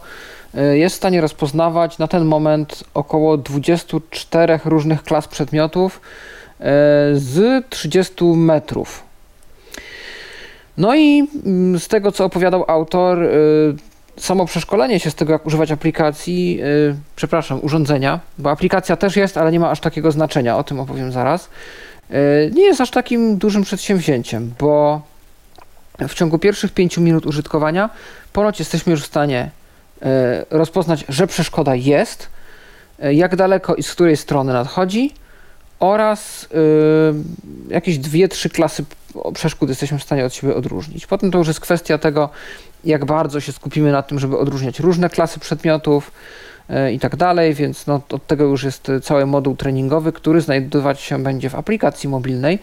jest 0.73 0.95
w 0.95 0.99
stanie 0.99 1.21
rozpoznawać 1.21 1.99
na 1.99 2.09
ten 2.09 2.25
moment 2.25 2.85
około 2.95 3.37
24 3.37 4.61
różnych 4.65 5.03
klas 5.03 5.29
przedmiotów, 5.29 6.01
E, 6.63 7.15
z 7.15 7.65
30 7.69 8.25
metrów. 8.25 9.03
No 10.77 10.95
i 10.95 11.29
mm, 11.47 11.79
z 11.79 11.89
tego, 11.89 12.13
co 12.13 12.25
opowiadał 12.25 12.65
autor, 12.69 13.23
e, 13.23 13.29
samo 14.17 14.47
przeszkolenie 14.47 15.01
się 15.01 15.11
z 15.11 15.15
tego, 15.15 15.33
jak 15.33 15.47
używać 15.47 15.71
aplikacji, 15.71 16.61
e, 16.63 16.95
przepraszam, 17.17 17.59
urządzenia, 17.63 18.21
bo 18.39 18.51
aplikacja 18.51 18.97
też 18.97 19.17
jest, 19.17 19.37
ale 19.37 19.53
nie 19.53 19.61
ma 19.61 19.71
aż 19.71 19.81
takiego 19.81 20.13
znaczenia, 20.13 20.57
o 20.57 20.65
tym 20.65 20.81
opowiem 20.81 21.13
zaraz, 21.13 21.49
nie 22.55 22.63
jest 22.63 22.81
aż 22.81 22.91
takim 22.91 23.39
dużym 23.39 23.63
przedsięwzięciem, 23.63 24.55
bo 24.59 25.03
w 26.09 26.15
ciągu 26.15 26.39
pierwszych 26.39 26.73
5 26.73 26.99
minut 26.99 27.27
użytkowania 27.27 27.91
ponoć 28.33 28.59
jesteśmy 28.59 28.91
już 28.91 29.03
w 29.03 29.07
stanie 29.07 29.51
rozpoznać, 30.51 31.05
że 31.09 31.27
przeszkoda 31.27 31.75
jest, 31.75 32.29
jak 32.99 33.37
daleko 33.37 33.75
i 33.75 33.83
z 33.83 33.93
której 33.93 34.17
strony 34.17 34.53
nadchodzi, 34.53 35.15
oraz 35.81 36.49
jakieś 37.69 37.99
dwie, 37.99 38.29
trzy 38.29 38.51
klasy 38.51 38.85
przeszkód 39.35 39.69
jesteśmy 39.69 39.99
w 39.99 40.03
stanie 40.03 40.25
od 40.25 40.35
siebie 40.35 40.55
odróżnić. 40.55 41.07
Potem 41.07 41.31
to 41.31 41.39
już 41.39 41.49
jest 41.49 41.61
kwestia 41.61 41.99
tego, 41.99 42.31
jak 42.85 43.05
bardzo 43.05 43.41
się 43.41 43.53
skupimy 43.53 43.93
na 43.93 44.03
tym, 44.03 44.19
żeby 44.19 44.39
odróżniać 44.39 44.81
różne 44.81 45.11
klasy 45.11 45.41
przedmiotów 45.41 46.11
i 46.93 46.99
tak 46.99 47.17
dalej, 47.17 47.55
więc 47.55 47.87
no, 47.87 48.01
od 48.11 48.27
tego 48.27 48.45
już 48.45 48.65
jest 48.65 48.91
cały 49.03 49.27
moduł 49.27 49.57
treningowy, 49.57 50.13
który 50.13 50.41
znajdować 50.41 51.01
się 51.01 51.23
będzie 51.23 51.51
w 51.51 51.55
aplikacji 51.55 52.09
mobilnej. 52.09 52.59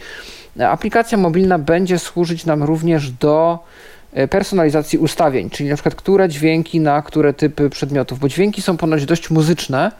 Aplikacja 0.60 1.18
mobilna 1.18 1.60
będzie 1.60 1.99
służyć 1.99 2.45
nam 2.45 2.64
również 2.64 3.12
do 3.12 3.60
personalizacji 4.30 4.99
ustawień, 4.99 5.49
czyli 5.49 5.70
na 5.70 5.76
przykład 5.76 5.95
które 5.95 6.30
dźwięki 6.30 6.80
na 6.80 7.01
które 7.01 7.34
typy 7.34 7.70
przedmiotów, 7.70 8.20
bo 8.20 8.30
dźwięki 8.30 8.62
są 8.62 8.78
ponoć 8.78 9.05
dość 9.05 9.30
muzyczne, 9.30 9.91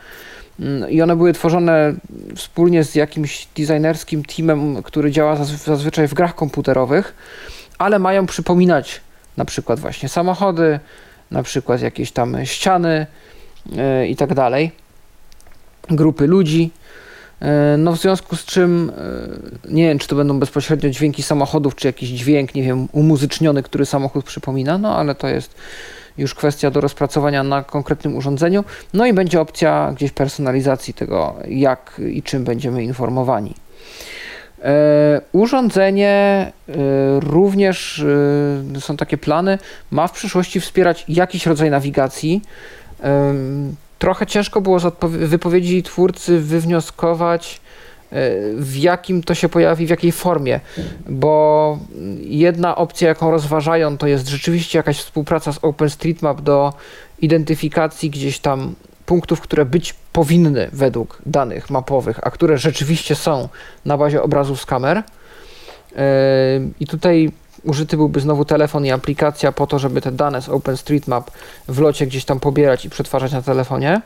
Mm, 0.60 0.90
i 0.90 1.02
one 1.02 1.16
były 1.16 1.34
tworzone 1.34 1.94
wspólnie 2.36 2.84
z 2.84 2.96
jakimś 2.96 3.48
designerskim 3.58 4.26
teamem, 4.26 4.84
który 4.84 5.12
działa 5.12 5.36
zazwyczaj 5.66 6.08
w 6.08 6.14
grach 6.14 6.36
komputerowych, 6.36 7.14
ale 7.78 8.00
mają 8.00 8.26
przypominać 8.26 9.02
na 9.38 9.46
przykład 9.46 9.80
właśnie 9.80 10.10
samochody, 10.10 10.80
na 11.32 11.44
przykład 11.44 11.82
jakieś 11.82 12.12
tam 12.12 12.38
ściany 12.46 13.08
i 14.08 14.16
tak 14.16 14.34
dalej, 14.34 14.72
grupy 15.90 16.28
ludzi. 16.28 16.72
Yy, 17.42 17.48
no 17.78 17.92
w 17.92 17.98
związku 17.98 18.36
z 18.36 18.46
czym 18.46 18.92
yy, 19.64 19.74
nie 19.74 19.88
wiem, 19.88 20.00
czy 20.00 20.08
to 20.08 20.16
będą 20.16 20.40
bezpośrednio 20.40 20.90
dźwięki 20.90 21.24
samochodów, 21.24 21.76
czy 21.76 21.88
jakiś 21.88 22.10
dźwięk, 22.10 22.56
nie 22.56 22.64
wiem, 22.64 22.88
umuzyczniony, 22.92 23.64
który 23.64 23.86
samochód 23.86 24.26
przypomina, 24.26 24.78
no 24.78 24.96
ale 24.96 25.16
to 25.16 25.28
jest 25.28 25.56
już 26.18 26.36
kwestia 26.36 26.72
do 26.72 26.82
rozpracowania 26.82 27.44
na 27.44 27.64
konkretnym 27.64 28.16
urządzeniu. 28.16 28.64
No 28.94 29.06
i 29.06 29.14
będzie 29.14 29.42
opcja 29.42 29.94
gdzieś 29.96 30.12
personalizacji 30.12 30.94
tego, 30.94 31.36
jak 31.48 32.02
i 32.12 32.24
czym 32.24 32.44
będziemy 32.44 32.84
informowani. 32.84 33.54
E, 34.64 35.22
urządzenie 35.32 36.08
e, 36.70 36.74
również 37.20 38.06
e, 38.76 38.82
są 38.82 38.98
takie 38.98 39.18
plany, 39.18 39.58
ma 39.92 40.08
w 40.08 40.12
przyszłości 40.12 40.60
wspierać 40.60 41.06
jakiś 41.08 41.46
rodzaj 41.46 41.70
nawigacji. 41.70 42.42
Trochę 44.00 44.28
ciężko 44.28 44.62
było 44.62 44.80
z 44.80 44.94
wypowiedzi 45.08 45.84
twórcy 45.84 46.40
wywnioskować, 46.40 47.62
w 48.56 48.78
jakim 48.78 49.24
to 49.24 49.36
się 49.36 49.50
pojawi, 49.50 49.86
w 49.86 49.90
jakiej 49.90 50.12
formie, 50.12 50.60
bo 51.10 51.78
jedna 52.22 52.76
opcja, 52.76 53.08
jaką 53.08 53.32
rozważają, 53.32 53.98
to 53.98 54.08
jest 54.08 54.28
rzeczywiście 54.28 54.80
jakaś 54.80 54.98
współpraca 54.98 55.54
z 55.54 55.60
OpenStreetMap 55.62 56.42
do 56.42 56.74
identyfikacji 57.22 58.10
gdzieś 58.10 58.40
tam 58.40 58.76
punktów, 59.06 59.42
które 59.42 59.66
być 59.66 59.96
powinny 60.14 60.70
według 60.74 61.22
danych 61.26 61.70
mapowych, 61.70 62.20
a 62.24 62.32
które 62.32 62.58
rzeczywiście 62.58 63.16
są 63.16 63.50
na 63.86 63.98
bazie 63.98 64.24
obrazów 64.24 64.62
z 64.62 64.66
kamer. 64.66 65.04
I 66.80 66.88
tutaj 66.88 67.32
użyty 67.64 67.98
byłby 67.98 68.20
znowu 68.20 68.46
telefon 68.46 68.86
i 68.86 68.92
aplikacja 68.92 69.52
po 69.52 69.68
to, 69.68 69.80
żeby 69.80 70.02
te 70.02 70.12
dane 70.12 70.42
z 70.42 70.50
OpenStreetMap 70.50 71.32
w 71.68 71.80
locie 71.80 72.08
gdzieś 72.08 72.26
tam 72.26 72.40
pobierać 72.40 72.86
i 72.86 72.90
przetwarzać 72.90 73.32
na 73.32 73.42
telefonie. 73.42 74.02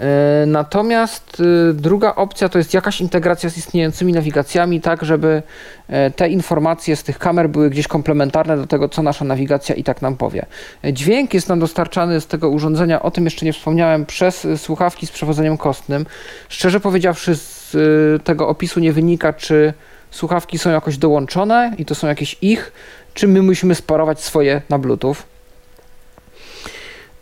E, 0.00 0.44
natomiast 0.46 1.40
y, 1.70 1.74
druga 1.74 2.14
opcja 2.14 2.48
to 2.48 2.58
jest 2.58 2.74
jakaś 2.74 3.00
integracja 3.00 3.50
z 3.50 3.58
istniejącymi 3.58 4.12
nawigacjami, 4.12 4.80
tak 4.80 5.04
żeby 5.04 5.42
e, 5.88 6.10
te 6.10 6.28
informacje 6.28 6.96
z 6.96 7.02
tych 7.02 7.18
kamer 7.18 7.48
były 7.48 7.70
gdzieś 7.70 7.88
komplementarne 7.88 8.56
do 8.56 8.66
tego, 8.66 8.88
co 8.88 9.02
nasza 9.02 9.24
nawigacja 9.24 9.74
i 9.74 9.84
tak 9.84 10.02
nam 10.02 10.16
powie. 10.16 10.46
E, 10.84 10.92
dźwięk 10.92 11.34
jest 11.34 11.48
nam 11.48 11.60
dostarczany 11.60 12.20
z 12.20 12.26
tego 12.26 12.50
urządzenia, 12.50 13.02
o 13.02 13.10
tym 13.10 13.24
jeszcze 13.24 13.46
nie 13.46 13.52
wspomniałem, 13.52 14.06
przez 14.06 14.46
słuchawki 14.56 15.06
z 15.06 15.10
przewodzeniem 15.10 15.56
kostnym. 15.56 16.06
Szczerze 16.48 16.80
powiedziawszy, 16.80 17.36
z 17.36 17.76
tego 18.24 18.48
opisu 18.48 18.80
nie 18.80 18.92
wynika, 18.92 19.32
czy 19.32 19.72
słuchawki 20.10 20.58
są 20.58 20.70
jakoś 20.70 20.98
dołączone 20.98 21.74
i 21.78 21.84
to 21.84 21.94
są 21.94 22.06
jakieś 22.06 22.36
ich, 22.42 22.72
czy 23.14 23.28
my 23.28 23.42
musimy 23.42 23.74
sparować 23.74 24.20
swoje 24.20 24.62
na 24.68 24.78
Bluetooth. 24.78 25.16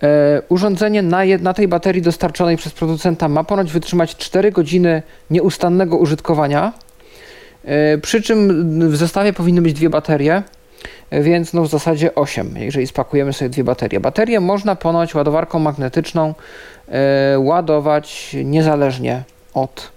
E, 0.03 0.43
urządzenie 0.49 1.03
na, 1.03 1.19
na 1.41 1.55
tej 1.55 1.69
baterii 1.69 2.03
dostarczonej 2.03 2.57
przez 2.57 2.73
producenta 2.73 3.29
ma 3.29 3.45
ponoć 3.45 3.73
wytrzymać 3.73 4.17
4 4.17 4.53
godziny 4.53 5.03
nieustannego 5.31 5.97
użytkowania. 5.97 6.73
E, 7.65 7.99
przy 7.99 8.23
czym 8.23 8.91
w 8.91 8.97
zestawie 8.97 9.33
powinny 9.33 9.63
być 9.63 9.73
dwie 9.73 9.91
baterie, 9.91 10.43
e, 11.11 11.23
więc 11.23 11.53
no 11.53 11.63
w 11.63 11.69
zasadzie 11.69 12.15
8, 12.15 12.55
jeżeli 12.57 12.87
spakujemy 12.87 13.33
sobie 13.33 13.49
dwie 13.49 13.65
baterie. 13.65 14.01
Baterię 14.01 14.41
można 14.41 14.77
ponoć 14.77 15.15
ładowarką 15.15 15.59
magnetyczną 15.59 16.35
ładować 17.39 18.37
niezależnie 18.45 19.23
od 19.55 19.96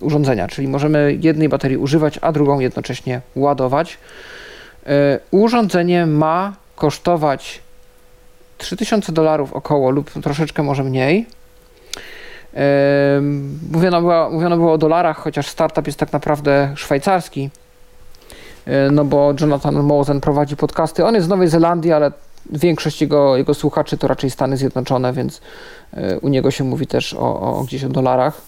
urządzenia, 0.00 0.48
czyli 0.48 0.68
możemy 0.68 1.18
jednej 1.20 1.48
baterii 1.48 1.76
używać, 1.76 2.18
a 2.22 2.32
drugą 2.32 2.60
jednocześnie 2.60 3.20
ładować. 3.36 3.98
urządzenie 5.30 6.06
ma 6.06 6.52
kosztować 6.76 7.60
3000 8.58 9.12
dolarów 9.12 9.52
około 9.52 9.90
lub 9.90 10.10
troszeczkę 10.22 10.62
może 10.62 10.84
mniej. 10.84 11.26
Mówiono 13.72 14.00
było, 14.00 14.30
mówiono 14.30 14.56
było 14.56 14.72
o 14.72 14.78
dolarach, 14.78 15.16
chociaż 15.16 15.48
startup 15.48 15.86
jest 15.86 15.98
tak 15.98 16.12
naprawdę 16.12 16.72
szwajcarski, 16.76 17.50
no 18.92 19.04
bo 19.04 19.34
Jonathan 19.40 19.74
Mosen 19.74 20.20
prowadzi 20.20 20.56
podcasty. 20.56 21.04
On 21.04 21.14
jest 21.14 21.26
z 21.26 21.30
Nowej 21.30 21.48
Zelandii, 21.48 21.92
ale 21.92 22.12
większość 22.50 23.00
jego, 23.00 23.36
jego 23.36 23.54
słuchaczy 23.54 23.98
to 23.98 24.08
raczej 24.08 24.30
Stany 24.30 24.56
Zjednoczone, 24.56 25.12
więc 25.12 25.40
e, 25.94 26.20
u 26.20 26.28
niego 26.28 26.50
się 26.50 26.64
mówi 26.64 26.86
też 26.86 27.14
o, 27.14 27.40
o 27.40 27.64
gdzieś 27.64 27.84
o 27.84 27.88
dolarach. 27.88 28.40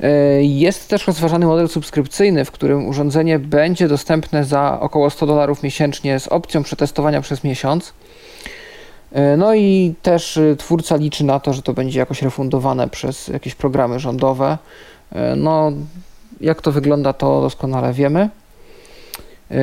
E, 0.00 0.42
jest 0.42 0.88
też 0.88 1.06
rozważany 1.06 1.46
model 1.46 1.68
subskrypcyjny, 1.68 2.44
w 2.44 2.50
którym 2.50 2.88
urządzenie 2.88 3.38
będzie 3.38 3.88
dostępne 3.88 4.44
za 4.44 4.80
około 4.80 5.10
100 5.10 5.26
dolarów 5.26 5.62
miesięcznie 5.62 6.20
z 6.20 6.28
opcją 6.28 6.62
przetestowania 6.62 7.20
przez 7.20 7.44
miesiąc. 7.44 7.92
E, 9.14 9.36
no 9.36 9.54
i 9.54 9.94
też 10.02 10.36
y, 10.36 10.56
twórca 10.58 10.96
liczy 10.96 11.24
na 11.24 11.40
to, 11.40 11.52
że 11.52 11.62
to 11.62 11.72
będzie 11.72 11.98
jakoś 11.98 12.22
refundowane 12.22 12.88
przez 12.88 13.28
jakieś 13.28 13.54
programy 13.54 13.98
rządowe. 13.98 14.58
E, 15.12 15.36
no, 15.36 15.72
jak 16.40 16.62
to 16.62 16.72
wygląda, 16.72 17.12
to 17.12 17.40
doskonale 17.40 17.92
wiemy. 17.92 18.28
E, 19.50 19.60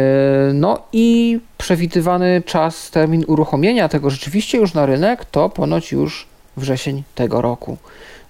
no 0.54 0.80
i 0.94 1.40
przewidywany 1.58 2.44
czas, 2.46 2.92
termin 2.92 3.24
uruchomienia 3.28 3.90
tego 3.90 4.10
rzeczywiście 4.10 4.58
już 4.58 4.74
na 4.74 4.86
rynek 4.86 5.26
to 5.26 5.50
ponoć 5.50 5.92
już 5.92 6.28
wrzesień 6.58 7.04
tego 7.16 7.42
roku. 7.42 7.78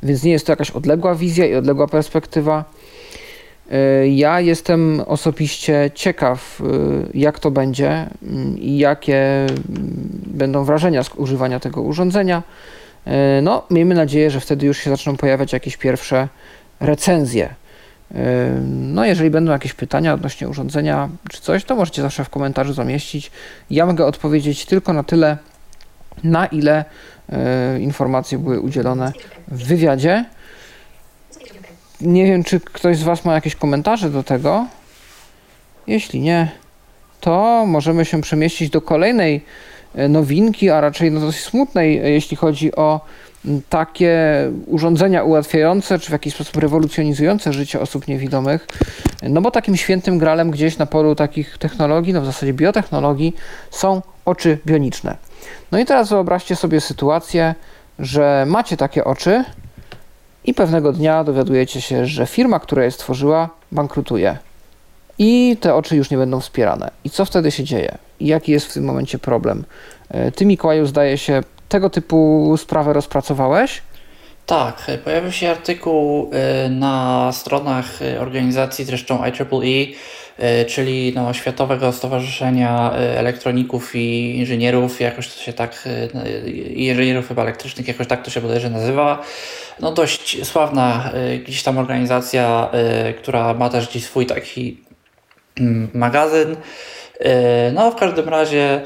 Więc 0.04 0.24
nie 0.24 0.32
jest 0.32 0.46
to 0.46 0.52
jakaś 0.52 0.72
odległa 0.72 1.16
wizja 1.16 1.46
i 1.46 1.56
odległa 1.56 1.88
perspektywa. 1.88 2.66
E, 3.72 4.08
ja 4.08 4.40
jestem 4.40 5.02
osobiście 5.06 5.92
ciekaw, 5.96 6.62
e, 6.62 6.64
jak 7.14 7.40
to 7.40 7.52
będzie 7.52 8.08
mm, 8.24 8.60
i 8.60 8.78
jakie 8.78 9.48
będą 10.28 10.64
wrażenia 10.64 11.04
z 11.04 11.10
używania 11.16 11.60
tego 11.60 11.82
urządzenia. 11.82 12.44
No, 13.42 13.64
miejmy 13.70 13.96
nadzieję, 13.96 14.32
że 14.32 14.40
wtedy 14.40 14.66
już 14.66 14.78
się 14.78 14.90
zaczną 14.90 15.18
pojawiać 15.18 15.54
jakieś 15.54 15.78
pierwsze 15.78 16.28
recenzje. 16.80 17.56
No, 18.68 19.06
jeżeli 19.06 19.30
będą 19.30 19.52
jakieś 19.52 19.74
pytania 19.74 20.14
odnośnie 20.14 20.50
urządzenia 20.50 21.10
czy 21.30 21.42
coś, 21.42 21.64
to 21.64 21.76
możecie 21.76 22.02
zawsze 22.02 22.24
w 22.24 22.30
komentarzu 22.30 22.74
zamieścić. 22.74 23.32
Ja 23.70 23.86
mogę 23.86 24.06
odpowiedzieć 24.06 24.66
tylko 24.66 24.94
na 24.94 25.04
tyle, 25.04 25.38
na 26.24 26.46
ile 26.46 26.86
informacje 27.80 28.38
były 28.38 28.60
udzielone 28.60 29.12
w 29.48 29.64
wywiadzie. 29.64 30.26
Nie 32.02 32.26
wiem, 32.26 32.44
czy 32.44 32.60
ktoś 32.60 32.98
z 32.98 33.04
Was 33.04 33.26
ma 33.26 33.34
jakieś 33.34 33.56
komentarze 33.56 34.10
do 34.10 34.24
tego. 34.24 34.68
Jeśli 35.88 36.22
nie, 36.22 36.52
to 37.20 37.66
możemy 37.68 38.06
się 38.06 38.22
przemieścić 38.22 38.70
do 38.70 38.82
kolejnej 38.82 39.42
e, 39.96 40.08
nowinki, 40.08 40.70
a 40.70 40.82
raczej 40.82 41.12
no 41.12 41.20
dosyć 41.20 41.42
smutnej, 41.42 41.98
e, 41.98 42.10
jeśli 42.10 42.38
chodzi 42.38 42.76
o 42.76 43.00
takie 43.70 44.18
urządzenia 44.66 45.24
ułatwiające, 45.24 46.00
czy 46.00 46.08
w 46.08 46.12
jakiś 46.12 46.34
sposób 46.34 46.58
rewolucjonizujące 46.58 47.54
życie 47.54 47.80
osób 47.80 48.08
niewidomych. 48.08 48.68
No 49.24 49.42
bo 49.42 49.52
takim 49.52 49.78
świętym 49.78 50.18
gralem 50.18 50.52
gdzieś 50.52 50.78
na 50.78 50.86
polu 50.86 51.16
takich 51.16 51.58
technologii, 51.58 52.14
no 52.14 52.22
w 52.22 52.26
zasadzie 52.26 52.54
biotechnologii, 52.54 53.36
są 53.72 54.02
oczy 54.26 54.58
bioniczne. 54.66 55.18
No 55.72 55.80
i 55.80 55.86
teraz 55.86 56.10
wyobraźcie 56.10 56.56
sobie 56.56 56.82
sytuację, 56.82 57.56
że 58.00 58.46
macie 58.48 58.78
takie 58.78 59.04
oczy, 59.04 59.44
i 60.46 60.54
pewnego 60.54 60.94
dnia 60.94 61.24
dowiadujecie 61.24 61.82
się, 61.82 62.06
że 62.06 62.26
firma, 62.28 62.60
która 62.60 62.84
je 62.84 62.92
stworzyła, 62.92 63.50
bankrutuje. 63.72 64.38
I 65.18 65.58
te 65.62 65.76
oczy 65.76 65.96
już 65.96 66.10
nie 66.10 66.18
będą 66.18 66.40
wspierane. 66.40 66.92
I 67.04 67.10
co 67.10 67.26
wtedy 67.26 67.52
się 67.52 67.64
dzieje? 67.64 67.98
I 68.20 68.28
jaki 68.28 68.52
jest 68.52 68.66
w 68.66 68.74
tym 68.74 68.84
momencie 68.84 69.20
problem? 69.20 69.64
E, 70.10 70.32
ty, 70.32 70.46
Mikołaju, 70.46 70.86
zdaje 70.86 71.18
się, 71.18 71.44
tego 71.70 71.90
typu 71.90 72.54
sprawę 72.58 72.94
rozpracowałeś? 72.94 73.82
Tak, 74.46 74.92
pojawił 75.04 75.32
się 75.32 75.50
artykuł 75.50 76.32
e, 76.34 76.70
na 76.70 77.30
stronach 77.34 78.00
organizacji, 78.20 78.86
zresztą 78.86 79.24
IEEE, 79.24 79.96
E, 80.42 80.66
czyli 80.66 81.14
no, 81.16 81.34
Światowego 81.34 81.92
Stowarzyszenia 81.92 82.92
e, 82.94 83.20
Elektroników 83.20 83.96
i 83.96 84.38
Inżynierów, 84.38 85.02
jakoś 85.02 85.28
to 85.28 85.40
się 85.40 85.54
tak, 85.54 85.88
e, 86.26 86.50
inżynierów 86.60 87.28
chyba 87.28 87.42
elektrycznych, 87.42 87.88
jakoś 87.88 88.08
tak 88.08 88.24
to 88.24 88.32
się 88.32 88.42
bodajże 88.42 88.70
nazywa. 88.70 89.24
No 89.80 89.92
dość 89.92 90.48
sławna 90.48 91.12
gdzieś 91.46 91.64
tam 91.64 91.78
organizacja, 91.78 92.70
która 93.18 93.54
ma 93.54 93.70
też 93.70 93.90
gdzieś 93.90 94.04
swój 94.04 94.26
taki 94.26 94.78
mm, 95.60 95.90
magazyn. 95.94 96.56
No, 97.74 97.92
w 97.92 97.96
każdym 97.96 98.30
razie 98.30 98.82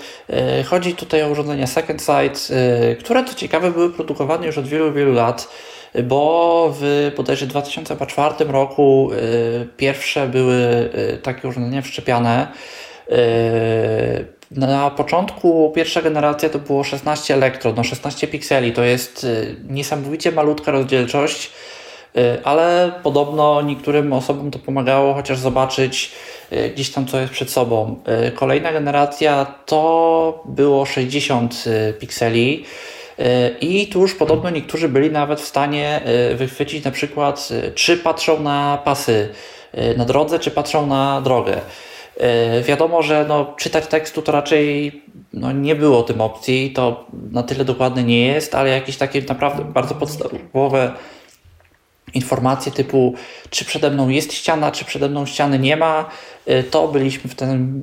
chodzi 0.66 0.96
tutaj 0.96 1.24
o 1.24 1.30
urządzenia 1.30 1.68
Second 1.68 2.02
Sight, 2.02 2.54
które 3.00 3.24
to 3.24 3.34
ciekawe 3.34 3.72
były 3.72 3.90
produkowane 3.90 4.46
już 4.46 4.58
od 4.58 4.68
wielu, 4.68 4.94
wielu 4.94 5.14
lat 5.14 5.48
bo 6.04 6.74
w 6.80 7.12
bodajże 7.18 7.48
2004 7.48 8.36
roku 8.48 9.10
pierwsze 9.78 10.28
były 10.28 10.90
takie 11.24 11.48
urządzenia 11.48 11.82
wszczepiane. 11.82 12.48
Na 14.52 14.90
początku 14.90 15.72
pierwsza 15.76 16.02
generacja 16.02 16.50
to 16.50 16.60
było 16.60 16.84
16 16.84 17.34
elektrod, 17.34 17.78
no 17.78 17.84
16 17.84 18.28
pikseli, 18.28 18.74
to 18.74 18.84
jest 18.84 19.26
niesamowicie 19.70 20.32
malutka 20.32 20.72
rozdzielczość, 20.72 21.52
ale 22.44 22.92
podobno 23.04 23.62
niektórym 23.62 24.14
osobom 24.14 24.52
to 24.52 24.60
pomagało 24.60 25.14
chociaż 25.14 25.40
zobaczyć 25.40 26.12
gdzieś 26.74 26.92
tam 26.92 27.06
co 27.06 27.20
jest 27.20 27.34
przed 27.34 27.50
sobą. 27.50 28.00
Kolejna 28.36 28.72
generacja 28.72 29.46
to 29.66 30.44
było 30.46 30.86
60 30.86 31.64
pikseli. 32.00 32.66
I 33.62 33.88
tu 33.88 34.02
już 34.02 34.16
podobno 34.16 34.50
niektórzy 34.50 34.90
byli 34.90 35.12
nawet 35.12 35.42
w 35.42 35.48
stanie 35.48 36.02
wychwycić 36.36 36.86
na 36.86 36.92
przykład, 36.92 37.50
czy 37.76 37.98
patrzą 37.98 38.40
na 38.42 38.82
pasy 38.86 39.30
na 39.98 40.06
drodze, 40.06 40.40
czy 40.40 40.52
patrzą 40.52 40.88
na 40.88 41.22
drogę. 41.22 41.62
Wiadomo, 42.64 43.02
że 43.02 43.26
no, 43.28 43.54
czytać 43.58 43.88
tekstu 43.88 44.22
to 44.22 44.32
raczej 44.32 45.02
no, 45.34 45.52
nie 45.52 45.76
było 45.76 46.04
tym 46.04 46.22
opcji, 46.22 46.72
to 46.72 47.06
na 47.32 47.44
tyle 47.44 47.66
dokładne 47.66 48.04
nie 48.04 48.28
jest, 48.28 48.56
ale 48.56 48.70
jakieś 48.70 48.98
takie 48.98 49.22
naprawdę 49.22 49.64
bardzo 49.64 49.96
podstawowe 49.96 50.92
informacje 52.16 52.72
typu 52.72 53.14
czy 53.50 53.66
przede 53.66 53.92
mną 53.92 54.10
jest 54.10 54.34
ściana, 54.34 54.72
czy 54.72 54.86
przede 54.86 55.10
mną 55.10 55.26
ściany 55.26 55.60
nie 55.60 55.78
ma, 55.78 56.10
to 56.72 56.88
byliśmy 56.88 57.30
w 57.30 57.36
ten, 57.36 57.82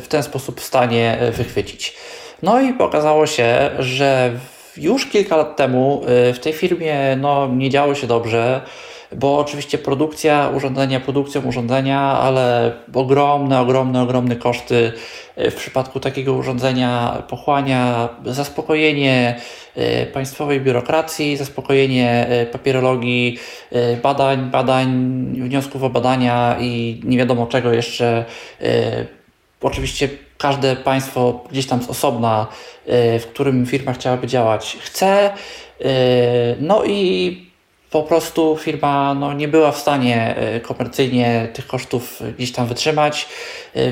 w 0.00 0.06
ten 0.08 0.22
sposób 0.22 0.60
w 0.60 0.64
stanie 0.64 1.18
wychwycić. 1.32 1.96
No 2.42 2.60
i 2.60 2.78
okazało 2.78 3.26
się, 3.26 3.70
że 3.78 4.32
już 4.76 5.06
kilka 5.06 5.36
lat 5.36 5.56
temu 5.56 6.02
y, 6.30 6.32
w 6.32 6.38
tej 6.38 6.52
firmie 6.52 7.16
no, 7.20 7.48
nie 7.48 7.70
działo 7.70 7.94
się 7.94 8.06
dobrze. 8.06 8.60
Bo 9.12 9.38
oczywiście 9.38 9.78
produkcja 9.78 10.50
urządzenia 10.56 11.00
produkcją 11.00 11.42
urządzenia, 11.42 12.00
ale 12.00 12.72
ogromne, 12.94 13.60
ogromne, 13.60 14.02
ogromne 14.02 14.36
koszty 14.36 14.92
w 15.36 15.54
przypadku 15.54 16.00
takiego 16.00 16.32
urządzenia 16.32 17.22
pochłania 17.28 18.08
zaspokojenie 18.24 19.40
państwowej 20.12 20.60
biurokracji, 20.60 21.36
zaspokojenie 21.36 22.26
papierologii, 22.52 23.38
badań, 24.02 24.50
badań, 24.50 24.88
wniosków 25.34 25.82
o 25.82 25.90
badania 25.90 26.56
i 26.60 27.00
nie 27.04 27.18
wiadomo 27.18 27.46
czego 27.46 27.72
jeszcze. 27.72 28.24
Oczywiście 29.62 30.08
każde 30.40 30.76
państwo 30.76 31.44
gdzieś 31.50 31.66
tam 31.66 31.82
z 31.82 31.90
osobna, 31.90 32.46
e, 32.86 33.18
w 33.18 33.26
którym 33.26 33.66
firma 33.66 33.92
chciałaby 33.92 34.26
działać, 34.26 34.76
chce. 34.80 35.30
E, 35.30 35.32
no 36.60 36.84
i 36.84 37.49
po 37.90 38.02
prostu 38.02 38.56
firma 38.56 39.14
no, 39.14 39.32
nie 39.32 39.48
była 39.48 39.72
w 39.72 39.78
stanie 39.78 40.36
e, 40.36 40.60
komercyjnie 40.60 41.48
tych 41.52 41.66
kosztów 41.66 42.22
gdzieś 42.36 42.52
tam 42.52 42.66
wytrzymać. 42.66 43.28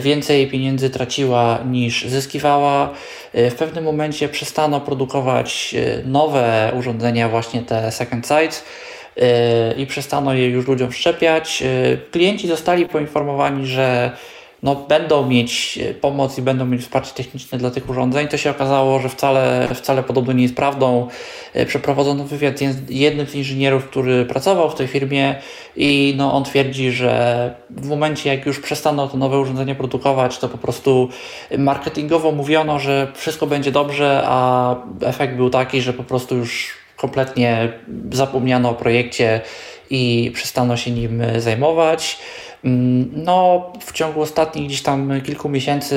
Więcej 0.01 0.46
pieniędzy 0.46 0.90
traciła 0.90 1.59
niż 1.66 2.05
zyskiwała. 2.05 2.90
W 3.34 3.55
pewnym 3.55 3.84
momencie 3.84 4.28
przestano 4.28 4.80
produkować 4.80 5.74
nowe 6.05 6.72
urządzenia, 6.78 7.28
właśnie 7.28 7.62
te 7.62 7.92
second 7.92 8.26
sites 8.26 8.64
i 9.76 9.86
przestano 9.86 10.34
je 10.34 10.49
już 10.49 10.66
ludziom 10.66 10.90
wszczepiać. 10.90 11.62
Klienci 12.11 12.49
zostali 12.49 12.86
poinformowani, 12.86 13.66
że 13.66 14.16
no, 14.62 14.74
będą 14.74 15.26
mieć 15.26 15.78
e, 15.82 15.94
pomoc 15.94 16.38
i 16.38 16.42
będą 16.42 16.66
mieć 16.66 16.82
wsparcie 16.82 17.14
techniczne 17.14 17.59
dla 17.59 17.70
tych 17.70 17.90
urządzeń. 17.90 18.28
To 18.28 18.36
się 18.36 18.50
okazało, 18.50 18.98
że 18.98 19.09
wcale, 19.09 19.68
wcale 19.74 20.02
podobno 20.02 20.32
nie 20.32 20.42
jest 20.42 20.56
prawdą. 20.56 21.09
E, 21.54 21.66
przeprowadzono 21.66 22.24
wywiad 22.24 22.59
z 22.59 22.90
jednym 22.90 23.26
z 23.26 23.34
inżynierów, 23.34 23.84
który 23.84 24.24
pracował 24.24 24.70
w 24.70 24.74
tej 24.74 24.86
firmie 24.86 25.34
i 25.76 26.14
no, 26.16 26.32
on 26.32 26.44
twierdzi, 26.44 26.90
że 26.90 27.54
w 27.70 27.88
momencie 27.88 28.34
jak 28.34 28.46
już 28.46 28.61
przestano 28.61 29.09
to 29.09 29.16
nowe 29.16 29.38
urządzenie 29.38 29.74
produkować, 29.74 30.38
to 30.38 30.48
po 30.48 30.59
prostu 30.59 31.09
marketingowo 31.59 32.32
mówiono, 32.32 32.78
że 32.78 33.12
wszystko 33.14 33.46
będzie 33.46 33.72
dobrze, 33.72 34.22
a 34.24 34.76
efekt 35.02 35.34
był 35.34 35.50
taki, 35.50 35.80
że 35.80 35.92
po 35.92 36.04
prostu 36.04 36.36
już 36.36 36.74
kompletnie 36.96 37.72
zapomniano 38.12 38.70
o 38.70 38.74
projekcie 38.74 39.40
i 39.90 40.30
przestano 40.34 40.76
się 40.76 40.90
nim 40.90 41.22
zajmować. 41.38 42.18
Mm, 42.64 43.11
no, 43.24 43.66
w 43.80 43.92
ciągu 43.92 44.20
ostatnich 44.20 44.66
gdzieś 44.66 44.82
tam 44.82 45.20
kilku 45.20 45.48
miesięcy 45.48 45.96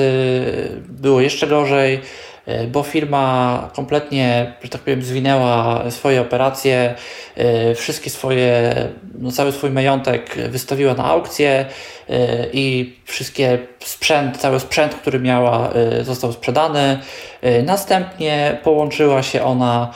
było 0.88 1.20
jeszcze 1.20 1.46
gorzej, 1.46 2.00
e, 2.46 2.66
bo 2.66 2.82
firma 2.82 3.70
kompletnie, 3.74 4.54
że 4.62 4.68
tak 4.68 4.80
powiem, 4.80 5.02
zwinęła 5.02 5.84
swoje 5.90 6.20
operacje, 6.20 6.94
e, 7.36 7.74
wszystkie 7.74 8.10
swoje, 8.10 8.74
no 9.18 9.32
cały 9.32 9.52
swój 9.52 9.70
majątek 9.70 10.36
wystawiła 10.48 10.94
na 10.94 11.04
aukcję 11.04 11.64
e, 12.08 12.46
i 12.52 12.96
wszystkie 13.04 13.58
sprzęt, 13.80 14.38
cały 14.38 14.60
sprzęt, 14.60 14.94
który 14.94 15.20
miała, 15.20 15.70
został 16.02 16.32
sprzedany. 16.32 16.98
Następnie 17.64 18.58
połączyła 18.62 19.22
się 19.22 19.44
ona 19.44 19.92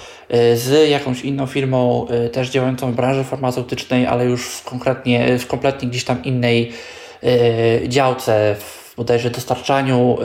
z 0.54 0.90
jakąś 0.90 1.20
inną 1.20 1.46
firmą 1.46 2.06
e, 2.08 2.28
też 2.28 2.50
działającą 2.50 2.92
w 2.92 2.94
branży 2.94 3.24
farmaceutycznej, 3.24 4.06
ale 4.06 4.24
już 4.24 4.46
w, 4.48 4.64
konkretnie, 4.64 5.38
w 5.38 5.46
kompletnie 5.46 5.88
gdzieś 5.88 6.04
tam 6.04 6.24
innej 6.24 6.72
e, 7.22 7.88
działce, 7.88 8.56
w 8.58 8.94
bodajże 8.96 9.30
dostarczaniu 9.30 10.18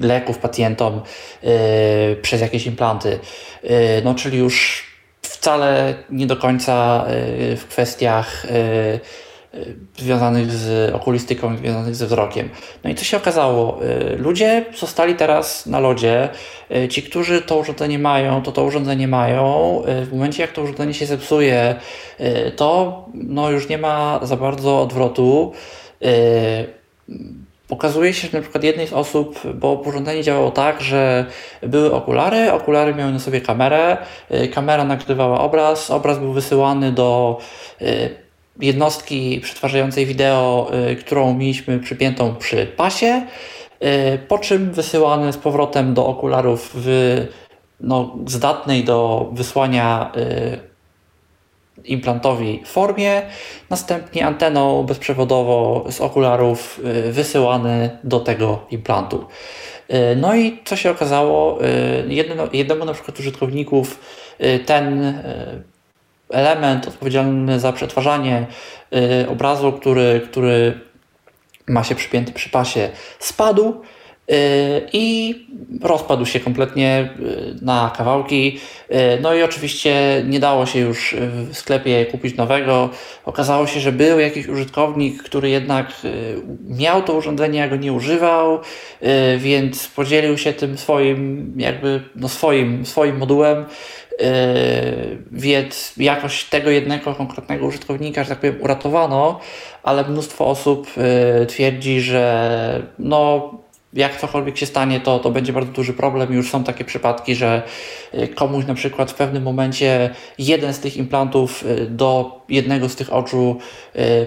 leków 0.00 0.38
pacjentom 0.38 1.00
przez 2.22 2.40
jakieś 2.40 2.66
implanty. 2.66 3.18
No, 4.04 4.14
czyli 4.14 4.38
już 4.38 4.86
wcale 5.22 5.94
nie 6.10 6.26
do 6.26 6.36
końca 6.36 7.04
w 7.56 7.64
kwestiach 7.68 8.46
związanych 9.96 10.50
z 10.50 10.94
okulistyką, 10.94 11.56
związanych 11.56 11.94
ze 11.94 12.06
wzrokiem. 12.06 12.48
No 12.84 12.90
i 12.90 12.94
co 12.94 13.04
się 13.04 13.16
okazało? 13.16 13.80
Y, 14.14 14.16
ludzie 14.18 14.64
zostali 14.78 15.14
teraz 15.14 15.66
na 15.66 15.80
lodzie. 15.80 16.28
Y, 16.76 16.88
ci, 16.88 17.02
którzy 17.02 17.42
to 17.42 17.56
urządzenie 17.56 17.98
mają, 17.98 18.42
to 18.42 18.52
to 18.52 18.64
urządzenie 18.64 19.08
mają. 19.08 19.82
Y, 20.02 20.06
w 20.06 20.12
momencie, 20.12 20.42
jak 20.42 20.52
to 20.52 20.62
urządzenie 20.62 20.94
się 20.94 21.06
zepsuje, 21.06 21.74
to 22.56 23.04
no, 23.14 23.50
już 23.50 23.68
nie 23.68 23.78
ma 23.78 24.20
za 24.22 24.36
bardzo 24.36 24.82
odwrotu. 24.82 25.52
Okazuje 27.70 28.14
się, 28.14 28.28
że 28.28 28.38
na 28.38 28.42
przykład 28.42 28.64
jednej 28.64 28.86
z 28.86 28.92
osób, 28.92 29.40
bo 29.54 29.72
urządzenie 29.72 30.22
działało 30.22 30.50
tak, 30.50 30.80
że 30.80 31.26
były 31.62 31.94
okulary, 31.94 32.52
okulary 32.52 32.94
miały 32.94 33.12
na 33.12 33.18
sobie 33.18 33.40
kamerę, 33.40 33.96
kamera 34.54 34.84
nagrywała 34.84 35.40
obraz, 35.40 35.90
obraz 35.90 36.18
był 36.18 36.32
wysyłany 36.32 36.92
do 36.92 37.38
jednostki 38.60 39.40
przetwarzającej 39.40 40.06
wideo, 40.06 40.70
y, 40.90 40.96
którą 40.96 41.34
mieliśmy 41.34 41.78
przypiętą 41.78 42.36
przy 42.36 42.66
pasie, 42.66 43.26
y, 43.82 44.18
po 44.28 44.38
czym 44.38 44.72
wysyłane 44.72 45.32
z 45.32 45.36
powrotem 45.36 45.94
do 45.94 46.06
okularów 46.06 46.70
w 46.74 46.88
no, 47.80 48.16
zdatnej 48.26 48.84
do 48.84 49.28
wysłania 49.32 50.12
y, 50.16 50.72
implantowi 51.84 52.62
formie, 52.64 53.22
następnie 53.70 54.26
anteną 54.26 54.82
bezprzewodowo 54.82 55.84
z 55.90 56.00
okularów 56.00 56.80
wysyłany 57.10 57.98
do 58.04 58.20
tego 58.20 58.66
implantu. 58.70 59.24
No 60.16 60.36
i 60.36 60.58
co 60.64 60.76
się 60.76 60.90
okazało, 60.90 61.58
jedno, 62.08 62.48
jednemu 62.52 62.84
na 62.84 62.92
przykład 62.92 63.18
użytkowników 63.18 64.00
ten 64.66 65.14
element 66.32 66.88
odpowiedzialny 66.88 67.60
za 67.60 67.72
przetwarzanie 67.72 68.46
y, 69.22 69.28
obrazu, 69.28 69.72
który, 69.72 70.20
który 70.30 70.80
ma 71.66 71.84
się 71.84 71.94
przypięty 71.94 72.32
przy 72.32 72.50
pasie, 72.50 72.90
spadł 73.18 73.68
y, 73.70 74.34
i 74.92 75.34
rozpadł 75.82 76.26
się 76.26 76.40
kompletnie 76.40 77.14
y, 77.18 77.64
na 77.64 77.92
kawałki. 77.96 78.60
No 79.20 79.34
i 79.34 79.42
oczywiście 79.42 80.22
nie 80.28 80.40
dało 80.40 80.66
się 80.66 80.78
już 80.78 81.14
w 81.50 81.56
sklepie 81.56 82.06
kupić 82.06 82.36
nowego. 82.36 82.90
Okazało 83.24 83.66
się, 83.66 83.80
że 83.80 83.92
był 83.92 84.20
jakiś 84.20 84.48
użytkownik, 84.48 85.22
który 85.22 85.50
jednak 85.50 85.92
miał 86.68 87.02
to 87.02 87.14
urządzenie, 87.14 87.64
a 87.64 87.68
go 87.68 87.76
nie 87.76 87.92
używał, 87.92 88.60
więc 89.38 89.88
podzielił 89.88 90.38
się 90.38 90.52
tym 90.52 90.78
swoim, 90.78 91.52
jakby 91.56 92.00
no 92.16 92.28
swoim, 92.28 92.86
swoim 92.86 93.18
modułem 93.18 93.64
więc 95.32 95.92
jakoś 95.96 96.44
tego 96.44 96.70
jednego 96.70 97.14
konkretnego 97.14 97.66
użytkownika, 97.66 98.24
że 98.24 98.28
tak 98.28 98.38
powiem, 98.38 98.56
uratowano, 98.60 99.40
ale 99.82 100.04
mnóstwo 100.04 100.46
osób 100.46 100.86
yy, 101.40 101.46
twierdzi, 101.46 102.00
że 102.00 102.82
no, 102.98 103.50
jak 103.92 104.20
cokolwiek 104.20 104.58
się 104.58 104.66
stanie, 104.66 105.00
to, 105.00 105.18
to 105.18 105.30
będzie 105.30 105.52
bardzo 105.52 105.72
duży 105.72 105.92
problem. 105.92 106.32
Już 106.32 106.50
są 106.50 106.64
takie 106.64 106.84
przypadki, 106.84 107.34
że 107.34 107.62
yy, 108.12 108.28
komuś 108.28 108.66
na 108.66 108.74
przykład 108.74 109.10
w 109.10 109.14
pewnym 109.14 109.42
momencie 109.42 110.10
jeden 110.38 110.74
z 110.74 110.80
tych 110.80 110.96
implantów 110.96 111.64
do 111.88 112.40
jednego 112.48 112.88
z 112.88 112.96
tych 112.96 113.12
oczu 113.12 113.58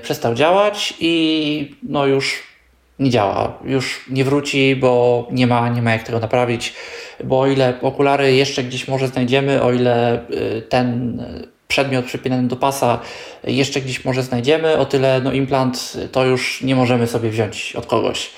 przestał 0.01 0.35
działać 0.35 0.93
i 0.99 1.75
no 1.83 2.05
już 2.05 2.43
nie 2.99 3.09
działa, 3.09 3.57
już 3.63 4.05
nie 4.09 4.23
wróci, 4.23 4.75
bo 4.75 5.27
nie 5.31 5.47
ma, 5.47 5.69
nie 5.69 5.81
ma 5.81 5.91
jak 5.91 6.03
tego 6.03 6.19
naprawić, 6.19 6.73
bo 7.23 7.39
o 7.39 7.47
ile 7.47 7.73
okulary 7.81 8.33
jeszcze 8.33 8.63
gdzieś 8.63 8.87
może 8.87 9.07
znajdziemy, 9.07 9.61
o 9.63 9.73
ile 9.73 10.19
y, 10.29 10.61
ten 10.61 11.21
przedmiot 11.67 12.05
przypinany 12.05 12.47
do 12.47 12.55
pasa 12.55 12.99
jeszcze 13.43 13.81
gdzieś 13.81 14.05
może 14.05 14.23
znajdziemy, 14.23 14.77
o 14.77 14.85
tyle 14.85 15.21
no, 15.23 15.33
implant 15.33 15.97
to 16.11 16.25
już 16.25 16.61
nie 16.61 16.75
możemy 16.75 17.07
sobie 17.07 17.29
wziąć 17.29 17.75
od 17.75 17.85
kogoś. 17.85 18.31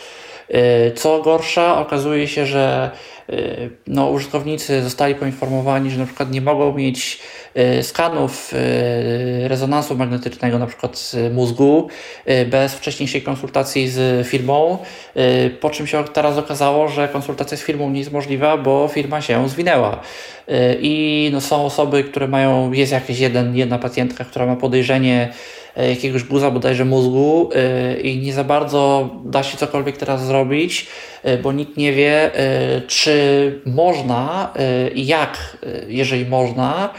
Y, 0.50 0.92
co 0.96 1.22
gorsza, 1.22 1.80
okazuje 1.80 2.28
się, 2.28 2.46
że 2.46 2.92
y, 2.94 3.17
no, 3.88 4.10
użytkownicy 4.10 4.82
zostali 4.82 5.16
poinformowani, 5.16 5.92
że 5.92 6.00
na 6.00 6.06
przykład 6.06 6.32
nie 6.32 6.42
mogą 6.42 6.74
mieć 6.74 7.20
y, 7.80 7.84
skanów 7.84 8.54
rezonansu 9.44 9.96
magnetycznego, 9.96 10.60
na 10.60 10.68
przykład 10.68 11.12
mózgu, 11.34 11.88
bez 12.52 12.74
wcześniejszej 12.74 13.22
konsultacji 13.22 13.88
z 13.88 14.28
firmą, 14.28 14.78
po 15.60 15.70
czym 15.70 15.88
się 15.88 16.04
teraz 16.04 16.38
okazało, 16.38 16.88
że 16.88 17.08
konsultacja 17.08 17.58
z 17.58 17.62
firmą 17.62 17.90
nie 17.90 18.00
jest 18.00 18.12
możliwa, 18.12 18.58
bo 18.58 18.88
firma 18.88 19.22
się 19.22 19.50
zwinęła. 19.50 20.02
I 20.80 21.30
no, 21.34 21.42
są 21.42 21.66
osoby, 21.66 22.04
które 22.04 22.28
mają, 22.28 22.72
jest 22.72 22.92
jakaś 22.92 23.20
jeden, 23.20 23.56
jedna 23.56 23.80
pacjentka, 23.80 24.26
która 24.26 24.46
ma 24.46 24.56
podejrzenie 24.56 25.34
jakiegoś 25.86 26.24
guza 26.24 26.52
bodajże 26.52 26.86
mózgu 26.86 27.50
e, 27.56 28.00
i 28.00 28.18
nie 28.20 28.34
za 28.34 28.44
bardzo 28.44 29.10
da 29.26 29.44
się 29.44 29.58
cokolwiek 29.58 29.98
teraz 29.98 30.26
zrobić, 30.26 30.88
e, 31.24 31.38
bo 31.38 31.52
nikt 31.52 31.78
nie 31.78 31.94
wie, 31.94 32.32
czy 32.88 33.62
można 33.66 34.54
i 34.96 35.08
jak, 35.08 35.58
jeżeli 35.88 36.26
można, 36.26 36.94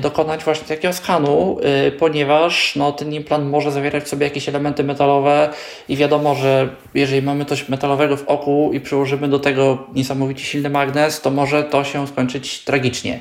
dokonać 0.00 0.44
właśnie 0.44 0.68
takiego 0.68 0.94
skanu, 0.94 1.58
ponieważ 1.98 2.76
no, 2.76 2.92
ten 2.92 3.12
implant 3.12 3.50
może 3.50 3.72
zawierać 3.72 4.04
w 4.04 4.08
sobie 4.08 4.24
jakieś 4.24 4.48
elementy 4.48 4.84
metalowe 4.84 5.50
i 5.88 5.96
wiadomo, 5.96 6.34
że 6.34 6.68
jeżeli 6.94 7.22
mamy 7.22 7.44
coś 7.44 7.68
metalowego 7.68 8.16
w 8.16 8.28
oku 8.28 8.70
i 8.72 8.80
przyłożymy 8.80 9.28
do 9.28 9.38
tego 9.38 9.86
niesamowicie 9.94 10.44
silny 10.44 10.70
magnes, 10.70 11.20
to 11.20 11.30
może 11.30 11.64
to 11.64 11.84
się 11.84 12.06
skończyć 12.06 12.64
tragicznie. 12.64 13.20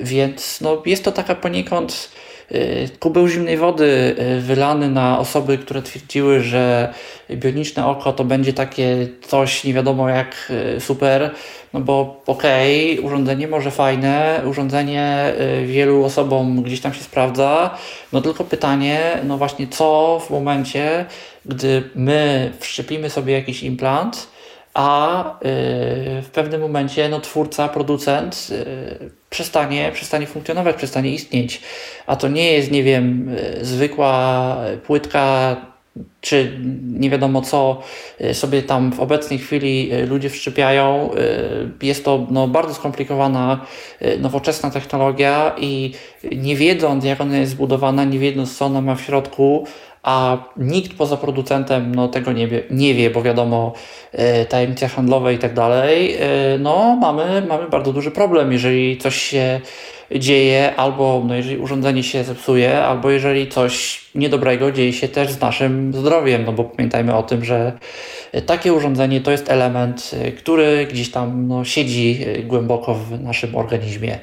Więc 0.00 0.60
no, 0.60 0.82
jest 0.86 1.04
to 1.04 1.12
taka 1.12 1.34
poniekąd 1.34 2.10
kubeł 3.00 3.28
zimnej 3.28 3.56
wody 3.56 4.16
wylany 4.40 4.88
na 4.88 5.18
osoby, 5.18 5.58
które 5.58 5.82
twierdziły, 5.82 6.40
że 6.40 6.94
bioniczne 7.30 7.86
oko 7.86 8.12
to 8.12 8.24
będzie 8.24 8.52
takie 8.52 9.08
coś 9.22 9.64
nie 9.64 9.74
wiadomo 9.74 10.08
jak 10.08 10.52
super, 10.78 11.30
no 11.72 11.80
bo 11.80 12.22
okej, 12.26 12.92
okay, 12.92 13.06
urządzenie 13.06 13.48
może 13.48 13.70
fajne, 13.70 14.42
urządzenie 14.44 15.32
wielu 15.66 16.04
osobom 16.04 16.62
gdzieś 16.62 16.80
tam 16.80 16.94
się 16.94 17.02
sprawdza, 17.02 17.70
no 18.12 18.20
tylko 18.20 18.44
pytanie, 18.44 19.18
no 19.24 19.38
właśnie 19.38 19.66
co 19.66 20.20
w 20.26 20.30
momencie, 20.30 21.06
gdy 21.44 21.82
my 21.94 22.52
wszczepimy 22.60 23.10
sobie 23.10 23.32
jakiś 23.32 23.62
implant, 23.62 24.28
a 24.76 25.24
y, 25.24 25.32
w 26.22 26.28
pewnym 26.32 26.60
momencie 26.60 27.08
no, 27.08 27.20
twórca, 27.20 27.68
producent 27.68 28.48
y, 28.50 29.10
przestanie, 29.36 29.90
przestanie 29.94 30.26
funkcjonować, 30.26 30.76
przestanie 30.76 31.10
istnieć. 31.10 31.60
A 32.06 32.16
to 32.16 32.28
nie 32.28 32.52
jest, 32.52 32.70
nie 32.70 32.82
wiem, 32.82 33.36
zwykła 33.62 34.56
płytka 34.86 35.56
czy 36.20 36.58
nie 36.82 37.10
wiadomo 37.10 37.42
co 37.42 37.82
sobie 38.32 38.62
tam 38.62 38.92
w 38.92 39.00
obecnej 39.00 39.38
chwili 39.38 39.90
ludzie 40.08 40.30
wszczepiają. 40.30 41.10
Jest 41.82 42.04
to 42.04 42.26
no, 42.30 42.48
bardzo 42.48 42.74
skomplikowana, 42.74 43.66
nowoczesna 44.18 44.70
technologia 44.70 45.54
i 45.58 45.92
nie 46.32 46.56
wiedząc 46.56 47.04
jak 47.04 47.20
ona 47.20 47.38
jest 47.38 47.52
zbudowana, 47.52 48.04
nie 48.04 48.18
wiedząc 48.18 48.58
co 48.58 48.66
ona 48.66 48.80
ma 48.80 48.94
w 48.94 49.00
środku, 49.00 49.66
a 50.06 50.38
nikt 50.56 50.96
poza 50.96 51.16
producentem 51.16 51.94
no, 51.94 52.08
tego 52.08 52.32
nie 52.32 52.48
wie, 52.48 52.62
nie 52.70 52.94
wie, 52.94 53.10
bo 53.10 53.22
wiadomo, 53.22 53.72
e, 54.12 54.44
tajemnice 54.44 54.88
handlowe 54.88 55.34
i 55.34 55.38
tak 55.38 55.54
dalej, 55.54 56.14
e, 56.14 56.18
no 56.58 56.96
mamy, 57.00 57.46
mamy 57.48 57.68
bardzo 57.68 57.92
duży 57.92 58.10
problem, 58.10 58.52
jeżeli 58.52 58.98
coś 58.98 59.16
się 59.16 59.60
dzieje, 60.16 60.76
albo 60.76 61.22
no, 61.26 61.34
jeżeli 61.34 61.58
urządzenie 61.58 62.02
się 62.02 62.24
zepsuje, 62.24 62.78
albo 62.84 63.10
jeżeli 63.10 63.48
coś 63.48 64.04
niedobrego 64.14 64.72
dzieje 64.72 64.92
się 64.92 65.08
też 65.08 65.32
z 65.32 65.40
naszym 65.40 65.94
zdrowiem, 65.94 66.44
no 66.44 66.52
bo 66.52 66.64
pamiętajmy 66.64 67.14
o 67.14 67.22
tym, 67.22 67.44
że 67.44 67.72
takie 68.46 68.72
urządzenie 68.72 69.20
to 69.20 69.30
jest 69.30 69.50
element, 69.50 70.10
e, 70.22 70.32
który 70.32 70.86
gdzieś 70.86 71.10
tam 71.10 71.48
no, 71.48 71.64
siedzi 71.64 72.26
głęboko 72.44 72.94
w 72.94 73.20
naszym 73.20 73.56
organizmie. 73.56 74.18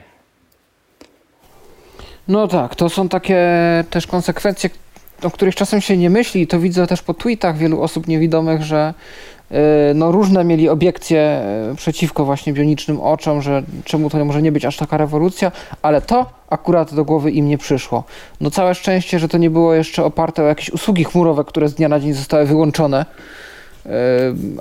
No 2.28 2.48
tak, 2.48 2.76
to 2.76 2.90
są 2.90 3.10
takie 3.10 3.46
też 3.90 4.08
konsekwencje, 4.08 4.70
o 5.26 5.32
których 5.32 5.56
czasem 5.56 5.82
się 5.82 5.98
nie 5.98 6.10
myśli, 6.10 6.48
to 6.48 6.60
widzę 6.60 6.88
też 6.88 7.02
po 7.02 7.14
tweetach 7.14 7.58
wielu 7.58 7.82
osób 7.82 8.08
niewidomych, 8.08 8.64
że 8.64 8.94
y, 9.52 9.56
no, 9.96 10.12
różne 10.12 10.44
mieli 10.44 10.70
obiekcje 10.70 11.42
y, 11.72 11.76
przeciwko 11.76 12.26
właśnie 12.26 12.54
bionicznym 12.54 13.00
oczom, 13.00 13.42
że 13.42 13.64
czemu 13.84 14.10
to 14.10 14.26
może 14.26 14.42
nie 14.42 14.52
być 14.52 14.66
aż 14.66 14.78
taka 14.78 14.98
rewolucja, 14.98 15.52
ale 15.82 16.02
to 16.02 16.26
akurat 16.50 16.94
do 16.94 17.06
głowy 17.06 17.32
im 17.32 17.48
nie 17.48 17.58
przyszło. 17.58 18.04
No 18.42 18.52
całe 18.52 18.76
szczęście, 18.76 19.20
że 19.20 19.28
to 19.28 19.38
nie 19.38 19.50
było 19.50 19.74
jeszcze 19.74 20.06
oparte 20.06 20.44
o 20.44 20.48
jakieś 20.48 20.70
usługi 20.70 21.04
chmurowe, 21.04 21.44
które 21.44 21.70
z 21.70 21.74
dnia 21.74 21.90
na 21.90 22.00
dzień 22.00 22.14
zostały 22.14 22.46
wyłączone. 22.46 23.06
Y, 23.86 23.90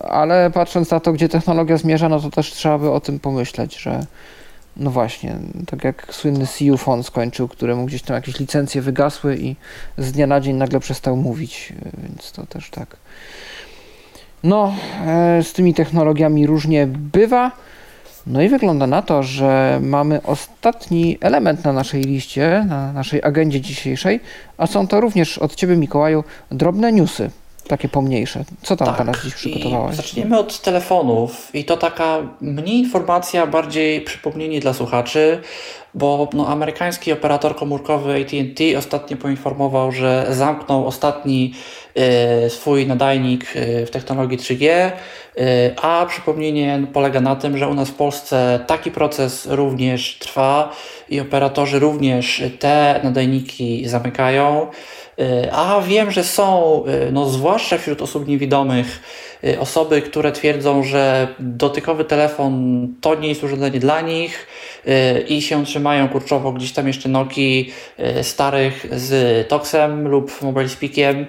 ale 0.08 0.50
patrząc 0.50 0.90
na 0.90 1.00
to, 1.00 1.12
gdzie 1.12 1.28
technologia 1.28 1.76
zmierza, 1.76 2.08
no 2.08 2.20
to 2.20 2.30
też 2.30 2.52
trzeba 2.52 2.78
by 2.78 2.90
o 2.90 3.00
tym 3.00 3.18
pomyśleć, 3.18 3.78
że 3.78 4.06
no 4.76 4.90
właśnie, 4.90 5.36
tak 5.66 5.84
jak 5.84 6.14
słynny 6.14 6.46
CU 6.46 6.76
Fon 6.76 7.02
skończył, 7.02 7.48
któremu 7.48 7.86
gdzieś 7.86 8.02
tam 8.02 8.14
jakieś 8.14 8.38
licencje 8.38 8.82
wygasły 8.82 9.36
i 9.36 9.56
z 9.98 10.12
dnia 10.12 10.26
na 10.26 10.40
dzień 10.40 10.56
nagle 10.56 10.80
przestał 10.80 11.16
mówić, 11.16 11.72
więc 11.98 12.32
to 12.32 12.46
też 12.46 12.70
tak. 12.70 12.96
No, 14.44 14.74
e, 15.06 15.42
z 15.42 15.52
tymi 15.52 15.74
technologiami 15.74 16.46
różnie 16.46 16.86
bywa. 16.86 17.52
No 18.26 18.42
i 18.42 18.48
wygląda 18.48 18.86
na 18.86 19.02
to, 19.02 19.22
że 19.22 19.80
mamy 19.82 20.22
ostatni 20.22 21.18
element 21.20 21.64
na 21.64 21.72
naszej 21.72 22.02
liście, 22.02 22.64
na 22.68 22.92
naszej 22.92 23.22
agendzie 23.22 23.60
dzisiejszej, 23.60 24.20
a 24.58 24.66
są 24.66 24.86
to 24.86 25.00
również 25.00 25.38
od 25.38 25.54
Ciebie, 25.54 25.76
Mikołaju, 25.76 26.24
drobne 26.50 26.92
newsy 26.92 27.30
takie 27.68 27.88
pomniejsze. 27.88 28.44
Co 28.62 28.76
tam 28.76 28.94
tak, 28.94 29.22
dziś 29.24 29.34
przygotowałeś? 29.34 29.96
Zaczniemy 29.96 30.38
od 30.38 30.60
telefonów 30.60 31.54
i 31.54 31.64
to 31.64 31.76
taka 31.76 32.18
mniej 32.40 32.78
informacja, 32.78 33.46
bardziej 33.46 34.00
przypomnienie 34.00 34.60
dla 34.60 34.72
słuchaczy, 34.72 35.40
bo 35.94 36.28
no, 36.32 36.48
amerykański 36.48 37.12
operator 37.12 37.56
komórkowy 37.56 38.20
AT&T 38.20 38.78
ostatnio 38.78 39.16
poinformował, 39.16 39.92
że 39.92 40.26
zamknął 40.30 40.86
ostatni 40.86 41.54
y, 42.46 42.50
swój 42.50 42.86
nadajnik 42.86 43.56
y, 43.56 43.86
w 43.86 43.90
technologii 43.90 44.38
3G, 44.38 44.90
y, 45.38 45.40
a 45.82 46.06
przypomnienie 46.08 46.86
polega 46.92 47.20
na 47.20 47.36
tym, 47.36 47.58
że 47.58 47.68
u 47.68 47.74
nas 47.74 47.88
w 47.88 47.94
Polsce 47.94 48.64
taki 48.66 48.90
proces 48.90 49.46
również 49.50 50.18
trwa 50.18 50.72
i 51.12 51.20
operatorzy 51.20 51.78
również 51.78 52.42
te 52.58 53.00
nadajniki 53.04 53.88
zamykają. 53.88 54.66
E, 55.18 55.52
a 55.52 55.80
wiem, 55.80 56.10
że 56.10 56.24
są, 56.24 56.84
e, 56.84 57.12
no 57.12 57.28
zwłaszcza 57.28 57.78
wśród 57.78 58.02
osób 58.02 58.28
niewidomych, 58.28 59.02
e, 59.44 59.60
osoby, 59.60 60.02
które 60.02 60.32
twierdzą, 60.32 60.82
że 60.82 61.28
dotykowy 61.38 62.04
telefon 62.04 62.88
to 63.00 63.14
nie 63.14 63.28
jest 63.28 63.44
urządzenie 63.44 63.80
dla 63.80 64.00
nich 64.00 64.46
i 65.28 65.42
się 65.42 65.64
trzymają 65.64 66.08
kurczowo 66.08 66.52
gdzieś 66.52 66.72
tam 66.72 66.86
jeszcze 66.86 67.08
Nokii 67.08 67.72
starych 68.22 68.86
z 68.90 69.48
Toxem 69.48 70.08
lub 70.08 70.42
Mobile 70.42 70.68
Speakiem, 70.68 71.26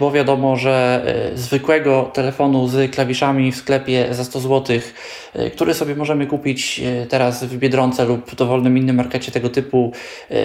bo 0.00 0.10
wiadomo, 0.10 0.56
że 0.56 1.02
zwykłego 1.34 2.10
telefonu 2.12 2.68
z 2.68 2.90
klawiszami 2.90 3.52
w 3.52 3.56
sklepie 3.56 4.06
za 4.10 4.24
100 4.24 4.40
zł, 4.40 4.78
który 5.52 5.74
sobie 5.74 5.94
możemy 5.94 6.26
kupić 6.26 6.80
teraz 7.08 7.44
w 7.44 7.58
Biedronce 7.58 8.04
lub 8.04 8.34
dowolnym 8.34 8.78
innym 8.78 8.96
markecie 8.96 9.32
tego 9.32 9.48
typu, 9.48 9.92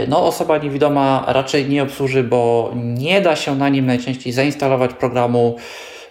no 0.08 0.26
osoba 0.26 0.58
niewidoma 0.58 1.26
raczej 1.28 1.70
nie 1.70 1.84
obsłuży, 1.84 2.24
bo 2.24 2.72
nie 2.76 3.22
da 3.22 3.36
się 3.36 3.56
na 3.56 3.70
nim 3.70 3.86
najczęściej 3.86 4.34
zainstalować 4.34 4.94
programu 4.94 5.56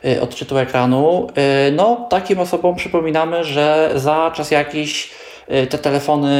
y, 0.04 0.20
odczytu 0.20 0.58
ekranu. 0.58 1.26
Y, 1.68 1.72
no, 1.72 2.06
takim 2.10 2.38
osobom 2.38 2.76
przypominamy, 2.76 3.44
że 3.44 3.90
za 3.94 4.32
czas 4.34 4.50
jakiś 4.50 5.04
y, 5.06 5.29
te 5.70 5.78
telefony 5.78 6.30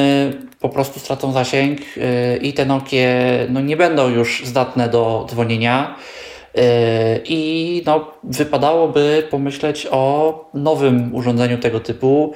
po 0.61 0.69
prostu 0.69 1.01
stracą 1.01 1.33
zasięg 1.33 1.81
i 2.43 2.53
te 2.53 2.67
Nokie 2.67 3.17
no, 3.49 3.61
nie 3.61 3.77
będą 3.77 4.09
już 4.09 4.43
zdatne 4.45 4.89
do 4.89 5.27
dzwonienia. 5.31 5.97
I 7.25 7.83
no, 7.87 8.11
wypadałoby 8.25 9.27
pomyśleć 9.31 9.87
o 9.91 10.51
nowym 10.55 11.15
urządzeniu 11.15 11.59
tego 11.59 11.81
typu. 11.81 12.35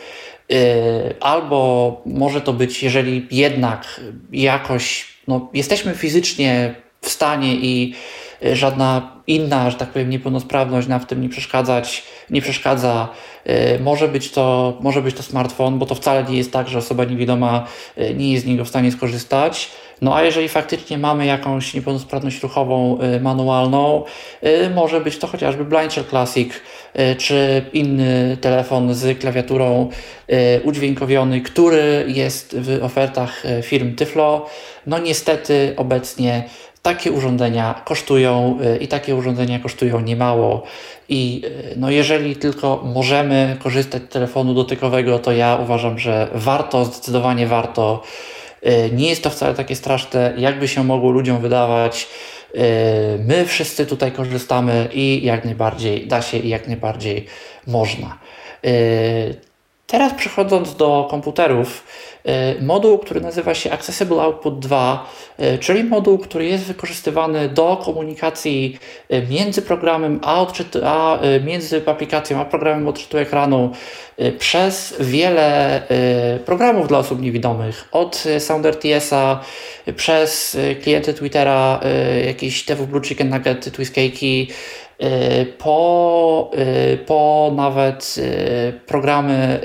Albo 1.20 2.02
może 2.06 2.40
to 2.40 2.52
być, 2.52 2.82
jeżeli 2.82 3.26
jednak 3.30 4.00
jakoś 4.32 5.14
no, 5.28 5.48
jesteśmy 5.54 5.94
fizycznie 5.94 6.74
w 7.00 7.08
stanie 7.08 7.54
i 7.54 7.94
żadna 8.42 9.14
inna, 9.26 9.70
że 9.70 9.76
tak 9.76 9.88
powiem, 9.88 10.10
niepełnosprawność 10.10 10.88
nam 10.88 11.00
w 11.00 11.06
tym 11.06 11.22
nie 11.22 11.28
przeszkadzać, 11.28 12.02
nie 12.30 12.42
przeszkadza. 12.42 13.08
E, 13.44 13.78
może 13.78 14.08
być 14.08 14.30
to, 14.30 14.76
może 14.80 15.02
być 15.02 15.14
to 15.14 15.22
smartfon, 15.22 15.78
bo 15.78 15.86
to 15.86 15.94
wcale 15.94 16.24
nie 16.24 16.36
jest 16.36 16.52
tak, 16.52 16.68
że 16.68 16.78
osoba 16.78 17.04
niewidoma 17.04 17.66
e, 17.96 18.14
nie 18.14 18.32
jest 18.32 18.44
z 18.44 18.48
niego 18.48 18.64
w 18.64 18.68
stanie 18.68 18.92
skorzystać. 18.92 19.70
No 20.02 20.16
a 20.16 20.22
jeżeli 20.22 20.48
faktycznie 20.48 20.98
mamy 20.98 21.26
jakąś 21.26 21.74
niepełnosprawność 21.74 22.42
ruchową 22.42 22.98
manualną, 23.20 24.04
może 24.74 25.00
być 25.00 25.18
to 25.18 25.26
chociażby 25.26 25.64
Blindshell 25.64 26.04
Classic, 26.04 26.54
czy 27.18 27.64
inny 27.72 28.36
telefon 28.40 28.94
z 28.94 29.18
klawiaturą 29.18 29.88
udźwiękowiony, 30.64 31.40
który 31.40 32.04
jest 32.08 32.56
w 32.58 32.84
ofertach 32.84 33.42
firm 33.62 33.94
Tyflo. 33.94 34.46
No 34.86 34.98
niestety 34.98 35.74
obecnie 35.76 36.44
takie 36.84 37.12
urządzenia 37.12 37.82
kosztują 37.84 38.58
y, 38.74 38.76
i 38.76 38.88
takie 38.88 39.16
urządzenia 39.16 39.58
kosztują 39.58 40.00
niemało. 40.00 40.62
I 41.08 41.42
y, 41.44 41.74
no 41.76 41.90
jeżeli 41.90 42.36
tylko 42.36 42.82
możemy 42.94 43.56
korzystać 43.62 44.02
z 44.02 44.08
telefonu 44.08 44.54
dotykowego, 44.54 45.18
to 45.18 45.32
ja 45.32 45.58
uważam, 45.62 45.98
że 45.98 46.28
warto, 46.34 46.84
zdecydowanie 46.84 47.46
warto. 47.46 48.02
Y, 48.66 48.90
nie 48.92 49.08
jest 49.08 49.22
to 49.22 49.30
wcale 49.30 49.54
takie 49.54 49.76
straszne, 49.76 50.34
jakby 50.38 50.68
się 50.68 50.84
mogło 50.84 51.10
ludziom 51.10 51.40
wydawać. 51.40 52.08
My 53.18 53.44
wszyscy 53.46 53.86
tutaj 53.86 54.12
korzystamy 54.12 54.88
i 54.92 55.24
jak 55.24 55.44
najbardziej 55.44 56.06
da 56.06 56.22
się 56.22 56.38
i 56.38 56.48
jak 56.48 56.66
najbardziej 56.66 57.26
można. 57.66 58.18
Teraz 59.94 60.14
przechodząc 60.14 60.76
do 60.76 61.06
komputerów, 61.10 61.84
E, 62.24 62.62
moduł, 62.62 62.98
który 62.98 63.20
nazywa 63.20 63.54
się 63.54 63.72
Accessible 63.72 64.22
Output 64.22 64.58
2, 64.58 65.10
e, 65.38 65.58
czyli 65.58 65.84
moduł, 65.84 66.18
który 66.18 66.46
jest 66.46 66.64
wykorzystywany 66.64 67.48
do 67.48 67.82
komunikacji 67.84 68.78
e, 69.08 69.22
między 69.22 69.62
programem 69.62 70.20
a, 70.22 70.40
odczytu, 70.40 70.78
a 70.84 71.18
między 71.44 71.82
aplikacją 71.86 72.40
a 72.40 72.44
programem 72.44 72.88
odczytu 72.88 73.18
ekranu 73.18 73.72
przez 74.38 74.94
wiele 75.00 75.82
programów 76.44 76.88
dla 76.88 76.98
osób 76.98 77.20
niewidomych, 77.20 77.88
od 77.92 78.24
SoundRTS-a 78.38 79.40
przez 79.96 80.56
klienty 80.82 81.14
Twittera, 81.14 81.80
jakieś 82.26 82.64
TV 82.64 82.86
Blue 82.86 83.04
Chicken 83.04 83.28
Nugget, 83.28 83.76
Twistcake'i, 83.76 84.46
Y, 84.46 84.83
po, 85.58 86.50
y, 86.92 86.96
po 86.96 87.52
nawet 87.56 88.14
y, 88.18 88.80
programy 88.86 89.60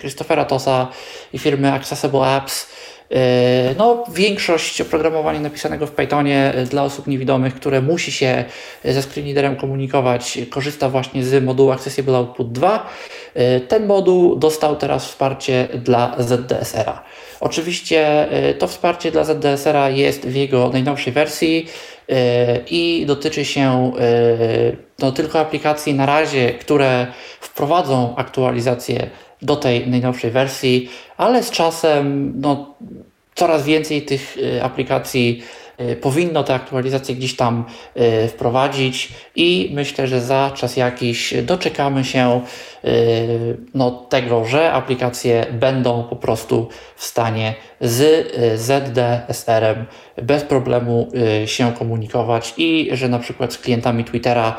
Christophera 0.00 0.44
Tosa 0.44 0.88
i 1.32 1.38
firmy 1.38 1.72
Accessible 1.72 2.20
Apps, 2.20 2.66
No, 3.78 4.04
większość 4.14 4.80
oprogramowania 4.80 5.40
napisanego 5.40 5.86
w 5.86 5.90
Pythonie 5.90 6.52
dla 6.70 6.82
osób 6.82 7.06
niewidomych, 7.06 7.54
które 7.54 7.80
musi 7.80 8.12
się 8.12 8.44
ze 8.84 9.02
screen 9.02 9.26
readerem 9.26 9.56
komunikować, 9.56 10.38
korzysta 10.50 10.88
właśnie 10.88 11.24
z 11.24 11.44
modułu 11.44 11.70
Accessible 11.70 12.16
Output 12.16 12.52
2. 12.52 12.86
Ten 13.68 13.86
moduł 13.86 14.36
dostał 14.36 14.76
teraz 14.76 15.06
wsparcie 15.06 15.68
dla 15.74 16.16
ZDSR-a. 16.18 17.02
Oczywiście 17.40 18.28
to 18.58 18.66
wsparcie 18.66 19.10
dla 19.10 19.24
ZDSR-a 19.24 19.90
jest 19.90 20.26
w 20.26 20.34
jego 20.34 20.68
najnowszej 20.68 21.12
wersji 21.12 21.66
i 22.70 23.04
dotyczy 23.06 23.44
się 23.44 23.92
no, 24.98 25.12
tylko 25.12 25.40
aplikacji 25.40 25.94
na 25.94 26.06
razie, 26.06 26.52
które 26.52 27.06
wprowadzą 27.40 28.16
aktualizację 28.16 29.10
do 29.42 29.56
tej 29.56 29.88
najnowszej 29.88 30.30
wersji, 30.30 30.90
ale 31.16 31.42
z 31.42 31.50
czasem 31.50 32.32
no, 32.40 32.74
coraz 33.34 33.64
więcej 33.64 34.02
tych 34.02 34.36
y, 34.36 34.64
aplikacji 34.64 35.42
powinno 36.00 36.44
te 36.44 36.54
aktualizacje 36.54 37.14
gdzieś 37.14 37.36
tam 37.36 37.64
y, 37.96 38.28
wprowadzić 38.28 39.08
i 39.36 39.70
myślę, 39.74 40.06
że 40.06 40.20
za 40.20 40.50
czas 40.54 40.76
jakiś 40.76 41.34
doczekamy 41.42 42.04
się 42.04 42.40
no, 43.74 43.90
tego, 43.90 44.44
że 44.44 44.72
aplikacje 44.72 45.46
będą 45.52 46.04
po 46.04 46.16
prostu 46.16 46.68
w 46.96 47.04
stanie 47.04 47.54
z 47.80 48.28
ZDSR-em 48.60 49.86
bez 50.22 50.42
problemu 50.42 51.08
się 51.46 51.72
komunikować 51.72 52.54
i 52.56 52.90
że 52.92 53.08
na 53.08 53.18
przykład 53.18 53.52
z 53.52 53.58
klientami 53.58 54.04
Twittera 54.04 54.56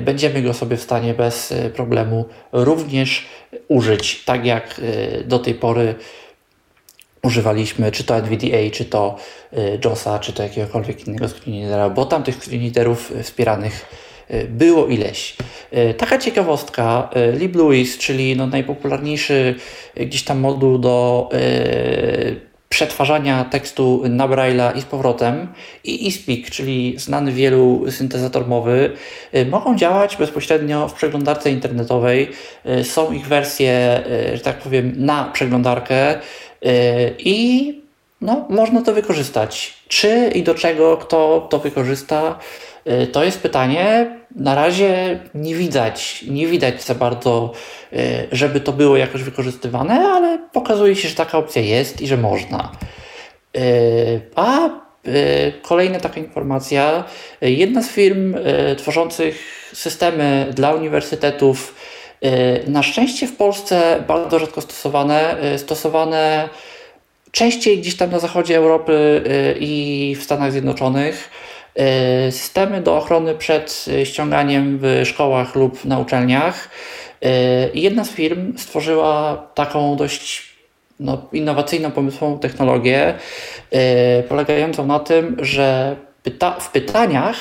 będziemy 0.00 0.42
go 0.42 0.54
sobie 0.54 0.76
w 0.76 0.82
stanie 0.82 1.14
bez 1.14 1.54
problemu 1.74 2.24
również 2.52 3.26
użyć, 3.68 4.24
tak 4.24 4.46
jak 4.46 4.80
do 5.24 5.38
tej 5.38 5.54
pory 5.54 5.94
używaliśmy, 7.22 7.92
czy 7.92 8.04
to 8.04 8.16
NVDA, 8.16 8.70
czy 8.72 8.84
to 8.84 9.16
y, 9.52 9.78
JOSa, 9.84 10.18
czy 10.18 10.32
to 10.32 10.42
jakiegokolwiek 10.42 11.06
innego 11.06 11.28
screenreadera, 11.28 11.90
bo 11.90 12.06
tam 12.06 12.22
tych 12.22 12.36
screenreaderów 12.36 13.12
wspieranych 13.22 13.86
y, 14.30 14.46
było 14.50 14.86
ileś. 14.86 15.36
Y, 15.72 15.94
taka 15.94 16.18
ciekawostka, 16.18 17.10
LibLouis, 17.38 17.98
czyli 17.98 18.36
no 18.36 18.46
najpopularniejszy 18.46 19.54
gdzieś 19.96 20.22
tam 20.22 20.40
moduł 20.40 20.78
do 20.78 21.28
przetwarzania 22.68 23.44
tekstu 23.44 24.02
na 24.08 24.28
Braille'a 24.28 24.76
i 24.76 24.80
z 24.80 24.84
powrotem 24.84 25.48
i 25.84 26.08
eSpeak, 26.08 26.50
czyli 26.50 26.94
znany 26.98 27.32
wielu 27.32 27.90
syntezator 27.90 28.48
mowy, 28.48 28.92
mogą 29.50 29.76
działać 29.76 30.16
bezpośrednio 30.16 30.88
w 30.88 30.94
przeglądarce 30.94 31.50
internetowej. 31.50 32.30
Są 32.82 33.12
ich 33.12 33.26
wersje, 33.26 34.02
że 34.34 34.40
tak 34.40 34.58
powiem, 34.58 34.92
na 34.96 35.24
przeglądarkę. 35.24 36.20
Yy, 36.62 36.72
I 37.18 37.82
no, 38.20 38.46
można 38.48 38.82
to 38.82 38.92
wykorzystać. 38.92 39.74
Czy 39.88 40.30
i 40.34 40.42
do 40.42 40.54
czego 40.54 40.96
kto 40.96 41.46
to 41.50 41.58
wykorzysta, 41.58 42.38
yy, 42.84 43.06
to 43.06 43.24
jest 43.24 43.40
pytanie. 43.40 44.16
Na 44.36 44.54
razie 44.54 45.20
nie 45.34 45.54
widać, 45.54 46.24
nie 46.28 46.46
widać 46.46 46.82
za 46.82 46.94
bardzo, 46.94 47.52
yy, 47.92 47.98
żeby 48.32 48.60
to 48.60 48.72
było 48.72 48.96
jakoś 48.96 49.22
wykorzystywane, 49.22 49.94
ale 49.94 50.38
pokazuje 50.52 50.96
się, 50.96 51.08
że 51.08 51.14
taka 51.14 51.38
opcja 51.38 51.62
jest 51.62 52.00
i 52.00 52.06
że 52.06 52.16
można. 52.16 52.72
A 54.34 54.68
kolejna 55.62 56.00
taka 56.00 56.20
informacja. 56.20 57.04
Jedna 57.40 57.82
z 57.82 57.88
firm 57.88 58.36
tworzących 58.76 59.38
systemy 59.72 60.46
dla 60.54 60.74
uniwersytetów 60.74 61.74
Y, 61.74 61.81
na 62.66 62.82
szczęście 62.82 63.26
w 63.26 63.36
Polsce 63.36 64.04
bardzo 64.08 64.38
rzadko 64.38 64.60
stosowane, 64.60 65.36
y, 65.54 65.58
stosowane 65.58 66.48
częściej 67.30 67.78
gdzieś 67.78 67.96
tam 67.96 68.10
na 68.10 68.18
zachodzie 68.18 68.56
Europy 68.56 68.92
y, 69.26 69.56
i 69.60 70.16
w 70.20 70.22
Stanach 70.22 70.52
Zjednoczonych. 70.52 71.30
Systemy 72.30 72.80
do 72.80 72.96
ochrony 72.96 73.34
przed 73.34 73.86
ściąganiem 74.04 74.78
w 74.82 75.02
szkołach 75.04 75.54
lub 75.54 75.84
na 75.84 75.98
uczelniach. 75.98 76.68
Jedna 77.74 78.04
z 78.04 78.10
firm 78.10 78.58
stworzyła 78.58 79.46
taką 79.54 79.96
dość 79.96 80.52
no, 81.00 81.28
innowacyjną, 81.32 81.90
pomysłową 81.90 82.38
technologię, 82.38 83.14
polegającą 84.28 84.86
na 84.86 84.98
tym, 84.98 85.36
że 85.40 85.96
pyta 86.22 86.60
w 86.60 86.70
pytaniach 86.70 87.36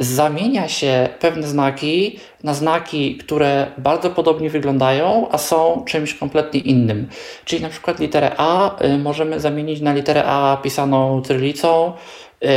zamienia 0.00 0.68
się 0.68 1.08
pewne 1.20 1.46
znaki 1.46 2.18
na 2.42 2.54
znaki, 2.54 3.16
które 3.16 3.66
bardzo 3.78 4.10
podobnie 4.10 4.50
wyglądają, 4.50 5.28
a 5.30 5.38
są 5.38 5.84
czymś 5.86 6.14
kompletnie 6.14 6.60
innym. 6.60 7.08
Czyli 7.44 7.62
na 7.62 7.68
przykład 7.68 8.00
literę 8.00 8.30
A 8.36 8.82
y, 8.84 8.98
możemy 8.98 9.40
zamienić 9.40 9.80
na 9.80 9.92
literę 9.92 10.24
A 10.24 10.56
pisaną 10.62 11.22
cyrylicą 11.22 11.92
y, 11.92 12.48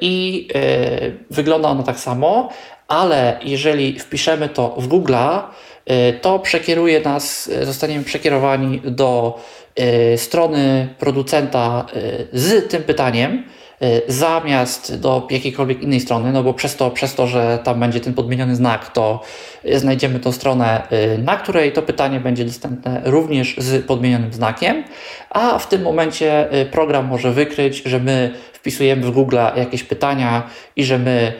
i 0.00 0.48
y, 0.56 1.16
wygląda 1.30 1.68
ona 1.68 1.82
tak 1.82 1.98
samo, 1.98 2.48
ale 2.88 3.38
jeżeli 3.44 3.98
wpiszemy 3.98 4.48
to 4.48 4.74
w 4.78 4.88
Google'a, 4.88 5.42
to 6.20 6.38
przekieruje 6.38 7.00
nas, 7.00 7.50
zostaniemy 7.62 8.04
przekierowani 8.04 8.80
do 8.84 9.40
strony 10.16 10.88
producenta 10.98 11.86
z 12.32 12.70
tym 12.70 12.82
pytaniem 12.82 13.44
zamiast 14.08 15.00
do 15.00 15.26
jakiejkolwiek 15.30 15.82
innej 15.82 16.00
strony, 16.00 16.32
no 16.32 16.42
bo 16.42 16.54
przez 16.54 16.76
to, 16.76 16.90
przez 16.90 17.14
to, 17.14 17.26
że 17.26 17.58
tam 17.64 17.80
będzie 17.80 18.00
ten 18.00 18.14
podmieniony 18.14 18.56
znak, 18.56 18.92
to 18.92 19.22
znajdziemy 19.74 20.20
tą 20.20 20.32
stronę, 20.32 20.82
y, 20.92 21.18
na 21.18 21.36
której 21.36 21.72
to 21.72 21.82
pytanie 21.82 22.20
będzie 22.20 22.44
dostępne 22.44 23.02
również 23.04 23.54
z 23.58 23.86
podmienionym 23.86 24.32
znakiem, 24.32 24.84
a 25.30 25.58
w 25.58 25.68
tym 25.68 25.82
momencie 25.82 26.54
y, 26.54 26.66
program 26.66 27.06
może 27.06 27.32
wykryć, 27.32 27.82
że 27.86 27.98
my 27.98 28.34
wpisujemy 28.52 29.02
w 29.02 29.10
Google 29.10 29.36
jakieś 29.56 29.82
pytania 29.82 30.42
i 30.76 30.84
że 30.84 30.98
my 30.98 31.32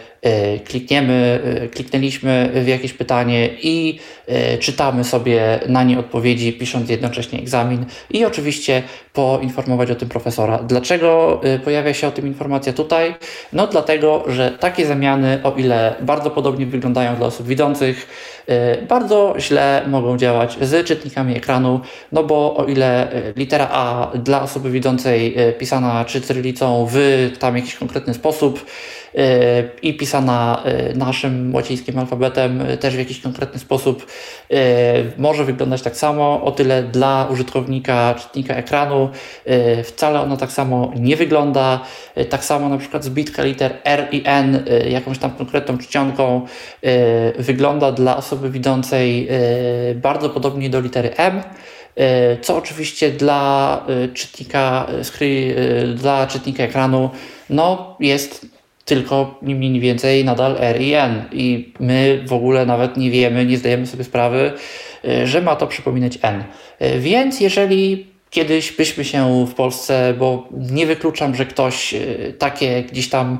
klikniemy, 0.64 1.40
e, 1.44 1.68
kliknęliśmy 1.68 2.50
w 2.54 2.68
jakieś 2.68 2.92
pytanie 2.92 3.50
i 3.62 3.98
e, 4.26 4.58
czytamy 4.58 5.04
sobie 5.04 5.60
na 5.68 5.82
nie 5.82 5.98
odpowiedzi, 5.98 6.52
pisząc 6.52 6.90
jednocześnie 6.90 7.38
egzamin 7.38 7.84
i 8.10 8.24
oczywiście 8.24 8.82
poinformować 9.12 9.90
o 9.90 9.94
tym 9.94 10.08
profesora. 10.08 10.58
Dlaczego 10.58 11.40
pojawia 11.64 11.94
się 11.94 12.08
o 12.08 12.10
tym 12.10 12.26
informacja 12.26 12.72
tutaj? 12.72 13.14
No 13.52 13.66
dlatego, 13.66 14.24
że 14.26 14.50
takie 14.50 14.86
zamiany, 14.86 15.40
o 15.42 15.54
ile 15.56 15.94
bardzo 16.00 16.30
podobnie 16.30 16.66
wyglądają 16.66 17.16
dla 17.16 17.26
osób 17.26 17.46
widzących, 17.46 18.06
bardzo 18.88 19.34
źle 19.38 19.82
mogą 19.86 20.16
działać 20.16 20.56
z 20.60 20.86
czytnikami 20.86 21.36
ekranu, 21.36 21.80
no 22.12 22.24
bo 22.24 22.56
o 22.56 22.64
ile 22.64 23.08
litera 23.36 23.68
A 23.70 24.10
dla 24.14 24.42
osoby 24.42 24.70
widzącej 24.70 25.36
pisana 25.58 26.04
czy 26.04 26.20
cyrylicą 26.20 26.88
w 26.90 26.96
tam 27.38 27.56
jakiś 27.56 27.74
konkretny 27.74 28.14
sposób 28.14 28.66
i 29.82 29.94
pisana 29.94 30.62
y, 30.92 30.96
naszym 30.96 31.54
łacińskim 31.54 31.98
alfabetem 31.98 32.60
y, 32.60 32.76
też 32.76 32.94
w 32.94 32.98
jakiś 32.98 33.20
konkretny 33.20 33.60
sposób 33.60 34.06
y, 34.50 34.56
może 35.18 35.44
wyglądać 35.44 35.82
tak 35.82 35.96
samo, 35.96 36.44
o 36.44 36.52
tyle 36.52 36.82
dla 36.82 37.28
użytkownika, 37.30 38.14
czytnika 38.14 38.54
ekranu 38.54 39.08
wcale 39.84 40.20
ona 40.20 40.36
tak 40.36 40.52
samo 40.52 40.92
nie 40.96 41.16
wygląda. 41.16 41.80
Tak 42.28 42.44
samo 42.44 42.68
na 42.68 42.78
przykład 42.78 43.04
zbitka 43.04 43.42
liter 43.42 43.76
R 43.84 44.08
i 44.12 44.22
N 44.24 44.64
jakąś 44.88 45.18
tam 45.18 45.30
konkretną 45.30 45.78
czcionką 45.78 46.46
wygląda 47.38 47.92
dla 47.92 48.16
osoby 48.16 48.50
widzącej 48.50 49.28
bardzo 49.94 50.30
podobnie 50.30 50.70
do 50.70 50.80
litery 50.80 51.10
M 51.16 51.42
co 52.42 52.56
oczywiście 52.56 53.10
dla 53.10 53.82
czytnika, 54.14 54.86
dla 55.94 56.26
czytnika 56.26 56.62
ekranu 56.62 57.10
no, 57.50 57.96
jest 58.00 58.55
tylko 58.86 59.38
ni 59.42 59.54
mniej 59.54 59.70
ni 59.70 59.80
więcej 59.80 60.24
nadal 60.24 60.56
R 60.60 60.80
i 60.80 60.94
N. 60.94 61.24
I 61.32 61.72
my 61.80 62.24
w 62.26 62.32
ogóle 62.32 62.66
nawet 62.66 62.96
nie 62.96 63.10
wiemy, 63.10 63.46
nie 63.46 63.58
zdajemy 63.58 63.86
sobie 63.86 64.04
sprawy, 64.04 64.52
y, 65.04 65.26
że 65.26 65.42
ma 65.42 65.56
to 65.56 65.66
przypominać 65.66 66.18
N. 66.22 66.44
Y, 66.82 67.00
więc 67.00 67.40
jeżeli 67.40 68.06
kiedyś 68.30 68.72
byśmy 68.72 69.04
się 69.04 69.46
w 69.46 69.54
Polsce, 69.54 70.14
bo 70.18 70.48
nie 70.50 70.86
wykluczam, 70.86 71.34
że 71.34 71.46
ktoś 71.46 71.94
y, 71.94 72.34
takie 72.38 72.82
gdzieś 72.82 73.08
tam 73.08 73.38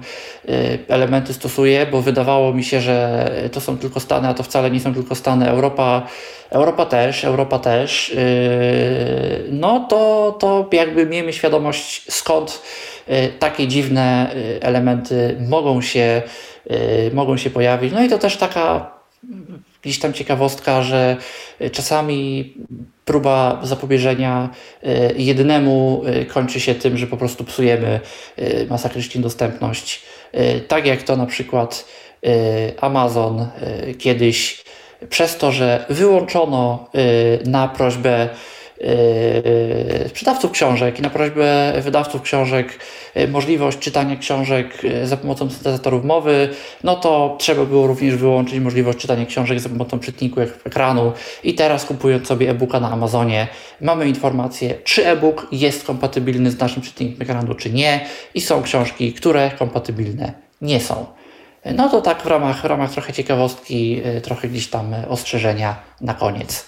elementy 0.89 1.35
stosuje, 1.35 1.87
bo 1.87 2.03
wydawało 2.03 2.55
mi 2.55 2.65
się, 2.65 2.81
że 2.81 3.31
to 3.53 3.61
są 3.61 3.79
tylko 3.79 4.01
Stany, 4.01 4.29
a 4.29 4.35
to 4.35 4.43
wcale 4.43 4.71
nie 4.71 4.81
są 4.81 4.95
tylko 4.95 5.15
Stany. 5.15 5.49
Europa, 5.51 6.07
Europa 6.51 6.87
też, 6.87 7.25
Europa 7.25 7.59
też. 7.59 8.17
No 9.51 9.87
to, 9.91 10.37
to 10.41 10.69
jakby 10.73 11.07
miejmy 11.07 11.33
świadomość 11.33 12.13
skąd 12.13 12.63
Y, 13.09 13.33
takie 13.39 13.69
dziwne 13.69 14.35
y, 14.37 14.63
elementy 14.63 15.37
mogą 15.49 15.83
się, 15.83 16.23
y, 16.71 17.11
mogą 17.15 17.37
się 17.37 17.51
pojawić. 17.51 17.93
No 17.93 18.03
i 18.05 18.09
to 18.09 18.19
też 18.19 18.37
taka 18.37 18.91
gdzieś 19.87 19.99
tam 19.99 20.13
ciekawostka, 20.13 20.83
że 20.83 21.17
czasami 21.73 22.55
próba 23.05 23.61
zapobieżenia 23.63 24.51
jednemu 25.17 26.03
kończy 26.29 26.61
się 26.61 26.75
tym, 26.75 26.99
że 26.99 27.07
po 27.07 27.17
prostu 27.17 27.45
psujemy 27.45 28.01
masakrycznie 28.71 29.21
dostępność. 29.21 30.03
Tak 30.69 30.87
jak 30.87 31.03
to 31.03 31.17
na 31.17 31.27
przykład 31.27 31.85
Amazon 32.81 33.49
kiedyś 33.99 34.65
przez 35.09 35.37
to, 35.37 35.53
że 35.53 35.85
wyłączono 35.89 36.91
na 37.45 37.69
prośbę 37.69 38.29
sprzedawców 40.09 40.51
książek 40.51 40.99
i 40.99 41.03
na 41.03 41.11
prośbę 41.11 41.73
wydawców 41.83 42.23
książek 42.23 42.79
yy, 43.15 43.29
możliwość 43.29 43.79
czytania 43.79 44.17
książek 44.17 44.85
yy, 44.85 45.07
za 45.07 45.17
pomocą 45.17 45.51
syntezatorów 45.51 46.05
mowy, 46.05 46.49
no 46.85 46.97
to 46.97 47.37
trzeba 47.39 47.65
było 47.65 47.87
również 47.87 48.17
wyłączyć 48.17 48.59
możliwość 48.59 48.99
czytania 48.99 49.27
książek 49.27 49.61
za 49.61 49.69
pomocą 49.69 49.99
czytniku 49.99 50.41
ekranu 50.41 51.13
i 51.45 51.55
teraz 51.55 51.85
kupując 51.85 52.27
sobie 52.27 52.51
e-booka 52.51 52.81
na 52.81 52.91
Amazonie 52.91 53.49
mamy 53.81 54.09
informację, 54.09 54.75
czy 54.85 55.07
e-book 55.07 55.47
jest 55.53 55.85
kompatybilny 55.85 56.51
z 56.51 56.59
naszym 56.59 56.83
czytnikiem 56.83 57.23
ekranu, 57.23 57.55
czy 57.55 57.71
nie 57.71 58.07
i 58.35 58.41
są 58.41 58.63
książki, 58.63 59.13
które 59.13 59.51
kompatybilne 59.59 60.33
nie 60.61 60.81
są. 60.81 61.07
No 61.75 61.89
to 61.89 62.01
tak 62.01 62.23
w 62.23 62.27
ramach, 62.27 62.61
w 62.61 62.65
ramach 62.65 62.91
trochę 62.91 63.13
ciekawostki, 63.13 64.03
trochę 64.23 64.49
gdzieś 64.49 64.69
tam 64.69 64.95
ostrzeżenia 65.09 65.77
na 66.01 66.15
koniec. 66.15 66.67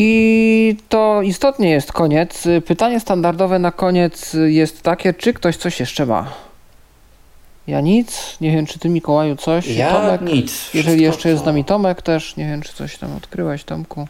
I 0.00 0.76
to 0.88 1.22
istotnie 1.22 1.70
jest 1.70 1.92
koniec. 1.92 2.48
Pytanie 2.66 3.00
standardowe 3.00 3.58
na 3.58 3.72
koniec 3.72 4.36
jest 4.46 4.82
takie, 4.82 5.14
czy 5.14 5.32
ktoś 5.32 5.56
coś 5.56 5.80
jeszcze 5.80 6.06
ma? 6.06 6.32
Ja 7.66 7.80
nic. 7.80 8.36
Nie 8.40 8.52
wiem, 8.52 8.66
czy 8.66 8.78
ty 8.78 8.88
Mikołaju 8.88 9.36
coś? 9.36 9.66
Ja 9.66 9.92
Tomek? 9.92 10.20
nic. 10.20 10.74
Jeżeli 10.74 11.02
jeszcze 11.02 11.28
jest 11.28 11.42
z 11.42 11.46
nami 11.46 11.64
Tomek 11.64 12.02
też. 12.02 12.36
Nie 12.36 12.46
wiem, 12.46 12.62
czy 12.62 12.72
coś 12.72 12.98
tam 12.98 13.16
odkryłeś, 13.16 13.64
Tomku. 13.64 14.08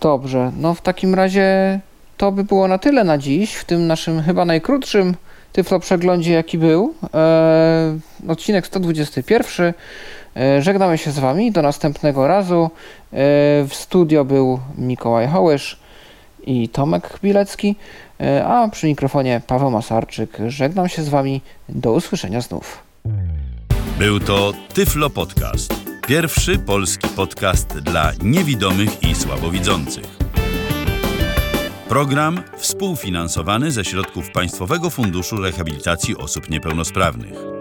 Dobrze. 0.00 0.52
No 0.56 0.74
w 0.74 0.80
takim 0.80 1.14
razie 1.14 1.80
to 2.16 2.32
by 2.32 2.44
było 2.44 2.68
na 2.68 2.78
tyle 2.78 3.04
na 3.04 3.18
dziś, 3.18 3.54
w 3.54 3.64
tym 3.64 3.86
naszym 3.86 4.22
chyba 4.22 4.44
najkrótszym 4.44 5.14
Tyflo 5.54 5.80
przeglądzie, 5.80 6.32
jaki 6.32 6.58
był. 6.58 6.94
E, 7.14 7.98
odcinek 8.28 8.66
121. 8.66 9.72
E, 10.36 10.62
żegnamy 10.62 10.98
się 10.98 11.10
z 11.10 11.18
Wami. 11.18 11.52
Do 11.52 11.62
następnego 11.62 12.26
razu. 12.26 12.64
E, 12.64 12.68
w 13.64 13.70
studio 13.72 14.24
był 14.24 14.60
Mikołaj 14.78 15.28
Hołysz 15.28 15.78
i 16.46 16.68
Tomek 16.68 17.18
Bilecki, 17.22 17.76
e, 18.20 18.46
a 18.46 18.68
przy 18.68 18.86
mikrofonie 18.86 19.40
Paweł 19.46 19.70
Masarczyk. 19.70 20.38
Żegnam 20.48 20.88
się 20.88 21.02
z 21.02 21.08
Wami. 21.08 21.40
Do 21.68 21.92
usłyszenia 21.92 22.40
znów. 22.40 22.82
Był 23.98 24.20
to 24.20 24.52
Tyflo 24.74 25.10
Podcast. 25.10 25.74
Pierwszy 26.06 26.58
polski 26.58 27.08
podcast 27.08 27.78
dla 27.78 28.12
niewidomych 28.22 29.02
i 29.02 29.14
słabowidzących. 29.14 30.18
Program 31.88 32.42
współfinansowany 32.56 33.70
ze 33.70 33.84
środków 33.84 34.30
Państwowego 34.30 34.90
Funduszu 34.90 35.36
Rehabilitacji 35.36 36.16
Osób 36.16 36.50
Niepełnosprawnych. 36.50 37.53